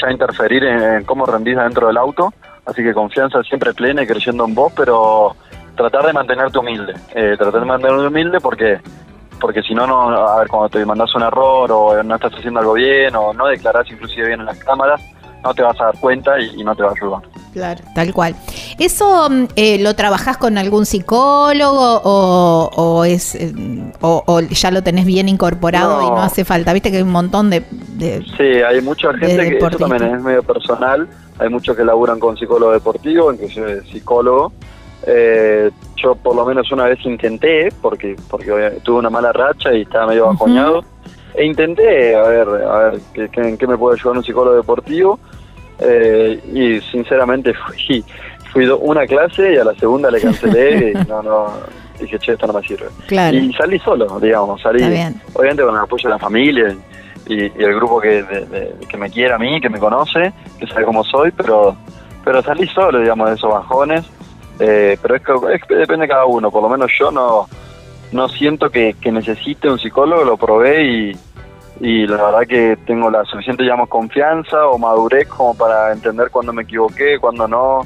ya 0.00 0.10
interferir 0.10 0.64
en, 0.64 1.04
cómo 1.04 1.26
rendís 1.26 1.56
dentro 1.56 1.88
del 1.88 1.96
auto. 1.96 2.32
Así 2.64 2.82
que 2.82 2.94
confianza 2.94 3.42
siempre 3.42 3.74
plena 3.74 4.02
y 4.02 4.06
creyendo 4.06 4.44
en 4.44 4.54
vos, 4.54 4.72
pero 4.76 5.34
tratar 5.76 6.06
de 6.06 6.12
mantenerte 6.12 6.58
humilde. 6.58 6.94
Eh, 7.14 7.34
tratar 7.36 7.60
de 7.60 7.66
mantenerte 7.66 8.06
humilde 8.06 8.38
porque 8.40 8.80
porque 9.42 9.60
si 9.60 9.74
no, 9.74 9.88
no, 9.88 10.08
a 10.08 10.38
ver, 10.38 10.48
cuando 10.48 10.68
te 10.68 10.86
mandas 10.86 11.12
un 11.16 11.22
error 11.22 11.70
o 11.72 12.00
no 12.04 12.14
estás 12.14 12.32
haciendo 12.32 12.60
algo 12.60 12.74
bien 12.74 13.14
o 13.16 13.34
no 13.34 13.48
declarás 13.48 13.90
inclusive 13.90 14.28
bien 14.28 14.38
en 14.38 14.46
las 14.46 14.58
cámaras, 14.58 15.02
no 15.42 15.52
te 15.52 15.62
vas 15.62 15.78
a 15.80 15.86
dar 15.86 15.98
cuenta 15.98 16.38
y, 16.38 16.62
no 16.62 16.76
te 16.76 16.84
va 16.84 16.90
a 16.90 16.92
ayudar. 16.92 17.22
Claro, 17.52 17.82
tal 17.92 18.14
cual. 18.14 18.36
¿Eso 18.78 19.28
mm, 19.28 19.44
eh, 19.56 19.78
lo 19.80 19.94
trabajás 19.96 20.36
con 20.36 20.58
algún 20.58 20.86
psicólogo 20.86 22.02
o, 22.04 23.04
es 23.04 23.34
eh, 23.34 23.52
o, 24.00 24.40
ya 24.40 24.70
lo 24.70 24.84
tenés 24.84 25.06
bien 25.06 25.28
incorporado 25.28 26.02
y 26.02 26.06
no 26.06 26.22
hace 26.22 26.44
falta? 26.44 26.72
Viste 26.72 26.92
que 26.92 26.98
hay 26.98 27.02
un 27.02 27.10
montón 27.10 27.50
de... 27.50 27.64
sí, 27.98 28.44
hay 28.44 28.80
mucha 28.80 29.12
gente 29.14 29.50
que 29.50 29.56
eso 29.58 29.70
también 29.70 30.04
es 30.04 30.22
medio 30.22 30.44
personal. 30.44 31.08
Hay 31.40 31.48
muchos 31.48 31.76
que 31.76 31.84
laburan 31.84 32.20
con 32.20 32.36
psicólogo 32.36 32.70
deportivo, 32.70 33.32
inclusive 33.32 33.82
psicólogo. 33.90 34.52
Eh, 35.06 35.70
yo 35.96 36.14
por 36.14 36.34
lo 36.34 36.44
menos 36.44 36.70
una 36.72 36.84
vez 36.84 37.04
intenté, 37.04 37.70
porque 37.80 38.16
porque 38.28 38.80
tuve 38.82 38.98
una 38.98 39.10
mala 39.10 39.32
racha 39.32 39.72
y 39.72 39.82
estaba 39.82 40.08
medio 40.08 40.26
bajoñado. 40.26 40.84
E 41.34 41.44
intenté, 41.46 42.14
a 42.14 42.22
ver, 42.22 42.48
a 42.48 42.78
ver, 42.78 43.00
¿qué, 43.14 43.56
qué 43.58 43.66
me 43.66 43.78
puede 43.78 43.98
ayudar 43.98 44.18
un 44.18 44.24
psicólogo 44.24 44.56
deportivo? 44.56 45.18
Eh, 45.78 46.40
y 46.52 46.80
sinceramente 46.90 47.54
fui, 47.66 48.04
fui 48.52 48.66
una 48.66 49.06
clase 49.06 49.54
y 49.54 49.56
a 49.56 49.64
la 49.64 49.74
segunda 49.74 50.10
le 50.10 50.20
cancelé 50.20 50.92
y 50.94 51.08
no, 51.08 51.22
no, 51.22 51.52
dije, 51.98 52.18
che, 52.18 52.32
esto 52.32 52.46
no 52.46 52.52
me 52.52 52.62
sirve. 52.62 52.86
Y 53.34 53.52
salí 53.54 53.78
solo, 53.78 54.20
digamos, 54.20 54.60
salí, 54.60 54.82
obviamente 55.32 55.62
con 55.62 55.74
el 55.74 55.80
apoyo 55.80 56.08
de 56.08 56.14
la 56.14 56.18
familia 56.18 56.76
y, 57.26 57.44
el 57.44 57.74
grupo 57.76 58.00
que, 58.00 58.24
que 58.88 58.96
me 58.98 59.08
quiere 59.08 59.32
a 59.32 59.38
mí, 59.38 59.60
que 59.60 59.70
me 59.70 59.78
conoce, 59.78 60.32
que 60.58 60.66
sabe 60.66 60.84
cómo 60.84 61.02
soy, 61.02 61.30
pero 61.30 61.76
pero 62.24 62.42
salí 62.42 62.66
solo, 62.68 63.00
digamos, 63.00 63.28
de 63.28 63.34
esos 63.34 63.50
bajones. 63.50 64.04
Eh, 64.58 64.96
pero 65.00 65.16
es 65.16 65.62
que 65.62 65.74
depende 65.74 66.06
de 66.06 66.08
cada 66.08 66.26
uno, 66.26 66.50
por 66.50 66.62
lo 66.62 66.68
menos 66.68 66.90
yo 66.98 67.10
no 67.10 67.48
no 68.12 68.28
siento 68.28 68.70
que, 68.70 68.94
que 69.00 69.10
necesite 69.10 69.70
un 69.70 69.78
psicólogo, 69.78 70.24
lo 70.24 70.36
probé 70.36 70.84
y, 70.84 71.18
y 71.80 72.06
la 72.06 72.24
verdad 72.24 72.46
que 72.46 72.78
tengo 72.86 73.10
la 73.10 73.24
suficiente, 73.24 73.62
digamos, 73.62 73.88
confianza 73.88 74.66
o 74.66 74.78
madurez 74.78 75.26
como 75.28 75.54
para 75.54 75.92
entender 75.92 76.30
cuándo 76.30 76.52
me 76.52 76.62
equivoqué, 76.62 77.18
cuándo 77.18 77.48
no, 77.48 77.80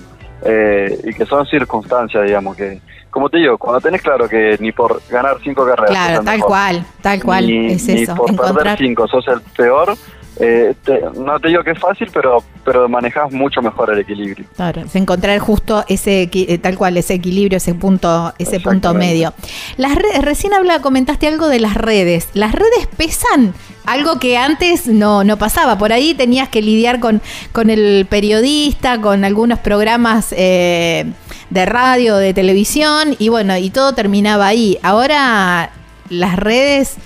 eh, 0.44 0.98
y 1.04 1.14
que 1.14 1.24
son 1.24 1.46
circunstancias, 1.46 2.24
digamos, 2.24 2.56
que, 2.56 2.80
como 3.10 3.30
te 3.30 3.38
digo, 3.38 3.56
cuando 3.56 3.80
tenés 3.80 4.02
claro 4.02 4.28
que 4.28 4.56
ni 4.60 4.72
por 4.72 5.00
ganar 5.08 5.38
cinco 5.42 5.64
carreras, 5.64 5.90
claro, 5.90 6.24
tal 6.24 6.40
cual, 6.40 6.84
tal 7.00 7.22
cual, 7.22 7.50
es 7.50 7.88
eso, 7.88 8.14
ni 8.28 8.36
por 8.36 8.54
perder 8.54 8.78
cinco 8.78 9.06
sos 9.06 9.26
el 9.28 9.40
peor, 9.56 9.94
eh, 10.38 10.74
no 11.16 11.40
te 11.40 11.48
digo 11.48 11.62
que 11.64 11.70
es 11.70 11.78
fácil, 11.78 12.08
pero 12.12 12.42
pero 12.64 12.88
manejas 12.88 13.32
mucho 13.32 13.62
mejor 13.62 13.90
el 13.92 14.00
equilibrio. 14.00 14.44
Claro, 14.56 14.82
es 14.82 14.96
encontrar 14.96 15.38
justo 15.38 15.84
ese 15.88 16.28
eh, 16.32 16.58
tal 16.58 16.76
cual 16.76 16.96
ese 16.96 17.14
equilibrio, 17.14 17.58
ese 17.58 17.74
punto 17.74 18.34
ese 18.38 18.60
punto 18.60 18.92
medio. 18.92 19.32
Las 19.76 19.94
redes, 19.94 20.22
recién 20.22 20.52
habla 20.52 20.80
comentaste 20.80 21.26
algo 21.26 21.48
de 21.48 21.60
las 21.60 21.74
redes. 21.74 22.28
Las 22.34 22.52
redes 22.52 22.86
pesan 22.96 23.54
algo 23.86 24.18
que 24.18 24.36
antes 24.36 24.88
no, 24.88 25.24
no 25.24 25.38
pasaba. 25.38 25.78
Por 25.78 25.92
ahí 25.92 26.12
tenías 26.12 26.48
que 26.48 26.60
lidiar 26.60 27.00
con, 27.00 27.22
con 27.52 27.70
el 27.70 28.06
periodista, 28.10 29.00
con 29.00 29.24
algunos 29.24 29.60
programas 29.60 30.34
eh, 30.36 31.06
de 31.50 31.66
radio, 31.66 32.16
de 32.16 32.34
televisión, 32.34 33.14
y 33.18 33.28
bueno, 33.28 33.56
y 33.56 33.70
todo 33.70 33.94
terminaba 33.94 34.48
ahí. 34.48 34.78
Ahora 34.82 35.70
las 36.08 36.36
redes 36.36 36.96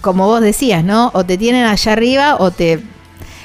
como 0.00 0.26
vos 0.26 0.40
decías, 0.40 0.84
¿no? 0.84 1.10
O 1.14 1.24
te 1.24 1.38
tienen 1.38 1.64
allá 1.64 1.92
arriba 1.92 2.36
o 2.38 2.50
te 2.50 2.80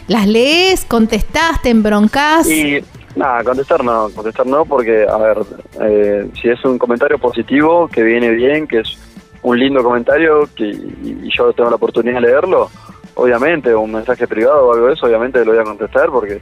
las 0.08 0.28
lees, 0.28 0.86
contestás, 0.86 1.62
te 1.62 1.70
embroncás. 1.70 2.48
Y 2.50 2.84
nada, 3.16 3.44
contestar 3.44 3.84
no, 3.84 4.10
contestar 4.10 4.46
no, 4.46 4.66
porque, 4.66 5.06
a 5.08 5.18
ver, 5.18 5.38
eh, 5.82 6.30
si 6.40 6.50
es 6.50 6.64
un 6.66 6.78
comentario 6.78 7.18
positivo, 7.18 7.88
que 7.88 8.04
viene 8.04 8.30
bien, 8.30 8.68
que 8.68 8.80
es 8.80 8.98
un 9.42 9.60
lindo 9.60 9.84
comentario, 9.84 10.48
que 10.56 10.66
y, 10.66 11.30
yo 11.36 11.54
tengo 11.54 11.70
la 11.70 11.76
oportunidad 11.76 12.16
de 12.16 12.22
leerlo, 12.22 12.70
obviamente, 13.16 13.74
un 13.74 13.92
mensaje 13.92 14.28
privado 14.28 14.68
o 14.68 14.74
algo 14.74 14.88
de 14.88 14.94
eso, 14.94 15.06
obviamente 15.06 15.44
lo 15.44 15.52
voy 15.52 15.62
a 15.62 15.64
contestar, 15.64 16.10
porque, 16.10 16.42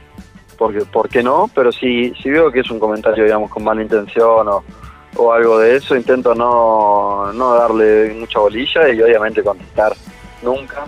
porque 0.58 0.80
¿por 0.80 1.08
qué 1.08 1.22
no? 1.22 1.48
Pero 1.54 1.72
si, 1.72 2.14
si 2.22 2.30
veo 2.30 2.50
que 2.50 2.60
es 2.60 2.70
un 2.70 2.78
comentario, 2.78 3.24
digamos, 3.24 3.50
con 3.50 3.64
mala 3.64 3.82
intención 3.82 4.48
o, 4.48 4.64
o 5.16 5.32
algo 5.32 5.58
de 5.58 5.76
eso, 5.76 5.96
intento 5.96 6.34
no, 6.34 7.32
no 7.32 7.54
darle 7.54 8.14
mucha 8.14 8.38
bolilla 8.38 8.88
y 8.88 9.02
obviamente 9.02 9.42
contestar 9.42 9.94
nunca. 10.42 10.84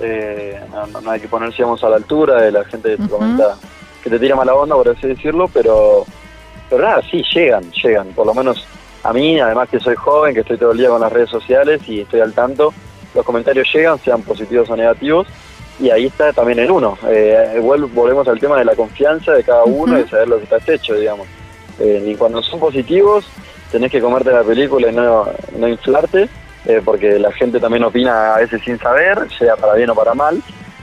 Eh, 0.00 0.60
no, 1.02 1.10
hay 1.10 1.20
que 1.20 1.28
ponerse 1.28 1.62
a 1.62 1.88
la 1.88 1.96
altura 1.96 2.42
de 2.42 2.50
la 2.50 2.64
gente 2.64 2.96
que 2.96 3.02
te 3.02 3.08
comenta 3.08 3.56
que 4.02 4.10
te 4.10 4.18
tira 4.18 4.36
mala 4.36 4.54
onda, 4.54 4.74
por 4.74 4.88
así 4.88 5.06
decirlo, 5.06 5.48
pero, 5.48 6.04
pero 6.68 6.82
nada, 6.82 7.00
sí, 7.10 7.24
llegan, 7.32 7.70
llegan, 7.72 8.08
por 8.08 8.26
lo 8.26 8.34
menos 8.34 8.66
a 9.02 9.14
mí, 9.14 9.40
además 9.40 9.70
que 9.70 9.80
soy 9.80 9.94
joven, 9.94 10.34
que 10.34 10.40
estoy 10.40 10.58
todo 10.58 10.72
el 10.72 10.78
día 10.78 10.90
con 10.90 11.00
las 11.00 11.10
redes 11.10 11.30
sociales 11.30 11.80
y 11.88 12.02
estoy 12.02 12.20
al 12.20 12.34
tanto, 12.34 12.74
los 13.14 13.24
comentarios 13.24 13.66
llegan, 13.72 13.98
sean 14.00 14.20
positivos 14.20 14.68
o 14.68 14.76
negativos, 14.76 15.26
y 15.80 15.88
ahí 15.90 16.06
está 16.06 16.32
también 16.32 16.58
el 16.58 16.70
uno. 16.70 16.98
Eh, 17.08 17.60
volvemos 17.62 18.28
al 18.28 18.38
tema 18.38 18.58
de 18.58 18.64
la 18.66 18.76
confianza 18.76 19.32
de 19.32 19.42
cada 19.42 19.64
uno 19.64 19.98
y 19.98 20.06
saber 20.06 20.28
lo 20.28 20.36
que 20.36 20.44
está 20.44 20.58
hecho, 20.72 20.94
digamos. 20.94 21.26
Eh, 21.80 22.04
y 22.06 22.14
cuando 22.14 22.42
son 22.42 22.60
positivos, 22.60 23.24
tenés 23.74 23.90
que 23.90 24.00
comerte 24.00 24.30
la 24.30 24.44
película 24.44 24.88
y 24.88 24.94
no, 24.94 25.26
no 25.58 25.68
inflarte, 25.68 26.28
eh, 26.64 26.80
porque 26.84 27.18
la 27.18 27.32
gente 27.32 27.58
también 27.58 27.82
opina 27.82 28.36
a 28.36 28.38
veces 28.38 28.62
sin 28.64 28.78
saber, 28.78 29.26
sea 29.36 29.56
para 29.56 29.74
bien 29.74 29.90
o 29.90 29.96
para 29.96 30.14
mal. 30.14 30.40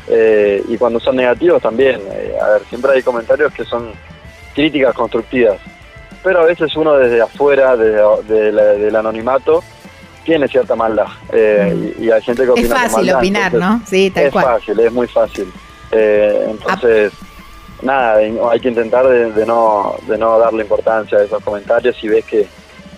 Eh, 0.10 0.62
y 0.68 0.76
cuando 0.76 1.00
son 1.00 1.16
negativos 1.16 1.62
también, 1.62 2.02
a 2.42 2.50
ver, 2.50 2.64
siempre 2.68 2.92
hay 2.92 3.02
comentarios 3.02 3.54
que 3.54 3.64
son 3.64 3.94
críticas 4.54 4.94
constructivas, 4.94 5.58
pero 6.22 6.42
a 6.42 6.46
veces 6.46 6.76
uno 6.76 6.98
desde 6.98 7.22
afuera, 7.22 7.78
desde, 7.78 8.52
del 8.52 8.96
anonimato, 8.98 9.64
tiene 10.26 10.50
cierta 10.50 10.76
maldad. 10.76 11.08
Mm. 11.32 12.04
y, 12.04 12.12
hay 12.12 12.22
gente 12.22 12.44
que 12.44 12.50
opina 12.50 12.86
Es 12.86 12.92
fácil 12.92 13.14
opinar, 13.14 13.54
¿no? 13.54 13.82
Sí, 13.86 14.12
tal 14.12 14.26
es 14.26 14.34
fácil, 14.34 14.80
es 14.82 14.92
muy 14.92 15.08
fácil. 15.08 15.50
entonces 15.94 17.14
nada, 17.82 18.18
hay 18.18 18.60
que 18.60 18.68
intentar 18.68 19.08
de, 19.08 19.46
no, 19.46 19.96
de 20.08 20.18
no 20.18 20.38
darle 20.38 20.64
importancia 20.64 21.18
a 21.18 21.24
esos 21.24 21.42
comentarios 21.42 21.96
si 21.96 22.10
ves 22.10 22.26
que, 22.26 22.48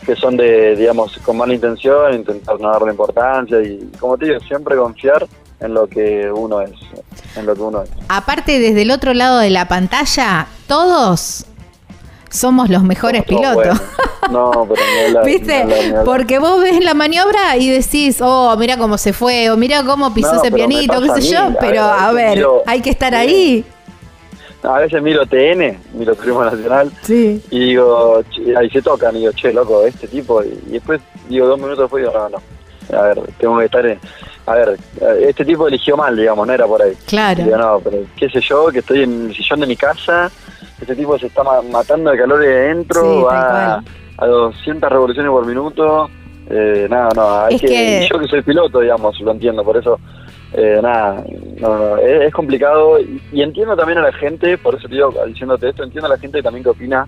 que 0.03 0.15
son 0.15 0.37
de, 0.37 0.75
digamos, 0.75 1.17
con 1.19 1.37
mala 1.37 1.53
intención, 1.53 2.13
intentar 2.13 2.59
no 2.59 2.71
darle 2.71 2.91
importancia 2.91 3.61
y, 3.61 3.89
como 3.99 4.17
te 4.17 4.25
digo, 4.25 4.39
siempre 4.41 4.75
confiar 4.75 5.25
en 5.59 5.73
lo 5.73 5.87
que 5.87 6.29
uno 6.31 6.61
es, 6.61 6.71
en 7.35 7.45
lo 7.45 7.55
que 7.55 7.61
uno 7.61 7.83
es. 7.83 7.89
Aparte, 8.09 8.59
desde 8.59 8.81
el 8.81 8.91
otro 8.91 9.13
lado 9.13 9.39
de 9.39 9.49
la 9.49 9.67
pantalla, 9.67 10.47
todos 10.67 11.45
somos 12.29 12.69
los 12.69 12.83
mejores 12.83 13.23
pilotos. 13.23 13.79
No, 14.31 14.67
pero 14.67 15.23
¿Viste? 15.25 15.65
Porque 16.03 16.39
vos 16.39 16.61
ves 16.61 16.83
la 16.83 16.93
maniobra 16.93 17.57
y 17.57 17.69
decís, 17.69 18.19
oh, 18.21 18.55
mira 18.57 18.77
cómo 18.77 18.97
se 18.97 19.13
fue, 19.13 19.51
o 19.51 19.57
mira 19.57 19.83
cómo 19.83 20.13
pisó 20.13 20.35
ese 20.35 20.51
pianito, 20.51 21.01
qué 21.01 21.21
sé 21.21 21.33
yo, 21.33 21.53
pero 21.59 21.83
a 21.83 22.11
ver, 22.11 22.45
hay 22.65 22.81
que 22.81 22.89
estar 22.89 23.13
ahí 23.15 23.65
a 24.63 24.79
veces 24.79 25.01
miro 25.01 25.25
TN, 25.25 25.77
miro 25.93 26.15
Turismo 26.15 26.43
Nacional, 26.43 26.91
y 27.07 27.59
digo, 27.59 28.23
ahí 28.57 28.69
se 28.69 28.81
tocan, 28.81 29.15
y 29.15 29.19
digo, 29.19 29.31
che, 29.33 29.51
loco, 29.51 29.85
este 29.85 30.07
tipo, 30.07 30.41
y, 30.43 30.57
después 30.67 31.01
digo, 31.27 31.47
dos 31.47 31.59
minutos 31.59 31.79
después, 31.79 32.03
digo, 32.03 32.13
no, 32.17 32.29
no, 32.29 32.97
a 32.97 33.01
ver, 33.03 33.21
tengo 33.37 33.57
que 33.59 33.65
estar 33.65 33.85
en, 33.85 33.99
a 34.45 34.53
ver, 34.53 34.77
este 35.21 35.45
tipo 35.45 35.67
eligió 35.67 35.97
mal, 35.97 36.15
digamos, 36.15 36.47
no 36.47 36.53
era 36.53 36.65
por 36.65 36.81
ahí. 36.81 36.93
Claro. 37.05 37.43
digo, 37.43 37.57
no, 37.57 37.79
pero 37.83 37.97
qué 38.15 38.29
sé 38.29 38.41
yo, 38.41 38.67
que 38.67 38.79
estoy 38.79 39.03
en 39.03 39.27
el 39.27 39.35
sillón 39.35 39.59
de 39.61 39.67
mi 39.67 39.75
casa, 39.75 40.31
este 40.79 40.95
tipo 40.95 41.17
se 41.19 41.27
está 41.27 41.43
matando 41.43 42.11
de 42.11 42.17
calor 42.17 42.39
de 42.39 42.53
adentro, 42.53 43.23
va 43.23 43.83
a 44.17 44.25
200 44.25 44.89
revoluciones 44.89 45.29
por 45.29 45.45
minuto, 45.45 46.09
eh, 46.49 46.87
nada, 46.89 47.09
no, 47.15 47.45
hay 47.45 47.59
que, 47.59 48.07
yo 48.09 48.19
que 48.19 48.27
soy 48.27 48.41
piloto, 48.41 48.79
digamos, 48.79 49.19
lo 49.19 49.31
entiendo, 49.31 49.63
por 49.63 49.77
eso 49.77 49.99
eh, 50.55 50.79
nada, 50.81 51.23
no, 51.59 51.97
es, 51.97 52.31
complicado 52.31 52.99
y, 52.99 53.41
entiendo 53.41 53.75
también 53.75 53.97
a 53.97 54.03
la 54.03 54.13
gente, 54.13 54.57
por 54.57 54.75
eso 54.75 54.87
te 54.87 54.95
digo, 54.95 55.11
diciéndote 55.25 55.69
esto, 55.69 55.83
entiendo 55.83 56.07
a 56.07 56.11
la 56.11 56.19
gente 56.19 56.43
también 56.43 56.63
que 56.63 56.69
opina 56.69 57.07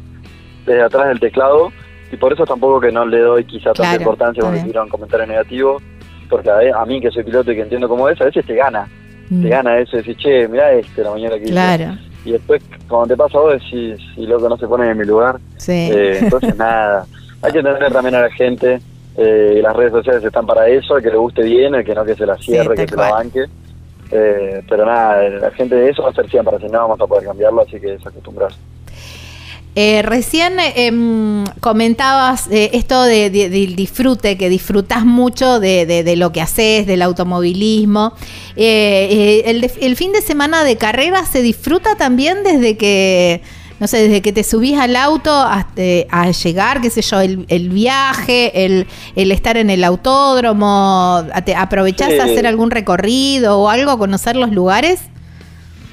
desde 0.65 0.81
atrás 0.81 1.09
del 1.09 1.19
teclado 1.19 1.71
y 2.11 2.17
por 2.17 2.33
eso 2.33 2.43
tampoco 2.45 2.79
que 2.79 2.91
no 2.91 3.05
le 3.05 3.19
doy 3.19 3.45
quizá 3.45 3.71
tanta 3.73 3.95
importancia 3.95 4.41
cuando 4.41 4.63
tira 4.63 4.83
un 4.83 4.89
comentario 4.89 5.27
negativo, 5.27 5.79
porque 6.27 6.49
a, 6.49 6.85
mí 6.85 6.99
que 6.99 7.11
soy 7.11 7.23
piloto 7.23 7.51
y 7.51 7.55
que 7.55 7.61
entiendo 7.61 7.87
cómo 7.87 8.09
es, 8.09 8.19
a 8.19 8.25
veces 8.25 8.45
te 8.45 8.55
gana, 8.55 8.87
te 9.29 9.35
mm. 9.35 9.47
gana 9.47 9.77
eso, 9.77 9.97
decir, 9.97 10.17
che, 10.17 10.47
mira 10.47 10.71
este 10.73 11.03
la 11.03 11.11
mañana 11.11 11.37
que 11.37 11.45
claro. 11.45 11.97
Y 12.25 12.31
después, 12.31 12.63
cuando 12.87 13.09
te 13.09 13.17
pasa 13.17 13.37
vos, 13.37 13.53
decís, 13.53 13.99
si 14.15 14.25
loco 14.25 14.49
no 14.49 14.57
se 14.57 14.67
pone 14.67 14.89
en 14.89 14.97
mi 14.97 15.05
lugar, 15.05 15.37
eh, 15.67 16.19
entonces 16.19 16.55
nada, 16.57 17.05
hay 17.43 17.51
que 17.51 17.59
entender 17.59 17.93
también 17.93 18.15
a 18.15 18.21
la 18.21 18.31
gente 18.31 18.79
eh, 19.17 19.59
las 19.61 19.75
redes 19.75 19.91
sociales 19.91 20.23
están 20.23 20.45
para 20.45 20.67
eso, 20.67 20.95
que 20.97 21.09
le 21.09 21.17
guste 21.17 21.43
bien, 21.43 21.75
el 21.75 21.85
que 21.85 21.95
no 21.95 22.03
que 22.03 22.15
se 22.15 22.25
la 22.25 22.37
cierre, 22.37 22.75
que 22.75 22.87
se 22.87 22.95
la 22.95 23.11
banque. 23.11 23.45
Eh, 24.11 24.61
pero 24.69 24.85
nada, 24.85 25.29
la 25.29 25.51
gente 25.51 25.75
de 25.75 25.89
eso 25.89 26.03
va 26.03 26.09
a 26.09 26.13
ser 26.13 26.29
siempre, 26.29 26.57
si 26.59 26.65
no 26.65 26.79
vamos 26.79 26.99
a 26.99 27.07
poder 27.07 27.25
cambiarlo, 27.25 27.61
así 27.61 27.79
que 27.79 27.93
es 27.93 28.05
acostumbrarse. 28.05 28.57
Eh, 29.77 30.01
recién 30.03 30.53
em, 30.59 31.43
comentabas 31.59 32.47
eh, 32.49 32.69
esto 32.73 33.03
de, 33.03 33.29
del 33.29 33.75
disfrute, 33.75 34.37
que 34.37 34.47
disfrutas 34.47 35.05
mucho 35.05 35.59
de, 35.59 36.13
lo 36.15 36.31
que 36.31 36.41
haces, 36.41 36.87
del 36.87 37.01
automovilismo. 37.01 38.13
El, 38.55 39.69
el, 39.81 39.95
fin 39.97 40.13
de 40.13 40.21
semana 40.21 40.63
de 40.63 40.77
carrera 40.77 41.25
se 41.25 41.41
disfruta 41.41 41.95
también 41.95 42.43
desde 42.43 42.77
que 42.77 43.41
no 43.79 43.87
sé, 43.87 44.03
desde 44.03 44.21
que 44.21 44.31
te 44.31 44.43
subís 44.43 44.77
al 44.79 44.95
auto 44.95 45.31
hasta 45.31 45.81
a 46.09 46.31
llegar, 46.31 46.81
qué 46.81 46.89
sé 46.89 47.01
yo, 47.01 47.19
el, 47.19 47.69
viaje, 47.69 48.65
el, 48.65 48.87
el, 49.15 49.31
estar 49.31 49.57
en 49.57 49.69
el 49.69 49.83
autódromo, 49.83 51.23
¿aprovechás 51.57 52.19
a 52.19 52.23
hacer 52.23 52.47
algún 52.47 52.71
recorrido 52.71 53.59
o 53.59 53.69
algo, 53.69 53.97
conocer 53.97 54.35
los 54.35 54.51
lugares? 54.51 55.09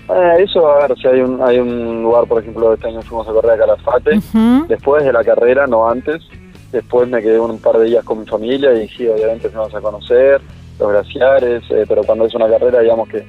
Eh, 0.09 0.43
eso, 0.45 0.69
a 0.69 0.87
ver, 0.87 0.97
si 0.99 1.09
hay 1.09 1.21
un, 1.21 1.41
hay 1.43 1.59
un 1.59 2.03
lugar, 2.03 2.27
por 2.27 2.43
ejemplo, 2.43 2.73
este 2.75 2.89
año 2.89 3.03
fuimos 3.03 3.27
a 3.29 3.33
correr 3.33 3.53
a 3.53 3.59
Calafate, 3.59 4.21
después 4.69 5.05
de 5.05 5.13
la 5.13 5.25
carrera, 5.25 5.67
no 5.67 5.89
antes, 5.89 6.23
después 6.71 7.09
me 7.09 7.23
quedé 7.23 7.39
un 7.41 7.59
par 7.59 7.79
de 7.79 7.87
días 7.87 8.05
con 8.05 8.21
mi 8.21 8.27
familia 8.27 8.73
y 8.75 8.89
sí, 8.89 9.07
obviamente 9.09 9.49
fuimos 9.49 9.75
a 9.75 9.81
conocer 9.81 10.41
los 10.79 10.91
glaciares, 10.91 11.63
eh, 11.71 11.85
pero 11.89 12.03
cuando 12.05 12.27
es 12.27 12.35
una 12.35 12.49
carrera, 12.49 12.81
digamos 12.81 13.09
que 13.09 13.25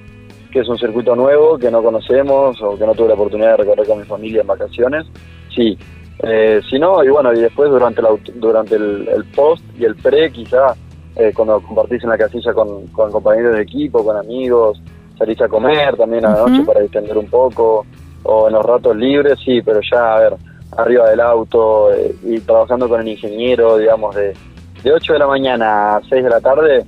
que 0.53 0.59
es 0.59 0.69
un 0.69 0.77
circuito 0.77 1.15
nuevo 1.15 1.57
que 1.57 1.71
no 1.71 1.81
conocemos 1.81 2.61
o 2.61 2.77
que 2.77 2.85
no 2.85 2.93
tuve 2.93 3.07
la 3.07 3.15
oportunidad 3.15 3.51
de 3.51 3.57
recorrer 3.57 3.87
con 3.87 3.97
mi 3.97 4.05
familia 4.05 4.41
en 4.41 4.47
vacaciones, 4.47 5.07
sí. 5.53 5.75
Eh, 6.19 6.61
si 6.69 6.77
no, 6.77 7.03
y 7.03 7.09
bueno, 7.09 7.33
y 7.33 7.39
después 7.39 7.71
durante, 7.71 8.03
la, 8.03 8.09
durante 8.35 8.75
el, 8.75 9.25
post 9.35 9.63
y 9.77 9.83
el 9.83 9.95
pre, 9.95 10.31
quizá 10.31 10.75
eh, 11.15 11.33
cuando 11.35 11.59
compartís 11.59 12.03
en 12.03 12.11
la 12.11 12.19
casilla 12.19 12.53
con, 12.53 12.85
compañeros 12.87 13.55
de 13.55 13.63
equipo, 13.63 14.05
con 14.05 14.15
amigos, 14.15 14.79
salís 15.17 15.41
a 15.41 15.47
comer 15.47 15.97
también 15.97 16.23
a 16.25 16.33
la 16.33 16.47
noche 16.47 16.63
para 16.63 16.81
distender 16.81 17.17
un 17.17 17.27
poco, 17.27 17.87
o 18.21 18.47
en 18.47 18.53
los 18.53 18.63
ratos 18.63 18.95
libres, 18.95 19.39
sí, 19.43 19.59
pero 19.63 19.79
ya, 19.91 20.15
a 20.15 20.19
ver, 20.19 20.33
arriba 20.77 21.09
del 21.09 21.19
auto 21.19 21.91
eh, 21.91 22.15
y 22.23 22.39
trabajando 22.41 22.87
con 22.87 23.01
el 23.01 23.07
ingeniero, 23.07 23.77
digamos, 23.77 24.15
de, 24.15 24.35
de 24.83 24.93
8 24.93 25.13
de 25.13 25.19
la 25.19 25.27
mañana 25.27 25.95
a 25.95 26.01
6 26.07 26.23
de 26.23 26.29
la 26.29 26.39
tarde, 26.39 26.85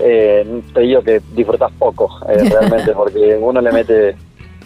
eh, 0.00 0.62
te 0.72 0.80
digo 0.80 1.02
que 1.02 1.20
disfrutas 1.34 1.72
poco 1.78 2.08
eh, 2.28 2.48
realmente 2.50 2.92
porque 2.92 3.36
uno 3.40 3.60
le 3.60 3.72
mete 3.72 4.16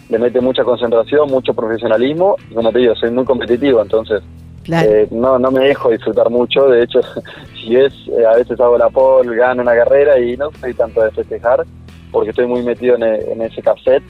le 0.08 0.18
mete 0.18 0.40
mucha 0.42 0.62
concentración, 0.62 1.30
mucho 1.30 1.54
profesionalismo 1.54 2.36
y 2.50 2.54
como 2.54 2.70
te 2.70 2.80
digo, 2.80 2.94
soy 2.94 3.10
muy 3.10 3.24
competitivo, 3.24 3.80
entonces 3.80 4.22
eh, 4.70 5.08
no, 5.10 5.38
no 5.38 5.50
me 5.50 5.64
dejo 5.64 5.90
disfrutar 5.90 6.28
mucho, 6.28 6.68
de 6.68 6.82
hecho, 6.82 7.00
si 7.54 7.76
es, 7.76 7.94
eh, 8.08 8.26
a 8.26 8.36
veces 8.36 8.60
hago 8.60 8.76
la 8.76 8.90
pole, 8.90 9.34
gano 9.34 9.62
una 9.62 9.74
carrera 9.74 10.18
y 10.18 10.36
no 10.36 10.50
soy 10.60 10.74
tanto 10.74 11.02
de 11.02 11.10
festejar 11.12 11.64
porque 12.10 12.30
estoy 12.30 12.46
muy 12.46 12.62
metido 12.62 12.96
en, 12.96 13.40
ese 13.40 13.62
cassette 13.62 14.02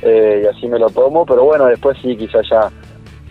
y 0.00 0.46
así 0.46 0.68
me 0.68 0.78
lo 0.78 0.88
tomo, 0.90 1.26
pero 1.26 1.42
bueno, 1.42 1.66
después 1.66 1.98
sí, 2.00 2.16
quizás 2.16 2.48
ya 2.48 2.70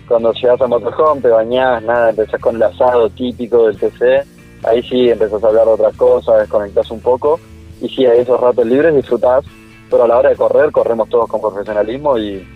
cuando 0.05 0.33
llegas 0.33 0.59
a 0.59 0.67
motorhome, 0.67 1.21
te 1.21 1.29
bañás, 1.29 1.81
nada, 1.83 2.09
empezás 2.09 2.41
con 2.41 2.57
el 2.57 2.63
asado 2.63 3.09
típico 3.09 3.67
del 3.67 3.77
TC 3.77 4.36
ahí 4.63 4.81
sí 4.83 5.09
empezás 5.09 5.43
a 5.43 5.47
hablar 5.47 5.65
de 5.65 5.71
otras 5.71 5.95
cosas, 5.95 6.39
desconectás 6.39 6.89
un 6.91 7.01
poco 7.01 7.39
y 7.81 7.89
sí, 7.89 8.05
a 8.05 8.13
esos 8.13 8.39
ratos 8.39 8.65
libres 8.65 8.95
disfrutás, 8.95 9.45
pero 9.89 10.03
a 10.03 10.07
la 10.07 10.17
hora 10.17 10.29
de 10.29 10.35
correr 10.35 10.71
corremos 10.71 11.09
todos 11.09 11.29
con 11.29 11.41
profesionalismo 11.41 12.17
y, 12.17 12.47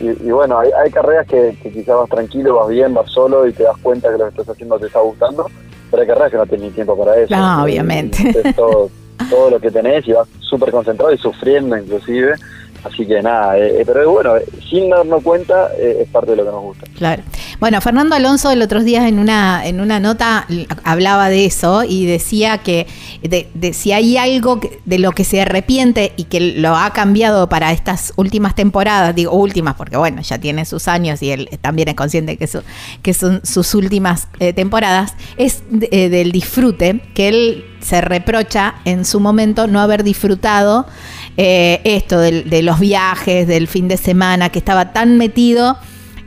y, 0.00 0.30
bueno, 0.30 0.58
hay, 0.58 0.70
hay 0.72 0.90
carreras 0.90 1.26
que, 1.26 1.56
quizás 1.62 1.96
vas 1.96 2.08
tranquilo, 2.08 2.56
vas 2.56 2.68
bien, 2.68 2.92
vas 2.94 3.10
solo 3.10 3.46
y 3.46 3.52
te 3.52 3.62
das 3.62 3.76
cuenta 3.78 4.10
que 4.10 4.18
lo 4.18 4.24
que 4.24 4.30
estás 4.30 4.48
haciendo 4.48 4.78
te 4.78 4.86
está 4.86 5.00
gustando, 5.00 5.48
pero 5.90 6.02
hay 6.02 6.08
carreras 6.08 6.30
que 6.32 6.36
no 6.36 6.46
tienes 6.46 6.74
tiempo 6.74 6.98
para 6.98 7.16
eso. 7.16 7.36
No, 7.36 7.62
obviamente. 7.62 8.32
todo, 8.56 8.90
todo 9.30 9.50
lo 9.50 9.60
que 9.60 9.70
tenés 9.70 10.06
y 10.08 10.12
vas 10.12 10.28
súper 10.40 10.72
concentrado 10.72 11.12
y 11.12 11.18
sufriendo 11.18 11.76
inclusive 11.76 12.34
Así 12.84 13.06
que 13.06 13.22
nada, 13.22 13.58
eh, 13.58 13.80
eh, 13.80 13.82
pero 13.86 14.10
bueno, 14.10 14.34
sin 14.68 14.90
darnos 14.90 15.22
cuenta 15.22 15.70
eh, 15.78 16.00
es 16.02 16.08
parte 16.10 16.32
de 16.32 16.36
lo 16.36 16.44
que 16.44 16.50
nos 16.50 16.62
gusta. 16.62 16.86
Claro. 16.98 17.22
Bueno, 17.58 17.80
Fernando 17.80 18.14
Alonso 18.14 18.50
el 18.50 18.60
otro 18.60 18.82
día 18.82 19.08
en 19.08 19.18
una, 19.18 19.66
en 19.66 19.80
una 19.80 20.00
nota 20.00 20.46
hablaba 20.84 21.30
de 21.30 21.46
eso 21.46 21.82
y 21.82 22.04
decía 22.04 22.58
que 22.58 22.86
de, 23.22 23.72
si 23.72 23.92
hay 23.92 24.18
algo 24.18 24.60
de 24.84 24.98
lo 24.98 25.12
que 25.12 25.24
se 25.24 25.40
arrepiente 25.40 26.12
y 26.16 26.24
que 26.24 26.40
lo 26.40 26.76
ha 26.76 26.90
cambiado 26.90 27.48
para 27.48 27.72
estas 27.72 28.12
últimas 28.16 28.54
temporadas, 28.54 29.14
digo 29.14 29.32
últimas 29.32 29.76
porque 29.76 29.96
bueno, 29.96 30.20
ya 30.20 30.38
tiene 30.38 30.66
sus 30.66 30.86
años 30.86 31.22
y 31.22 31.30
él 31.30 31.48
también 31.62 31.88
es 31.88 31.94
consciente 31.94 32.36
que, 32.36 32.46
que 33.00 33.14
son 33.14 33.40
sus 33.44 33.74
últimas 33.74 34.28
temporadas, 34.54 35.14
es 35.38 35.62
del 35.70 36.32
disfrute 36.32 37.00
que 37.14 37.28
él 37.28 37.64
se 37.80 38.00
reprocha 38.00 38.74
en 38.84 39.04
su 39.04 39.20
momento 39.20 39.66
no 39.66 39.80
haber 39.80 40.04
disfrutado 40.04 40.86
eh, 41.36 41.80
esto 41.84 42.18
de, 42.18 42.62
los 42.62 42.80
viajes, 42.80 43.46
del 43.46 43.66
fin 43.68 43.88
de 43.88 43.96
semana, 43.96 44.50
que 44.50 44.58
estaba 44.58 44.92
tan 44.92 45.18
metido 45.18 45.76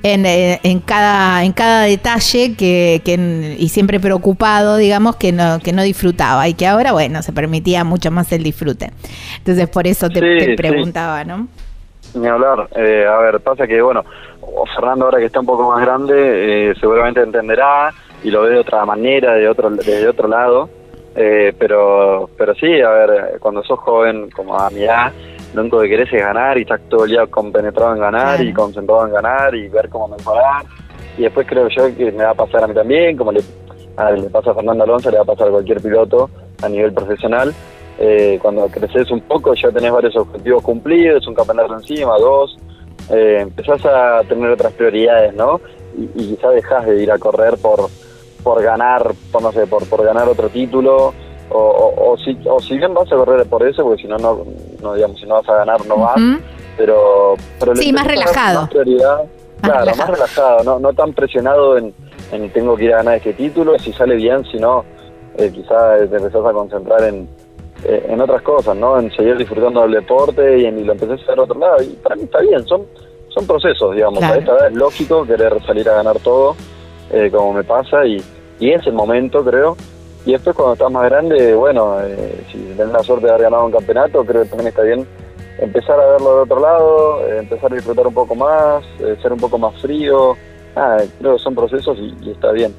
en, 0.03 0.25
eh, 0.25 0.59
cada, 0.85 1.43
en 1.43 1.53
cada 1.53 1.83
detalle 1.83 2.55
que, 2.55 3.55
y 3.57 3.69
siempre 3.69 3.99
preocupado, 3.99 4.77
digamos, 4.77 5.15
que 5.15 5.31
no, 5.31 5.59
que 5.59 5.73
no 5.73 5.83
disfrutaba 5.83 6.47
y 6.47 6.53
que 6.53 6.67
ahora, 6.67 6.91
bueno, 6.91 7.21
se 7.21 7.33
permitía 7.33 7.83
mucho 7.83 8.11
más 8.11 8.31
el 8.31 8.43
disfrute. 8.43 8.91
Entonces, 9.37 9.67
por 9.69 9.87
eso 9.87 10.09
te, 10.09 10.55
preguntaba, 10.55 11.23
¿no? 11.23 11.47
Ni 12.13 12.27
hablar. 12.27 12.67
Eh, 12.75 13.05
a 13.05 13.17
ver, 13.17 13.39
pasa 13.41 13.67
que, 13.67 13.81
bueno, 13.81 14.03
Fernando 14.75 15.05
ahora 15.05 15.19
que 15.19 15.25
está 15.25 15.39
un 15.39 15.45
poco 15.45 15.71
más 15.71 15.81
grande, 15.81 16.69
eh, 16.69 16.73
seguramente 16.79 17.21
entenderá 17.21 17.93
y 18.23 18.31
lo 18.31 18.41
ve 18.43 18.51
de 18.51 18.59
otra 18.59 18.85
manera, 18.85 19.33
de 19.33 19.47
otro, 19.47 19.69
desde 19.69 20.07
otro 20.07 20.27
lado. 20.27 20.69
Eh, 21.19 21.53
pero, 21.57 22.29
pero 22.37 22.53
sí, 22.55 22.79
a 22.79 22.89
ver, 22.89 23.39
cuando 23.39 23.63
sos 23.63 23.79
joven, 23.79 24.29
como 24.29 24.57
a 24.57 24.69
mi 24.69 24.83
edad, 24.83 25.11
lo 25.53 25.61
único 25.61 25.81
que 25.81 25.89
querés 25.89 26.13
es 26.13 26.21
ganar 26.21 26.57
y 26.57 26.61
estás 26.61 26.79
todo 26.87 27.05
el 27.05 27.11
día 27.11 27.25
compenetrado 27.25 27.93
en 27.93 27.99
ganar 27.99 28.39
y 28.41 28.53
concentrado 28.53 29.07
en 29.07 29.13
ganar 29.13 29.55
y 29.55 29.67
ver 29.67 29.89
cómo 29.89 30.07
mejorar. 30.07 30.63
Y 31.17 31.23
después 31.23 31.47
creo 31.47 31.67
yo 31.69 31.95
que 31.95 32.11
me 32.11 32.23
va 32.23 32.31
a 32.31 32.35
pasar 32.35 32.63
a 32.63 32.67
mí 32.67 32.75
también, 32.75 33.17
como 33.17 33.31
le, 33.31 33.41
le 33.41 34.29
pasa 34.29 34.51
a 34.51 34.53
Fernando 34.53 34.83
Alonso, 34.83 35.09
le 35.09 35.17
va 35.17 35.23
a 35.23 35.25
pasar 35.25 35.47
a 35.47 35.51
cualquier 35.51 35.81
piloto 35.81 36.29
a 36.61 36.69
nivel 36.69 36.93
profesional 36.93 37.53
eh, 37.99 38.37
cuando 38.41 38.67
creces 38.67 39.09
un 39.09 39.21
poco 39.21 39.55
ya 39.55 39.71
tenés 39.71 39.91
varios 39.91 40.15
objetivos 40.15 40.61
cumplidos, 40.61 41.27
un 41.27 41.33
campeonato 41.33 41.73
encima, 41.73 42.15
dos, 42.19 42.55
eh, 43.09 43.39
empezás 43.41 43.83
a 43.85 44.21
tener 44.27 44.51
otras 44.51 44.73
prioridades, 44.73 45.33
¿no? 45.33 45.59
Y, 45.97 46.35
quizás 46.35 46.53
dejas 46.53 46.85
de 46.85 47.01
ir 47.01 47.11
a 47.11 47.17
correr 47.17 47.57
por 47.57 47.89
por 48.43 48.61
ganar, 48.61 49.13
por 49.31 49.41
no 49.41 49.51
sé, 49.51 49.67
por, 49.67 49.87
por 49.87 50.03
ganar 50.03 50.27
otro 50.27 50.49
título, 50.49 51.13
o, 51.49 52.15
si, 52.23 52.37
o 52.45 52.59
si 52.59 52.77
bien 52.77 52.93
vas 52.93 53.11
a 53.11 53.15
correr 53.15 53.47
por 53.47 53.65
eso, 53.65 53.83
porque 53.83 54.01
si 54.01 54.07
no, 54.07 54.17
no, 54.17 54.93
digamos, 54.93 55.19
si 55.19 55.25
no 55.25 55.35
vas 55.35 55.49
a 55.49 55.55
ganar, 55.55 55.85
no 55.85 55.97
vas, 55.97 56.19
pero, 56.75 57.35
pero 57.59 57.75
sí, 57.75 57.93
más 57.93 58.05
relajado. 58.05 58.69
claro, 59.61 59.95
más 59.95 60.09
relajado, 60.09 60.63
no, 60.63 60.79
no 60.79 60.93
tan 60.93 61.13
presionado 61.13 61.77
en, 61.77 61.93
en 62.31 62.49
tengo 62.51 62.75
que 62.75 62.85
ir 62.85 62.93
a 62.93 62.97
ganar 62.97 63.15
este 63.15 63.33
título, 63.33 63.79
si 63.79 63.93
sale 63.93 64.15
bien, 64.15 64.43
si 64.51 64.57
no, 64.57 64.83
eh, 65.37 65.51
quizás 65.53 66.09
te 66.09 66.17
empezás 66.17 66.45
a 66.45 66.51
concentrar 66.51 67.03
en, 67.03 67.27
eh, 67.83 68.05
en 68.09 68.19
otras 68.19 68.41
cosas, 68.41 68.75
¿no? 68.75 68.99
En 68.99 69.11
seguir 69.15 69.37
disfrutando 69.37 69.81
del 69.83 69.91
deporte 69.91 70.59
y, 70.59 70.65
en, 70.65 70.85
lo 70.85 70.93
empecé 70.93 71.11
a 71.11 71.15
hacer 71.15 71.39
otro 71.39 71.59
lado. 71.59 71.81
Y 71.81 71.89
para 72.01 72.15
mí 72.15 72.23
está 72.23 72.39
bien, 72.39 72.65
son, 72.65 72.85
son 73.29 73.45
procesos, 73.45 73.93
digamos. 73.95 74.23
A 74.23 74.35
esta 74.35 74.53
vez 74.53 74.63
es 74.71 74.73
lógico 74.73 75.25
querer 75.25 75.63
salir 75.65 75.87
a 75.89 75.95
ganar 75.95 76.19
todo, 76.19 76.55
eh, 77.11 77.29
como 77.31 77.53
me 77.53 77.63
pasa, 77.63 78.05
y, 78.05 78.21
y 78.59 78.71
es 78.71 78.85
el 78.87 78.93
momento, 78.93 79.43
creo. 79.43 79.77
Y 80.25 80.33
después 80.33 80.55
cuando 80.55 80.73
estás 80.73 80.91
más 80.91 81.05
grande, 81.05 81.55
bueno, 81.55 81.99
eh, 82.01 82.43
si 82.51 82.57
tenés 82.75 82.91
la 82.91 83.03
suerte 83.03 83.27
de 83.27 83.31
haber 83.31 83.43
ganado 83.43 83.65
un 83.65 83.71
campeonato, 83.71 84.25
creo 84.25 84.43
que 84.43 84.49
también 84.49 84.67
está 84.67 84.81
bien 84.81 85.07
empezar 85.59 85.99
a 85.99 86.05
verlo 86.05 86.35
de 86.35 86.41
otro 86.41 86.59
lado, 86.59 87.27
empezar 87.39 87.71
a 87.71 87.75
disfrutar 87.75 88.05
un 88.05 88.13
poco 88.13 88.35
más, 88.35 88.83
ser 89.21 89.31
un 89.31 89.39
poco 89.39 89.57
más 89.57 89.79
frío, 89.81 90.35
ah, 90.75 90.97
creo 91.19 91.37
que 91.37 91.43
son 91.43 91.55
procesos 91.55 91.97
y, 91.97 92.29
está 92.29 92.51
bien. 92.51 92.75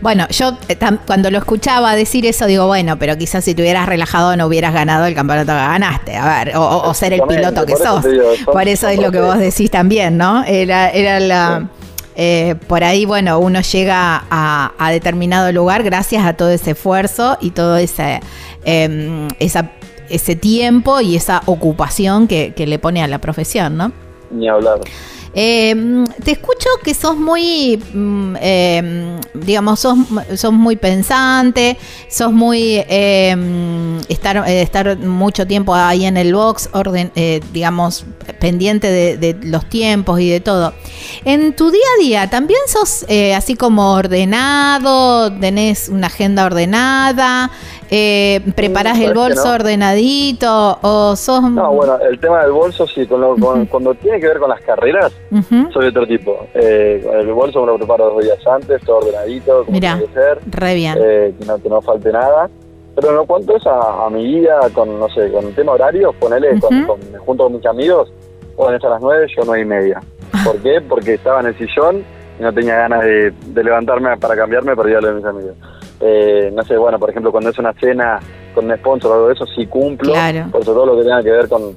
Bueno, 0.00 0.26
yo 0.30 0.52
eh, 0.68 0.78
cuando 1.06 1.30
lo 1.30 1.38
escuchaba 1.38 1.94
decir 1.94 2.26
eso, 2.26 2.46
digo, 2.46 2.66
bueno, 2.66 2.98
pero 2.98 3.16
quizás 3.16 3.44
si 3.44 3.54
te 3.54 3.62
hubieras 3.62 3.86
relajado 3.86 4.36
no 4.36 4.46
hubieras 4.46 4.72
ganado 4.72 5.06
el 5.06 5.14
campeonato 5.14 5.52
que 5.52 5.58
ganaste, 5.58 6.16
a 6.16 6.44
ver, 6.44 6.56
o, 6.56 6.94
ser 6.94 7.12
el 7.12 7.22
piloto 7.22 7.66
que 7.66 7.76
sos. 7.76 8.04
por 8.46 8.68
eso 8.68 8.88
es 8.88 9.00
lo 9.00 9.10
que 9.10 9.20
vos 9.20 9.38
decís 9.38 9.70
también, 9.70 10.16
¿no? 10.16 10.44
Era, 10.44 10.90
era 10.90 11.20
la... 11.20 11.68
Eh, 12.22 12.54
por 12.68 12.84
ahí, 12.84 13.06
bueno, 13.06 13.38
uno 13.38 13.62
llega 13.62 14.26
a, 14.30 14.90
determinado 14.90 15.50
lugar 15.52 15.82
gracias 15.82 16.22
a 16.22 16.34
todo 16.34 16.50
ese 16.50 16.72
esfuerzo 16.72 17.38
y 17.40 17.52
todo 17.52 17.78
ese, 17.78 18.20
em, 18.62 19.28
ese 19.38 20.36
tiempo 20.36 21.00
y 21.00 21.16
esa 21.16 21.40
ocupación 21.46 22.28
que, 22.28 22.52
que 22.54 22.66
le 22.66 22.78
pone 22.78 23.02
a 23.02 23.08
la 23.08 23.22
profesión, 23.22 23.78
¿no? 23.78 23.92
Ni 24.30 24.50
hablar. 24.50 24.80
Eh, 25.32 26.04
te 26.24 26.32
escucho 26.32 26.68
que 26.82 26.92
sos 26.92 27.16
muy, 27.16 27.76
mm, 27.76 28.36
eh, 28.40 29.20
digamos, 29.34 29.78
sos, 29.80 29.98
sos, 30.34 30.52
muy 30.52 30.76
pensante, 30.76 31.78
sos 32.08 32.32
muy, 32.32 32.82
eh, 32.88 34.00
estar, 34.08 34.48
estar 34.48 34.98
mucho 34.98 35.46
tiempo 35.46 35.74
ahí 35.74 36.04
en 36.04 36.16
el 36.16 36.34
box, 36.34 36.68
orden, 36.72 37.12
digamos, 37.52 38.04
pendiente 38.40 38.90
de, 38.90 39.36
los 39.42 39.68
tiempos 39.68 40.20
y 40.20 40.28
de 40.30 40.40
todo. 40.40 40.74
En 41.24 41.54
tu 41.54 41.70
día 41.70 41.80
a 41.96 42.02
día, 42.02 42.30
¿también 42.30 42.60
sos 42.66 43.06
así 43.34 43.54
como 43.54 43.92
ordenado? 43.92 45.32
¿Tenés 45.38 45.88
una 45.88 46.08
agenda 46.08 46.44
ordenada? 46.44 47.50
Eh, 47.90 48.40
¿Preparás 48.54 48.98
el 49.00 49.14
bolso 49.14 49.50
ordenadito 49.50 50.78
o 50.80 51.16
sos...? 51.16 51.42
No, 51.42 51.72
bueno, 51.72 51.98
el 51.98 52.20
tema 52.20 52.42
del 52.42 52.52
bolso 52.52 52.86
sí, 52.86 53.06
cuando 53.06 53.94
tiene 53.94 54.20
que 54.20 54.28
ver 54.28 54.38
con 54.38 54.48
las 54.48 54.60
carreras, 54.60 55.12
soy 55.72 55.88
otro 55.88 56.06
tipo. 56.06 56.46
Eh, 56.54 57.04
el 57.20 57.32
bolso 57.32 57.60
me 57.62 57.66
lo 57.66 57.78
preparo 57.78 58.10
dos 58.10 58.22
días 58.22 58.38
antes, 58.46 58.80
todo 58.82 58.98
ordenadito, 58.98 59.64
como 59.64 59.80
tiene 59.80 60.04
que 60.06 60.12
ser. 60.12 60.38
re 60.46 60.74
bien. 60.74 60.98
Eh, 61.00 61.34
que, 61.38 61.44
no, 61.46 61.60
que 61.60 61.68
no 61.68 61.82
falte 61.82 62.12
nada. 62.12 62.48
Pero 62.94 63.12
no 63.12 63.24
cuanto 63.24 63.56
es 63.56 63.62
a, 63.66 64.08
mi 64.10 64.24
vida, 64.24 64.60
con, 64.72 64.98
no 64.98 65.08
sé, 65.08 65.30
con 65.32 65.46
el 65.46 65.54
tema 65.54 65.72
horario, 65.72 66.12
ponele, 66.12 66.60
con, 66.60 66.86
junto 67.18 67.44
con 67.44 67.52
mis 67.54 67.66
amigos, 67.66 68.12
pueden 68.56 68.74
estar 68.74 68.90
a 68.90 68.94
las 68.94 69.02
nueve, 69.02 69.26
yo 69.36 69.42
nueve 69.44 69.62
y 69.62 69.64
media. 69.64 70.00
Ah. 70.32 70.42
¿Por 70.44 70.58
qué? 70.58 70.80
Porque 70.80 71.14
estaba 71.14 71.40
en 71.40 71.46
el 71.46 71.58
sillón 71.58 72.04
y 72.38 72.42
no 72.42 72.52
tenía 72.52 72.76
ganas 72.76 73.02
de, 73.02 73.32
levantarme 73.62 74.16
para 74.16 74.36
cambiarme 74.36 74.74
para 74.74 74.90
ir 74.90 74.96
a 74.96 75.00
de 75.00 75.12
mis 75.12 75.24
amigos. 75.24 75.56
Eh, 76.00 76.50
no 76.54 76.62
sé, 76.64 76.76
bueno, 76.76 76.98
por 76.98 77.10
ejemplo, 77.10 77.30
cuando 77.30 77.50
es 77.50 77.58
una 77.58 77.72
cena 77.74 78.18
con 78.54 78.64
un 78.70 78.76
sponsor 78.78 79.10
o 79.10 79.14
algo 79.14 79.26
de 79.28 79.34
eso, 79.34 79.46
sí 79.46 79.66
cumplo, 79.66 80.14
por 80.50 80.64
todo 80.64 80.86
lo 80.86 80.96
que 80.96 81.02
tenga 81.02 81.22
que 81.22 81.30
ver 81.30 81.48
con... 81.48 81.76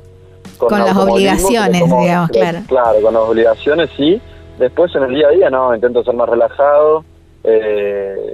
Con, 0.58 0.80
las 0.80 0.96
obligaciones, 0.96 1.84
digamos, 1.84 2.30
claro. 2.30 2.60
Claro, 2.68 3.02
con 3.02 3.14
las 3.14 3.24
obligaciones 3.24 3.90
sí. 3.98 4.22
Después 4.58 4.96
en 4.96 5.04
el 5.04 5.16
día 5.16 5.28
a 5.28 5.32
día, 5.32 5.50
no, 5.50 5.76
intento 5.76 6.04
ser 6.04 6.14
más 6.14 6.30
relajado 6.30 7.04
eh, 7.44 8.34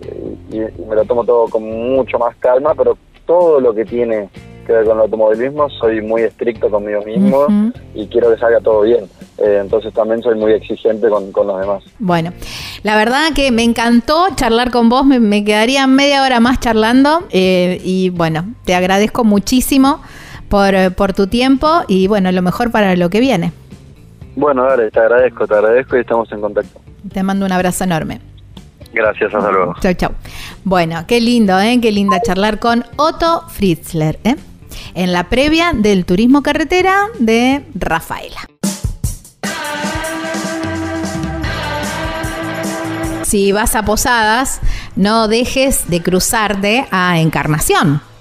y, 0.52 0.60
me 0.60 0.96
lo 0.96 1.06
tomo 1.06 1.24
todo 1.24 1.48
con 1.48 1.64
mucho 1.64 2.20
más 2.20 2.36
calma, 2.38 2.76
pero 2.76 2.98
todo 3.26 3.60
lo 3.60 3.74
que 3.74 3.86
tiene 3.86 4.30
que 4.68 4.74
ver 4.74 4.86
con 4.86 4.98
el 4.98 5.04
automovilismo 5.04 5.70
soy 5.70 6.02
muy 6.02 6.22
estricto 6.24 6.70
conmigo 6.70 7.02
mismo 7.04 7.48
y 7.96 8.06
quiero 8.08 8.30
que 8.32 8.38
salga 8.38 8.60
todo 8.60 8.82
bien. 8.82 9.06
Eh, 9.42 9.60
entonces 9.62 9.94
también 9.94 10.22
soy 10.22 10.36
muy 10.36 10.52
exigente 10.52 11.08
con, 11.10 11.48
los 11.48 11.60
demás. 11.60 11.84
Bueno, 12.00 12.34
la 12.84 12.96
verdad 12.96 13.30
que 13.34 13.52
me 13.52 13.64
encantó 13.64 14.28
charlar 14.36 14.70
con 14.70 14.90
vos, 14.90 15.06
me, 15.06 15.44
quedaría 15.46 15.88
media 15.88 16.24
hora 16.24 16.40
más 16.40 16.60
charlando 16.60 17.24
eh, 17.30 17.80
y 17.84 18.10
bueno, 18.10 18.54
te 18.66 18.76
agradezco 18.76 19.24
muchísimo 19.24 20.02
por, 20.50 20.94
por 20.96 21.14
tu 21.14 21.28
tiempo 21.28 21.84
y 21.88 22.08
bueno, 22.08 22.32
lo 22.32 22.42
mejor 22.42 22.72
para 22.72 22.96
lo 22.96 23.10
que 23.10 23.22
viene. 23.22 23.54
Bueno, 24.36 24.64
dale, 24.64 24.92
te 24.92 25.00
agradezco, 25.00 25.48
te 25.48 25.54
agradezco 25.54 25.98
y 25.98 26.02
estamos 26.02 26.32
en 26.32 26.42
contacto. 26.42 26.80
Te 27.12 27.24
mando 27.24 27.46
un 27.46 27.52
abrazo 27.52 27.84
enorme. 27.84 28.22
Gracias, 28.94 29.34
hasta 29.34 29.52
luego. 29.52 29.76
Chau, 29.80 29.94
chau. 29.94 30.12
Bueno, 30.64 31.04
qué 31.08 31.22
lindo, 31.22 31.60
¿eh? 31.60 31.80
Qué 31.82 31.92
linda 31.92 32.22
charlar 32.22 32.60
con 32.60 32.84
Otto 32.96 33.44
Fritzler, 33.50 34.20
¿eh? 34.24 34.36
En 34.96 35.14
la 35.14 35.30
previa 35.30 35.72
del 35.74 36.06
turismo 36.06 36.42
carretera 36.42 37.08
de 37.20 37.66
Rafaela. 37.76 38.40
Si 43.30 43.52
vas 43.52 43.76
a 43.76 43.84
Posadas, 43.84 44.60
no 44.96 45.28
dejes 45.28 45.88
de 45.88 46.02
cruzarte 46.02 46.88
a 46.90 47.20
Encarnación. 47.20 48.02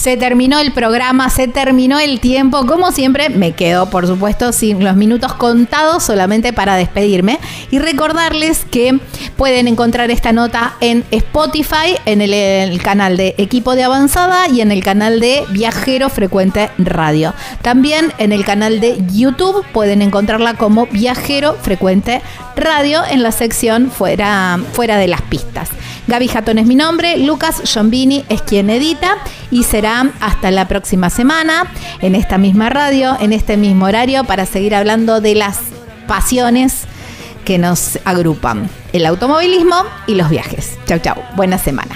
Se 0.00 0.16
terminó 0.16 0.58
el 0.58 0.72
programa, 0.72 1.28
se 1.28 1.46
terminó 1.46 1.98
el 1.98 2.20
tiempo. 2.20 2.64
Como 2.64 2.90
siempre, 2.90 3.28
me 3.28 3.52
quedo, 3.52 3.90
por 3.90 4.06
supuesto, 4.06 4.50
sin 4.50 4.82
los 4.82 4.96
minutos 4.96 5.34
contados 5.34 6.02
solamente 6.04 6.54
para 6.54 6.76
despedirme 6.76 7.38
y 7.70 7.80
recordarles 7.80 8.64
que 8.64 8.98
Pueden 9.40 9.68
encontrar 9.68 10.10
esta 10.10 10.32
nota 10.32 10.74
en 10.82 11.02
Spotify, 11.10 11.96
en 12.04 12.20
el, 12.20 12.82
canal 12.82 13.16
de 13.16 13.34
Equipo 13.38 13.74
de 13.74 13.84
Avanzada 13.84 14.48
y 14.48 14.60
en 14.60 14.70
el 14.70 14.84
canal 14.84 15.18
de 15.18 15.44
Viajero 15.48 16.10
Frecuente 16.10 16.68
Radio. 16.76 17.32
También 17.62 18.12
en 18.18 18.32
el 18.32 18.44
canal 18.44 18.80
de 18.80 19.02
YouTube 19.10 19.64
pueden 19.72 20.02
encontrarla 20.02 20.54
como 20.58 20.88
Viajero 20.88 21.54
Frecuente 21.54 22.20
Radio 22.54 23.00
en 23.10 23.22
la 23.22 23.32
sección 23.32 23.90
fuera, 23.90 24.58
de 24.76 25.08
las 25.08 25.22
pistas. 25.22 25.70
Gaby 26.06 26.28
Jatón 26.28 26.58
es 26.58 26.66
mi 26.66 26.74
nombre, 26.74 27.16
Lucas 27.16 27.62
Giombini 27.64 28.26
es 28.28 28.42
quien 28.42 28.68
edita 28.68 29.16
y 29.50 29.64
será 29.64 30.10
hasta 30.20 30.50
la 30.50 30.68
próxima 30.68 31.10
semana 31.10 31.66
en 32.00 32.14
esta 32.14 32.38
misma 32.38 32.70
radio, 32.70 33.16
en 33.20 33.32
este 33.32 33.56
mismo 33.56 33.86
horario, 33.86 34.24
para 34.24 34.46
seguir 34.46 34.74
hablando 34.74 35.20
de 35.20 35.34
las 35.34 35.58
pasiones 36.06 36.84
que 37.44 37.58
nos 37.58 37.98
agrupan, 38.04 38.68
el 38.92 39.06
automovilismo 39.06 39.76
y 40.06 40.14
los 40.14 40.28
viajes. 40.28 40.78
Chau, 40.86 40.98
chau. 40.98 41.16
Buena 41.36 41.58
semana. 41.58 41.90